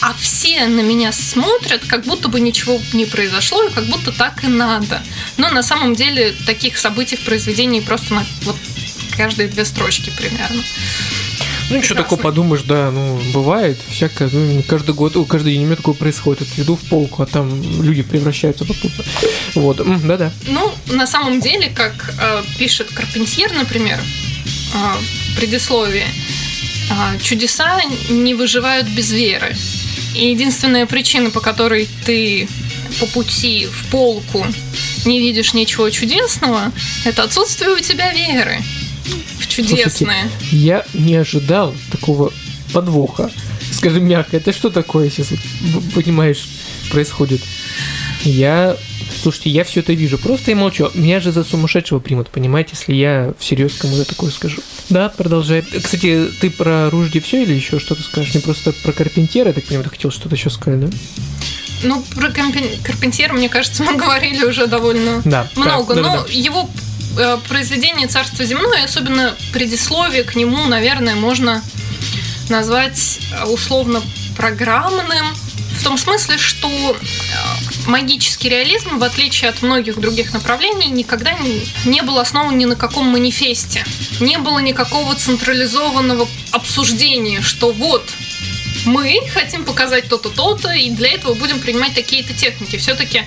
а 0.00 0.14
все 0.14 0.66
на 0.66 0.80
меня 0.80 1.12
смотрят, 1.12 1.82
как 1.86 2.04
будто 2.04 2.28
бы 2.28 2.40
ничего 2.40 2.80
не 2.92 3.06
произошло, 3.06 3.62
и 3.64 3.72
как 3.72 3.86
будто 3.86 4.12
так 4.12 4.44
и 4.44 4.46
надо. 4.46 5.02
Но 5.36 5.50
на 5.50 5.62
самом 5.62 5.94
деле 5.94 6.34
таких 6.46 6.78
событий 6.78 7.16
в 7.16 7.20
произведении 7.20 7.80
просто 7.80 8.14
на 8.14 8.26
вот 8.42 8.56
каждые 9.16 9.48
две 9.48 9.64
строчки 9.64 10.10
примерно. 10.10 10.62
Ну, 11.68 11.76
ничего 11.76 11.96
такого 11.96 12.20
подумаешь, 12.20 12.62
да, 12.62 12.90
ну, 12.90 13.20
бывает 13.32 13.78
всякое. 13.88 14.28
Ну, 14.32 14.62
каждый 14.62 14.94
год, 14.94 15.14
каждый 15.28 15.54
день 15.54 15.64
у 15.64 15.66
меня 15.66 15.76
такое 15.76 15.94
происходит. 15.94 16.46
Иду 16.56 16.76
в 16.76 16.80
полку, 16.88 17.22
а 17.22 17.26
там 17.26 17.60
люди 17.82 18.02
превращаются 18.02 18.64
попутно. 18.64 19.04
Вот, 19.54 19.80
да-да. 20.06 20.32
Ну, 20.46 20.72
на 20.86 21.06
самом 21.06 21.40
деле, 21.40 21.68
как 21.68 22.14
э, 22.20 22.42
пишет 22.58 22.90
Карпентьер, 22.92 23.52
например, 23.52 23.98
э, 23.98 25.32
в 25.32 25.36
предисловии, 25.36 26.06
э, 26.90 27.18
чудеса 27.20 27.80
не 28.10 28.34
выживают 28.34 28.86
без 28.88 29.10
веры. 29.10 29.56
И 30.14 30.30
единственная 30.30 30.86
причина, 30.86 31.30
по 31.30 31.40
которой 31.40 31.88
ты 32.04 32.48
по 33.00 33.06
пути 33.06 33.66
в 33.66 33.90
полку 33.90 34.46
не 35.04 35.18
видишь 35.18 35.52
ничего 35.52 35.90
чудесного, 35.90 36.72
это 37.04 37.24
отсутствие 37.24 37.72
у 37.72 37.80
тебя 37.80 38.12
веры 38.12 38.62
чудесное. 39.48 40.28
Слушайте, 40.30 40.56
я 40.56 40.84
не 40.94 41.16
ожидал 41.16 41.74
такого 41.90 42.32
подвоха. 42.72 43.30
Скажи 43.72 44.00
мягко, 44.00 44.36
это 44.36 44.52
что 44.52 44.70
такое 44.70 45.10
сейчас, 45.10 45.28
понимаешь, 45.94 46.48
происходит? 46.90 47.40
Я 48.22 48.76
Слушайте, 49.22 49.50
я 49.50 49.64
все 49.64 49.80
это 49.80 49.92
вижу, 49.92 50.18
просто 50.18 50.50
я 50.50 50.56
молчу. 50.56 50.90
Меня 50.94 51.20
же 51.20 51.32
за 51.32 51.44
сумасшедшего 51.44 51.98
примут, 51.98 52.28
понимаете, 52.28 52.70
если 52.72 52.94
я 52.94 53.34
всерьез 53.38 53.74
кому-то 53.74 54.04
такое 54.04 54.30
скажу. 54.30 54.62
Да, 54.90 55.08
продолжай. 55.08 55.62
Кстати, 55.62 56.28
ты 56.40 56.50
про 56.50 56.90
ружье 56.90 57.20
все 57.20 57.42
или 57.42 57.54
еще 57.54 57.78
что-то 57.78 58.02
скажешь? 58.02 58.34
Не 58.34 58.40
просто 58.40 58.72
про 58.72 58.92
Карпентера, 58.92 59.48
я 59.48 59.52
так 59.52 59.64
понимаю, 59.64 59.84
ты 59.84 59.90
хотел 59.90 60.10
что-то 60.10 60.34
еще 60.34 60.50
сказать, 60.50 60.80
да? 60.80 60.88
Ну, 61.82 62.02
про 62.14 62.30
Карпентера, 62.30 63.32
мне 63.32 63.48
кажется, 63.48 63.82
мы 63.82 63.96
говорили 63.96 64.44
уже 64.44 64.66
довольно 64.66 65.22
да, 65.24 65.48
много. 65.56 65.94
Да, 65.94 66.02
да, 66.02 66.08
но 66.08 66.22
да, 66.22 66.32
его 66.32 66.68
произведение 67.48 68.08
«Царство 68.08 68.44
земное», 68.44 68.84
особенно 68.84 69.36
предисловие 69.52 70.22
к 70.24 70.34
нему, 70.34 70.66
наверное, 70.66 71.14
можно 71.14 71.62
назвать 72.48 73.20
э, 73.32 73.44
условно 73.46 74.02
программным, 74.36 75.34
в 75.78 75.84
том 75.84 75.98
смысле, 75.98 76.38
что 76.38 76.68
э, 76.68 76.96
магический 77.86 78.48
реализм, 78.48 78.98
в 78.98 79.04
отличие 79.04 79.50
от 79.50 79.62
многих 79.62 79.98
других 79.98 80.32
направлений, 80.32 80.88
никогда 80.88 81.32
не, 81.32 81.66
не 81.84 82.02
был 82.02 82.18
основан 82.18 82.56
ни 82.56 82.64
на 82.64 82.76
каком 82.76 83.06
манифесте. 83.06 83.84
Не 84.20 84.38
было 84.38 84.58
никакого 84.58 85.14
централизованного 85.14 86.28
обсуждения, 86.50 87.42
что 87.42 87.72
вот 87.72 88.08
мы 88.86 89.20
хотим 89.32 89.64
показать 89.64 90.08
то-то, 90.08 90.30
то-то, 90.30 90.72
и 90.72 90.90
для 90.90 91.12
этого 91.12 91.34
будем 91.34 91.60
принимать 91.60 91.94
такие-то 91.94 92.32
техники. 92.32 92.76
Все-таки 92.76 93.24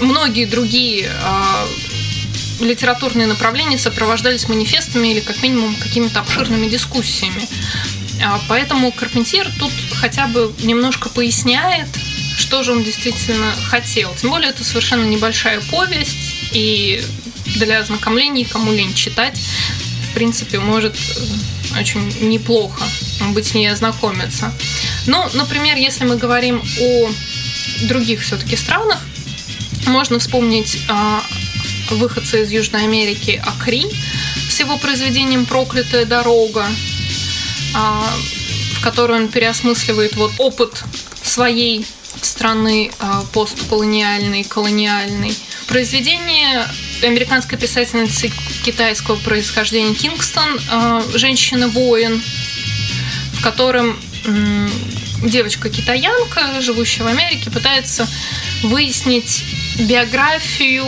многие 0.00 0.46
другие 0.46 1.06
э, 1.06 1.66
литературные 2.60 3.26
направления 3.26 3.78
сопровождались 3.78 4.48
манифестами 4.48 5.08
или 5.08 5.20
как 5.20 5.42
минимум 5.42 5.74
какими-то 5.76 6.20
обширными 6.20 6.68
дискуссиями. 6.68 7.46
А, 8.22 8.40
поэтому 8.48 8.92
Карпентьер 8.92 9.50
тут 9.58 9.72
хотя 9.94 10.26
бы 10.26 10.52
немножко 10.62 11.08
поясняет, 11.08 11.88
что 12.36 12.62
же 12.62 12.72
он 12.72 12.82
действительно 12.82 13.52
хотел. 13.68 14.14
Тем 14.14 14.30
более 14.30 14.50
это 14.50 14.64
совершенно 14.64 15.04
небольшая 15.04 15.60
повесть, 15.70 16.34
и 16.52 17.02
для 17.56 17.80
ознакомления 17.80 18.44
кому 18.44 18.72
лень 18.72 18.94
читать, 18.94 19.38
в 20.10 20.14
принципе, 20.14 20.58
может 20.58 20.96
очень 21.78 22.12
неплохо 22.28 22.82
быть 23.32 23.46
с 23.46 23.54
ней 23.54 23.68
ознакомиться. 23.68 24.52
Ну, 25.06 25.24
например, 25.34 25.76
если 25.76 26.04
мы 26.04 26.16
говорим 26.16 26.62
о 26.80 27.10
других 27.82 28.22
все-таки 28.22 28.56
странах, 28.56 28.98
можно 29.86 30.18
вспомнить 30.18 30.78
э, 30.88 31.19
выходца 31.90 32.38
из 32.38 32.50
Южной 32.50 32.84
Америки 32.84 33.42
Акри 33.44 33.86
с 34.48 34.60
его 34.60 34.78
произведением 34.78 35.46
«Проклятая 35.46 36.04
дорога», 36.04 36.66
а, 37.74 38.06
в 38.74 38.82
которой 38.82 39.20
он 39.20 39.28
переосмысливает 39.28 40.16
вот 40.16 40.32
опыт 40.38 40.82
своей 41.22 41.86
страны 42.22 42.90
а, 42.98 43.24
постколониальной, 43.32 44.44
колониальной. 44.44 45.34
Произведение 45.66 46.66
американской 47.02 47.58
писательницы 47.58 48.30
китайского 48.64 49.16
происхождения 49.16 49.94
Кингстон 49.94 50.60
а, 50.70 51.02
«Женщина-воин», 51.14 52.22
в 53.34 53.42
котором 53.42 53.98
девочка-китаянка, 55.22 56.60
живущая 56.60 57.04
в 57.04 57.08
Америке, 57.08 57.50
пытается 57.50 58.06
выяснить 58.62 59.44
биографию 59.78 60.86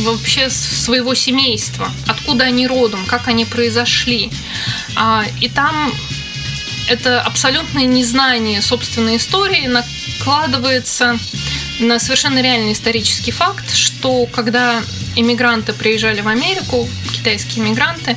вообще 0.00 0.50
своего 0.50 1.14
семейства, 1.14 1.90
откуда 2.06 2.44
они 2.44 2.66
родом, 2.66 3.04
как 3.06 3.28
они 3.28 3.44
произошли. 3.44 4.30
А, 4.96 5.24
и 5.40 5.48
там 5.48 5.92
это 6.88 7.20
абсолютное 7.20 7.84
незнание 7.84 8.62
собственной 8.62 9.16
истории 9.16 9.66
накладывается 9.66 11.18
на 11.80 11.98
совершенно 11.98 12.40
реальный 12.40 12.72
исторический 12.72 13.30
факт, 13.30 13.74
что 13.74 14.26
когда 14.26 14.82
иммигранты 15.14 15.72
приезжали 15.72 16.20
в 16.20 16.28
Америку, 16.28 16.88
китайские 17.12 17.64
иммигранты, 17.64 18.16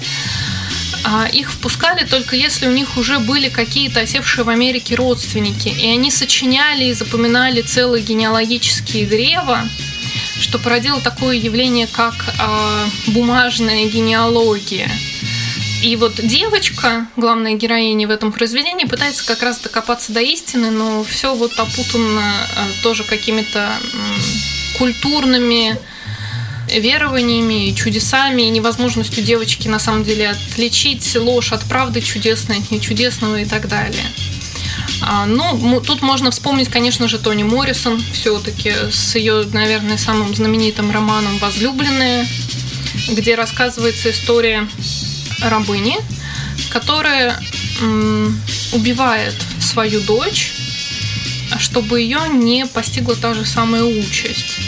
а, 1.04 1.28
их 1.28 1.52
впускали 1.52 2.06
только 2.06 2.36
если 2.36 2.68
у 2.68 2.72
них 2.72 2.98
уже 2.98 3.20
были 3.20 3.50
какие-то 3.50 4.02
осевшие 4.02 4.44
в 4.44 4.50
Америке 4.50 4.96
родственники. 4.96 5.70
И 5.70 5.88
они 5.88 6.12
сочиняли 6.12 6.86
и 6.86 6.94
запоминали 6.94 7.62
целые 7.62 8.04
генеалогические 8.04 9.08
древа, 9.08 9.68
что 10.42 10.60
породило 10.60 11.00
такое 11.00 11.36
явление, 11.36 11.88
как 11.88 12.14
э, 12.28 12.86
бумажная 13.08 13.86
генеалогия. 13.86 14.90
И 15.84 15.96
вот 15.96 16.16
девочка, 16.16 17.08
главная 17.16 17.56
героиня 17.56 18.08
в 18.08 18.12
этом 18.12 18.32
произведении, 18.32 18.86
пытается 18.86 19.26
как 19.26 19.42
раз 19.42 19.60
докопаться 19.60 20.12
до 20.12 20.22
истины, 20.22 20.70
но 20.70 21.04
все 21.04 21.34
вот 21.34 21.58
опутано 21.60 22.22
э, 22.22 22.84
тоже 22.84 23.04
какими-то 23.04 23.72
культурными 24.78 25.78
верованиями 26.70 27.74
чудесами, 27.74 28.44
и 28.44 28.50
невозможностью 28.50 29.24
девочки 29.24 29.68
на 29.68 29.80
самом 29.80 30.04
деле 30.04 30.30
отличить 30.30 31.16
ложь 31.16 31.52
от 31.52 31.64
правды, 31.64 32.02
чудесное 32.02 32.60
от 32.60 32.72
нечудесного 32.72 33.42
и 33.42 33.46
так 33.46 33.68
далее. 33.68 34.06
А, 35.02 35.26
ну, 35.26 35.82
тут 35.82 36.02
можно 36.02 36.32
вспомнить, 36.32 36.70
конечно 36.70 37.08
же, 37.08 37.18
Тони 37.18 37.44
Моррисон, 37.44 38.02
все-таки 38.14 38.74
с 38.92 39.16
ее, 39.16 39.46
наверное, 39.52 39.98
самым 39.98 40.36
знаменитым 40.36 40.92
романом 40.92 41.38
«Возлюбленные», 41.40 42.28
где 43.10 43.36
рассказывается 43.36 44.12
история 44.12 44.68
рабыни, 45.42 45.98
которая 46.70 47.40
убивает 48.74 49.36
свою 49.60 50.02
дочь, 50.02 50.54
чтобы 51.58 52.02
ее 52.02 52.20
не 52.30 52.66
постигла 52.66 53.16
та 53.16 53.34
же 53.34 53.46
самая 53.46 53.84
участь. 53.84 54.60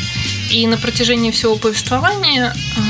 И 0.50 0.68
на 0.68 0.78
протяжении 0.78 1.32
всего 1.32 1.56
повествования 1.56 2.54
э, 2.78 2.84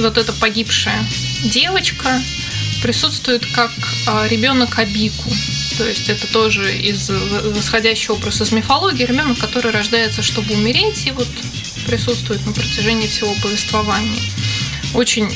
вот 0.00 0.18
эта 0.18 0.32
погибшая 0.32 1.02
девочка 1.44 2.20
присутствует 2.82 3.44
как 3.54 3.70
э, 4.06 4.28
ребенок 4.28 4.78
Абику. 4.78 5.30
То 5.76 5.86
есть 5.86 6.08
это 6.08 6.26
тоже 6.26 6.76
из 6.76 7.08
восходящего 7.08 8.14
образа 8.14 8.44
из 8.44 8.52
мифологии. 8.52 9.04
Ребенок, 9.04 9.38
который 9.38 9.70
рождается, 9.70 10.22
чтобы 10.22 10.54
умереть, 10.54 11.06
и 11.06 11.12
вот 11.12 11.28
присутствует 11.86 12.44
на 12.46 12.52
протяжении 12.52 13.06
всего 13.06 13.32
повествования. 13.42 14.20
Очень 14.94 15.30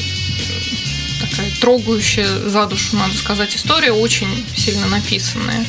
такая 1.21 1.51
трогающая 1.61 2.27
за 2.27 2.67
душу, 2.67 2.97
надо 2.97 3.17
сказать, 3.17 3.55
история, 3.57 3.93
очень 3.93 4.45
сильно 4.57 4.87
написанная. 4.89 5.65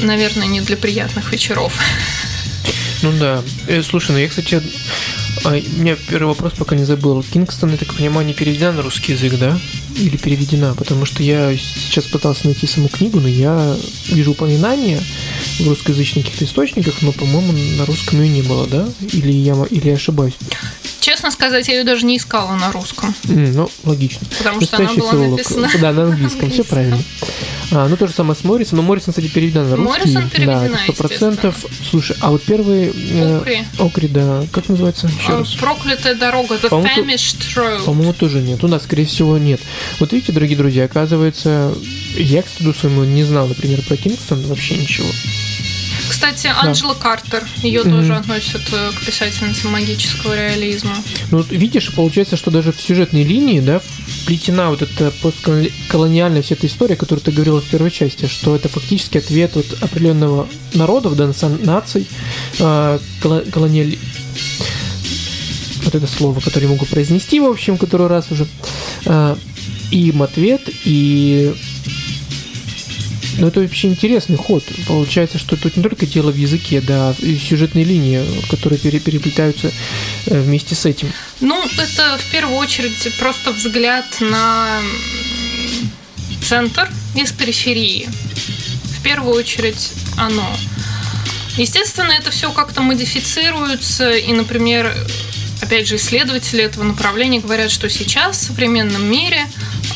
Наверное, 0.00 0.46
не 0.46 0.60
для 0.60 0.76
приятных 0.76 1.32
вечеров. 1.32 1.78
Ну 3.02 3.12
да. 3.12 3.42
Э, 3.68 3.82
слушай, 3.82 4.12
ну 4.12 4.18
я, 4.18 4.28
кстати, 4.28 4.62
а, 5.44 5.50
у 5.50 5.80
меня 5.80 5.96
первый 6.08 6.28
вопрос 6.28 6.54
пока 6.56 6.74
не 6.74 6.84
забыл. 6.84 7.22
Кингстон, 7.22 7.70
я 7.70 7.76
так 7.76 7.94
понимаю, 7.94 8.26
не 8.26 8.34
переведена 8.34 8.72
на 8.72 8.82
русский 8.82 9.12
язык, 9.12 9.38
да? 9.38 9.58
Или 9.96 10.16
переведена? 10.16 10.74
Потому 10.74 11.04
что 11.04 11.22
я 11.22 11.54
сейчас 11.56 12.04
пытался 12.06 12.46
найти 12.46 12.66
саму 12.66 12.88
книгу, 12.88 13.20
но 13.20 13.28
я 13.28 13.76
вижу 14.08 14.32
упоминания 14.32 15.00
в 15.60 15.68
русскоязычных 15.68 16.24
каких-то 16.24 16.46
источниках, 16.46 17.02
но, 17.02 17.12
по-моему, 17.12 17.52
на 17.76 17.84
русском 17.86 18.22
ее 18.22 18.28
не 18.28 18.42
было, 18.42 18.66
да? 18.66 18.88
Или 19.12 19.32
я, 19.32 19.54
или 19.70 19.88
я 19.88 19.94
ошибаюсь? 19.94 20.34
Честно 21.00 21.30
сказать, 21.30 21.68
я 21.68 21.74
ее 21.74 21.84
даже 21.84 22.06
не 22.06 22.16
искала 22.16 22.56
на 22.56 22.72
русском. 22.72 23.14
Mm, 23.24 23.52
ну, 23.54 23.70
логично. 23.84 24.26
Потому 24.38 24.60
что 24.62 24.76
она 24.78 24.92
была 24.94 25.10
филолог. 25.10 25.30
написана... 25.38 25.70
Да, 25.80 25.92
на 25.92 26.04
английском, 26.04 26.50
все 26.50 26.64
правильно. 26.64 26.98
А, 27.74 27.88
ну, 27.88 27.96
то 27.96 28.06
же 28.06 28.12
самое 28.12 28.36
с 28.36 28.44
Моррисом. 28.44 28.78
Но 28.78 28.82
Моррисон, 28.82 29.12
кстати, 29.12 29.28
переведен 29.28 29.68
на 29.68 29.76
русский. 29.76 29.98
Моррисон 29.98 30.30
переведена, 30.30 30.68
Да, 30.68 30.78
сто 30.78 30.92
процентов. 30.92 31.66
Слушай, 31.90 32.16
а 32.20 32.30
вот 32.30 32.42
первый... 32.42 32.92
Э, 33.12 33.38
Окри. 33.38 33.64
Окри, 33.78 34.08
да. 34.08 34.44
Как 34.52 34.68
называется? 34.68 35.08
Еще 35.08 35.32
а, 35.32 35.38
раз. 35.40 35.54
Проклятая 35.54 36.14
дорога. 36.14 36.54
The 36.54 36.70
Famished 36.70 37.56
Road. 37.56 37.84
По-моему, 37.84 38.12
тоже 38.12 38.40
нет. 38.40 38.62
У 38.62 38.68
нас, 38.68 38.84
скорее 38.84 39.06
всего, 39.06 39.36
нет. 39.38 39.60
Вот 39.98 40.12
видите, 40.12 40.32
дорогие 40.32 40.56
друзья, 40.56 40.84
оказывается, 40.84 41.74
я, 42.16 42.42
к 42.42 42.48
стыду 42.48 42.72
своему, 42.72 43.04
не 43.04 43.24
знал, 43.24 43.48
например, 43.48 43.82
про 43.82 43.96
Кингстон 43.96 44.40
вообще 44.42 44.76
ничего. 44.76 45.08
Кстати, 46.08 46.46
Анджела 46.46 46.94
Картер, 46.94 47.44
ее 47.62 47.82
Мгм. 47.82 47.90
тоже 48.00 48.14
относят 48.16 48.62
э, 48.72 48.90
к 48.92 49.04
писательнице 49.06 49.68
магического 49.68 50.34
реализма. 50.34 50.94
Ну, 51.30 51.38
вот 51.38 51.50
видишь, 51.50 51.92
получается, 51.92 52.36
что 52.36 52.50
даже 52.50 52.72
в 52.72 52.80
сюжетной 52.80 53.24
линии, 53.24 53.60
да, 53.60 53.80
вплетена 54.22 54.70
вот 54.70 54.82
эта 54.82 55.10
постколониальная 55.22 56.42
вся 56.42 56.54
эта 56.54 56.66
история, 56.66 56.96
которую 56.96 57.22
ты 57.24 57.30
говорила 57.30 57.60
в 57.60 57.64
первой 57.64 57.90
части, 57.90 58.26
что 58.26 58.54
это 58.56 58.68
фактически 58.68 59.18
ответ 59.18 59.56
от 59.56 59.82
определенного 59.82 60.46
народов, 60.74 61.16
да, 61.16 61.24
наци- 61.24 61.64
наций, 61.64 62.06
э, 62.58 62.98
коло- 63.22 63.50
колониали- 63.50 63.98
вот 65.84 65.94
это 65.94 66.06
слово, 66.06 66.40
которое 66.40 66.66
я 66.66 66.72
могу 66.72 66.86
произнести, 66.86 67.40
в 67.40 67.44
общем, 67.44 67.76
который 67.76 68.06
раз 68.06 68.30
уже, 68.30 68.46
э, 69.04 69.36
и 69.90 70.08
им 70.08 70.22
ответ, 70.22 70.62
и 70.84 71.54
ну, 73.38 73.48
это 73.48 73.60
вообще 73.60 73.88
интересный 73.88 74.36
ход. 74.36 74.64
Получается, 74.86 75.38
что 75.38 75.56
тут 75.56 75.76
не 75.76 75.82
только 75.82 76.06
дело 76.06 76.30
в 76.30 76.36
языке, 76.36 76.80
да, 76.80 77.14
и 77.18 77.36
сюжетные 77.36 77.84
линии, 77.84 78.22
которые 78.50 78.78
пере- 78.78 79.00
переплетаются 79.00 79.72
э, 80.26 80.40
вместе 80.40 80.74
с 80.74 80.86
этим. 80.86 81.12
Ну, 81.40 81.62
это 81.78 82.18
в 82.18 82.30
первую 82.30 82.56
очередь 82.56 83.08
просто 83.18 83.52
взгляд 83.52 84.04
на 84.20 84.80
центр 86.42 86.90
из 87.14 87.32
периферии. 87.32 88.08
В 88.98 89.02
первую 89.02 89.34
очередь 89.34 89.90
оно. 90.16 90.48
Естественно, 91.56 92.12
это 92.12 92.30
все 92.30 92.50
как-то 92.50 92.82
модифицируется, 92.82 94.12
и, 94.12 94.32
например, 94.32 94.92
опять 95.64 95.88
же, 95.88 95.96
исследователи 95.96 96.62
этого 96.62 96.84
направления 96.84 97.40
говорят, 97.40 97.70
что 97.70 97.88
сейчас 97.88 98.36
в 98.36 98.42
современном 98.42 99.04
мире 99.10 99.46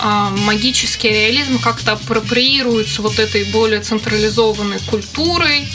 а, 0.01 0.31
магический 0.31 1.11
реализм 1.11 1.59
как-то 1.59 1.93
апроприируется 1.93 3.03
вот 3.03 3.19
этой 3.19 3.45
более 3.45 3.81
централизованной 3.81 4.81
культурой, 4.91 5.69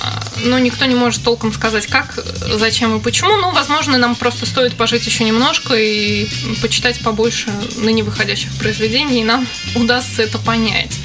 а, 0.00 0.22
но 0.44 0.58
никто 0.58 0.84
не 0.84 0.96
может 0.96 1.22
толком 1.22 1.52
сказать, 1.52 1.86
как, 1.86 2.18
зачем 2.54 2.96
и 2.96 3.00
почему. 3.00 3.36
Ну, 3.36 3.52
возможно, 3.52 3.98
нам 3.98 4.16
просто 4.16 4.46
стоит 4.46 4.74
пожить 4.74 5.06
еще 5.06 5.22
немножко 5.24 5.74
и 5.74 6.26
почитать 6.60 6.98
побольше 7.00 7.50
ныне 7.76 8.02
выходящих 8.02 8.52
произведений, 8.56 9.20
и 9.20 9.24
нам 9.24 9.46
удастся 9.76 10.22
это 10.22 10.38
понять. 10.38 10.98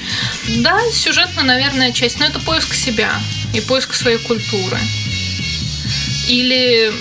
Да, 0.58 0.80
сюжетная, 0.92 1.44
наверное, 1.44 1.92
часть, 1.92 2.20
но 2.20 2.26
это 2.26 2.40
поиск 2.40 2.74
себя 2.74 3.14
и 3.54 3.62
поиск 3.62 3.94
своей 3.94 4.18
культуры. 4.18 4.80
Или 6.28 6.92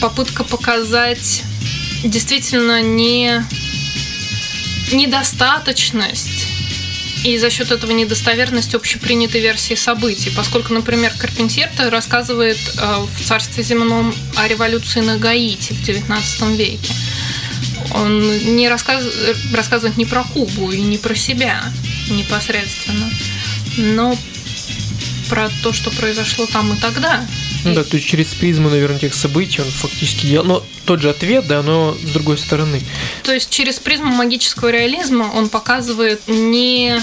попытка 0.00 0.44
показать 0.44 1.42
действительно 2.04 2.82
не 2.82 3.44
недостаточность 4.92 6.48
и 7.24 7.38
за 7.38 7.48
счет 7.48 7.72
этого 7.72 7.90
недостоверность 7.92 8.74
общепринятой 8.74 9.40
версии 9.40 9.74
событий, 9.74 10.30
поскольку, 10.36 10.74
например, 10.74 11.10
Карпентьер 11.18 11.70
рассказывает 11.90 12.58
э, 12.76 13.06
в 13.16 13.24
«Царстве 13.24 13.62
земном» 13.62 14.14
о 14.36 14.46
революции 14.46 15.00
на 15.00 15.16
Гаити 15.16 15.72
в 15.72 15.80
XIX 15.80 16.54
веке. 16.54 16.92
Он 17.94 18.56
не 18.56 18.68
рассказ... 18.68 19.04
рассказывает 19.54 19.96
не 19.96 20.04
про 20.04 20.22
Кубу 20.24 20.70
и 20.70 20.82
не 20.82 20.98
про 20.98 21.14
себя 21.14 21.62
непосредственно, 22.10 23.10
но 23.78 24.16
про 25.30 25.50
то, 25.62 25.72
что 25.72 25.90
произошло 25.90 26.44
там 26.46 26.74
и 26.74 26.76
тогда. 26.78 27.26
Ну 27.64 27.74
да, 27.74 27.82
то 27.82 27.96
есть 27.96 28.06
через 28.06 28.26
призму, 28.34 28.68
наверное, 28.68 28.98
тех 28.98 29.14
событий 29.14 29.62
он 29.62 29.68
фактически 29.68 30.26
делал. 30.26 30.46
Но 30.46 30.66
тот 30.84 31.00
же 31.00 31.10
ответ, 31.10 31.46
да, 31.46 31.62
но 31.62 31.94
с 31.94 32.10
другой 32.12 32.38
стороны. 32.38 32.80
То 33.22 33.32
есть 33.32 33.50
через 33.50 33.78
призму 33.78 34.12
магического 34.12 34.70
реализма 34.70 35.30
он 35.34 35.48
показывает 35.48 36.20
не 36.28 37.00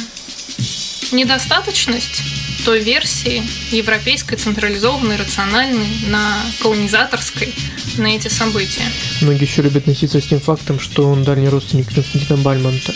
недостаточность 1.12 2.24
той 2.64 2.82
версии 2.82 3.44
европейской, 3.72 4.36
централизованной, 4.36 5.18
рациональной, 5.18 5.88
на 6.08 6.38
колонизаторской, 6.62 7.54
на 7.98 8.16
эти 8.16 8.28
события. 8.28 8.84
Многие 9.22 9.44
еще 9.44 9.62
любят 9.62 9.88
носиться 9.88 10.22
с 10.22 10.28
тем 10.28 10.40
фактом, 10.40 10.80
что 10.80 11.10
он 11.10 11.24
дальний 11.24 11.50
родственник 11.50 11.94
Константина 11.94 12.38
Бальмонта. 12.38 12.94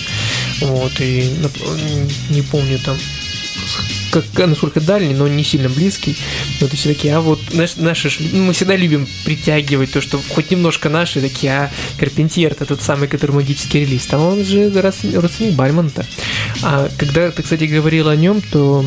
Вот, 0.61 0.93
и 0.99 1.29
не 2.29 2.41
помню 2.43 2.79
там 2.79 2.97
как, 4.11 4.47
насколько 4.47 4.79
дальний, 4.79 5.13
но 5.13 5.27
не 5.27 5.43
сильно 5.43 5.69
близкий. 5.69 6.15
Вот 6.61 6.73
и 6.73 6.75
все 6.77 6.89
такие, 6.89 7.15
а 7.15 7.21
вот 7.21 7.39
наш- 7.53 7.75
наши, 7.75 8.11
ну, 8.31 8.45
мы 8.45 8.53
всегда 8.53 8.75
любим 8.75 9.07
притягивать 9.25 9.91
то, 9.91 10.01
что 10.01 10.21
хоть 10.29 10.51
немножко 10.51 10.89
наши, 10.89 11.21
такие, 11.21 11.51
а 11.51 11.71
Карпентьер 11.99 12.51
это 12.51 12.65
тот 12.65 12.81
самый, 12.81 13.07
который 13.07 13.31
магический 13.31 13.81
релиз, 13.81 14.07
а 14.11 14.19
он 14.19 14.43
же 14.43 14.69
родственник 14.71 15.53
Бальмонта. 15.53 16.05
А 16.61 16.89
когда 16.97 17.29
ты, 17.31 17.43
кстати, 17.43 17.65
говорил 17.65 18.07
о 18.07 18.15
нем, 18.15 18.41
то 18.41 18.85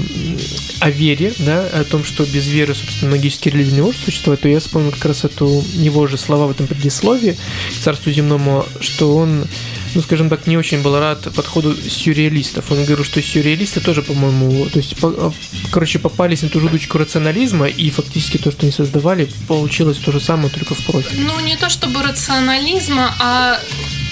о 0.81 0.91
вере, 0.91 1.33
да, 1.39 1.67
о 1.67 1.85
том, 1.85 2.05
что 2.05 2.25
без 2.25 2.47
веры, 2.47 2.75
собственно, 2.75 3.13
магический 3.13 3.51
релиз 3.51 3.73
не 3.73 3.83
может 3.83 4.01
существовать, 4.03 4.41
то 4.41 4.49
я 4.49 4.61
вспомнил 4.61 4.93
как 4.93 5.05
раз 5.05 5.25
эту 5.25 5.65
его 5.75 6.07
же 6.07 6.17
слова 6.17 6.47
в 6.47 6.51
этом 6.53 6.67
предисловии 6.67 7.37
к 7.79 7.85
Царству 7.85 8.11
земному, 8.13 8.65
что 8.81 9.17
он 9.17 9.47
ну, 9.95 10.03
скажем 10.03 10.29
так, 10.29 10.47
не 10.47 10.57
очень 10.57 10.83
был 10.83 10.99
рад 10.99 11.33
подходу 11.35 11.75
сюрреалистов. 11.75 12.71
Он 12.71 12.85
говорил, 12.85 13.05
что 13.05 13.23
сюрреалисты 13.23 13.81
тоже, 13.81 14.03
по-моему, 14.03 14.67
то 14.67 14.79
есть, 14.79 14.97
по- 14.97 15.33
короче, 15.71 15.99
попались 15.99 16.43
на 16.43 16.49
ту 16.49 16.61
же 16.61 16.67
удочку 16.67 16.99
рационализма, 16.99 17.67
и 17.67 17.91
фактически 17.91 18.39
то, 18.39 18.51
что 18.51 18.63
они 18.63 18.73
создавали, 18.73 19.29
получилось 19.47 19.99
то 19.99 20.13
же 20.13 20.21
самое, 20.21 20.51
только 20.51 20.75
в 20.75 20.85
профиль. 20.85 21.21
Ну, 21.21 21.41
не 21.41 21.57
то 21.57 21.69
чтобы 21.69 22.03
рационализма, 22.03 23.15
а 23.21 23.61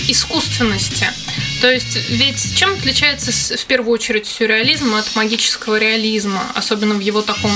искусственности. 0.09 1.07
То 1.61 1.70
есть, 1.70 2.11
ведь 2.11 2.57
чем 2.57 2.74
отличается 2.74 3.33
в 3.57 3.64
первую 3.66 3.93
очередь 3.93 4.27
сюрреализм 4.27 4.95
от 4.95 5.16
магического 5.16 5.79
реализма, 5.79 6.43
особенно 6.55 6.95
в 6.95 7.01
его 7.01 7.22
таком 7.22 7.51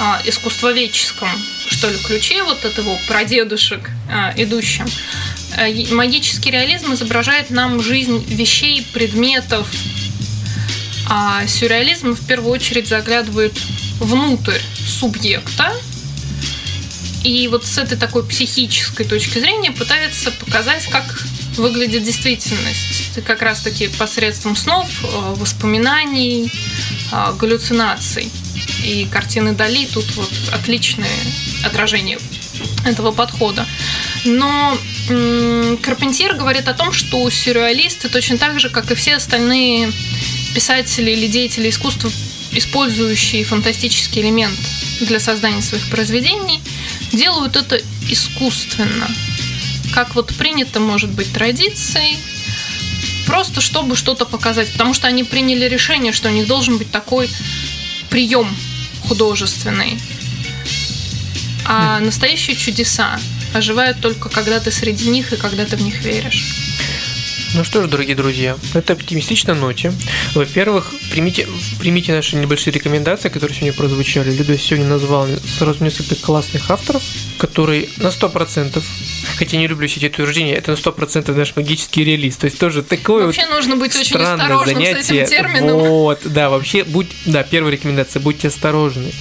а, 0.00 0.20
искусствоведческом, 0.24 1.28
что 1.70 1.88
ли, 1.88 1.96
ключе, 1.98 2.42
вот 2.42 2.64
от 2.64 2.76
его 2.76 2.98
прадедушек 3.06 3.90
а, 4.10 4.32
идущим. 4.36 4.86
А, 5.56 5.68
и 5.68 5.92
Магический 5.92 6.50
реализм 6.50 6.94
изображает 6.94 7.50
нам 7.50 7.82
жизнь 7.82 8.24
вещей, 8.28 8.86
предметов, 8.92 9.68
а 11.08 11.46
сюрреализм 11.46 12.14
в 12.14 12.26
первую 12.26 12.52
очередь 12.52 12.88
заглядывает 12.88 13.52
внутрь 14.00 14.58
субъекта, 14.86 15.72
и 17.22 17.48
вот 17.48 17.64
с 17.64 17.78
этой 17.78 17.96
такой 17.96 18.22
психической 18.24 19.06
точки 19.06 19.38
зрения 19.38 19.70
пытается 19.72 20.30
показать, 20.30 20.86
как 20.86 21.04
выглядит 21.56 22.04
действительность. 22.04 23.24
Как 23.24 23.40
раз-таки 23.40 23.88
посредством 23.88 24.56
снов, 24.56 24.88
э, 25.02 25.34
воспоминаний, 25.36 26.52
э, 27.12 27.34
галлюцинаций. 27.38 28.30
И 28.84 29.06
картины 29.10 29.52
Дали 29.52 29.86
тут 29.86 30.04
вот 30.16 30.30
отличное 30.52 31.08
отражение 31.64 32.18
этого 32.84 33.12
подхода. 33.12 33.66
Но 34.24 34.76
Карпентьер 35.82 36.34
говорит 36.34 36.68
о 36.68 36.74
том, 36.74 36.92
что 36.92 37.28
сюрреалисты 37.30 38.08
точно 38.08 38.38
так 38.38 38.60
же, 38.60 38.68
как 38.70 38.90
и 38.90 38.94
все 38.94 39.16
остальные 39.16 39.92
писатели 40.54 41.10
или 41.10 41.26
деятели 41.26 41.70
искусства, 41.70 42.10
использующие 42.52 43.44
фантастический 43.44 44.22
элемент 44.22 44.58
для 45.00 45.18
создания 45.18 45.62
своих 45.62 45.88
произведений, 45.90 46.60
делают 47.12 47.56
это 47.56 47.80
искусственно. 48.08 49.08
Как 49.92 50.14
вот 50.14 50.34
принято, 50.34 50.80
может 50.80 51.10
быть, 51.10 51.32
традицией, 51.32 52.18
просто 53.26 53.60
чтобы 53.60 53.96
что-то 53.96 54.24
показать. 54.26 54.70
Потому 54.72 54.94
что 54.94 55.08
они 55.08 55.24
приняли 55.24 55.68
решение, 55.68 56.12
что 56.12 56.28
у 56.28 56.32
них 56.32 56.46
должен 56.46 56.78
быть 56.78 56.90
такой 56.90 57.28
прием 58.14 58.48
художественный. 59.08 59.98
А 61.64 61.98
настоящие 61.98 62.54
чудеса 62.54 63.18
оживают 63.52 64.00
только 64.00 64.28
когда 64.28 64.60
ты 64.60 64.70
среди 64.70 65.08
них 65.08 65.32
и 65.32 65.36
когда 65.36 65.64
ты 65.64 65.76
в 65.76 65.82
них 65.82 66.00
веришь. 66.04 66.63
Ну 67.54 67.62
что 67.62 67.84
ж, 67.84 67.86
дорогие 67.86 68.16
друзья, 68.16 68.56
на 68.74 68.78
этой 68.78 68.96
оптимистичной 68.96 69.54
ноте, 69.54 69.92
во-первых, 70.34 70.92
примите, 71.12 71.46
примите 71.78 72.12
наши 72.12 72.34
небольшие 72.34 72.74
рекомендации, 72.74 73.28
которые 73.28 73.54
сегодня 73.56 73.72
прозвучали. 73.72 74.32
Люда 74.34 74.58
сегодня 74.58 74.88
назвал 74.88 75.28
сразу 75.56 75.84
несколько 75.84 76.16
классных 76.16 76.68
авторов, 76.68 77.04
которые 77.38 77.88
на 77.98 78.08
100%, 78.08 78.82
хотя 79.36 79.56
не 79.56 79.68
люблю 79.68 79.86
все 79.86 80.00
эти 80.00 80.06
утверждения, 80.06 80.54
это 80.56 80.72
на 80.72 80.76
100% 80.76 81.32
наш 81.32 81.54
магический 81.54 82.02
релиз. 82.02 82.36
То 82.38 82.46
есть 82.46 82.58
тоже 82.58 82.82
такое 82.82 83.26
Вообще 83.26 83.46
нужно 83.46 83.76
быть 83.76 83.94
очень 83.94 84.16
осторожным 84.16 84.74
занятие. 84.74 85.02
с 85.02 85.10
этим 85.10 85.26
термином. 85.26 85.78
Вот, 85.78 86.22
да, 86.24 86.50
вообще, 86.50 86.82
будь, 86.82 87.06
да, 87.24 87.44
первая 87.44 87.72
рекомендация, 87.72 88.18
будьте 88.18 88.48
осторожны 88.48 89.12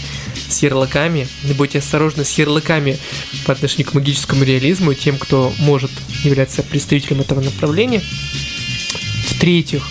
с 0.53 0.63
ярлыками, 0.63 1.27
будьте 1.57 1.79
осторожны 1.79 2.23
с 2.23 2.37
ярлыками 2.37 2.97
по 3.45 3.53
отношению 3.53 3.87
к 3.87 3.93
магическому 3.93 4.43
реализму 4.43 4.91
и 4.91 4.95
тем, 4.95 5.17
кто 5.17 5.53
может 5.59 5.91
являться 6.23 6.63
представителем 6.63 7.21
этого 7.21 7.41
направления. 7.41 8.01
В-третьих, 9.27 9.89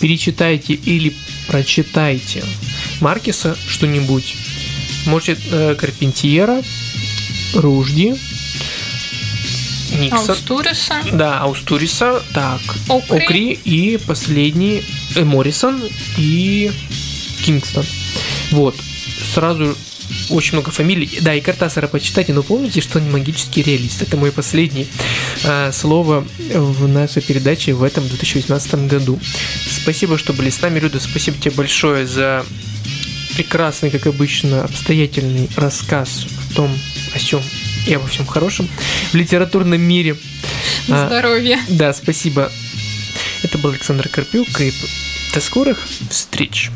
перечитайте 0.00 0.74
или 0.74 1.14
прочитайте 1.48 2.44
Маркеса 3.00 3.56
что-нибудь. 3.66 4.36
Может, 5.06 5.38
э, 5.50 5.74
Карпентьера, 5.74 6.62
Ружди, 7.54 8.14
Никса, 9.98 10.32
Аустуриса, 10.32 11.02
да, 11.12 11.40
Аустуриса, 11.40 12.22
так, 12.34 12.60
Окри. 12.88 13.24
Окри 13.24 13.52
и 13.64 13.96
последний 13.96 14.84
э, 15.14 15.24
Моррисон 15.24 15.82
и 16.16 16.70
Кингстон. 17.42 17.84
Вот. 18.50 18.76
Сразу 19.38 19.76
очень 20.30 20.54
много 20.54 20.72
фамилий. 20.72 21.18
Да, 21.20 21.32
и 21.32 21.40
Картасара 21.40 21.86
почитайте, 21.86 22.32
но 22.32 22.42
помните, 22.42 22.80
что 22.80 22.98
он 22.98 23.04
не 23.04 23.10
магический 23.10 23.62
реалист. 23.62 24.02
Это 24.02 24.16
мое 24.16 24.32
последнее 24.32 24.86
э, 25.44 25.70
слово 25.72 26.26
в 26.54 26.88
нашей 26.88 27.22
передаче 27.22 27.72
в 27.72 27.84
этом 27.84 28.08
2018 28.08 28.88
году. 28.88 29.20
Спасибо, 29.80 30.18
что 30.18 30.32
были 30.32 30.50
с 30.50 30.60
нами, 30.60 30.80
Люда. 30.80 30.98
Спасибо 30.98 31.38
тебе 31.38 31.52
большое 31.52 32.04
за 32.04 32.44
прекрасный, 33.36 33.90
как 33.90 34.08
обычно, 34.08 34.64
обстоятельный 34.64 35.48
рассказ 35.56 36.26
о 36.50 36.54
том, 36.54 36.76
о 37.14 37.18
чем 37.20 37.40
и 37.86 37.94
обо 37.94 38.08
всем 38.08 38.26
хорошем 38.26 38.68
в 39.12 39.14
литературном 39.14 39.80
мире. 39.80 40.16
Здоровья. 40.88 41.60
А, 41.68 41.72
да, 41.72 41.94
спасибо. 41.94 42.50
Это 43.44 43.56
был 43.58 43.70
Александр 43.70 44.08
Карпюк, 44.08 44.60
и 44.60 44.72
до 45.32 45.40
скорых 45.40 45.78
встреч. 46.10 46.72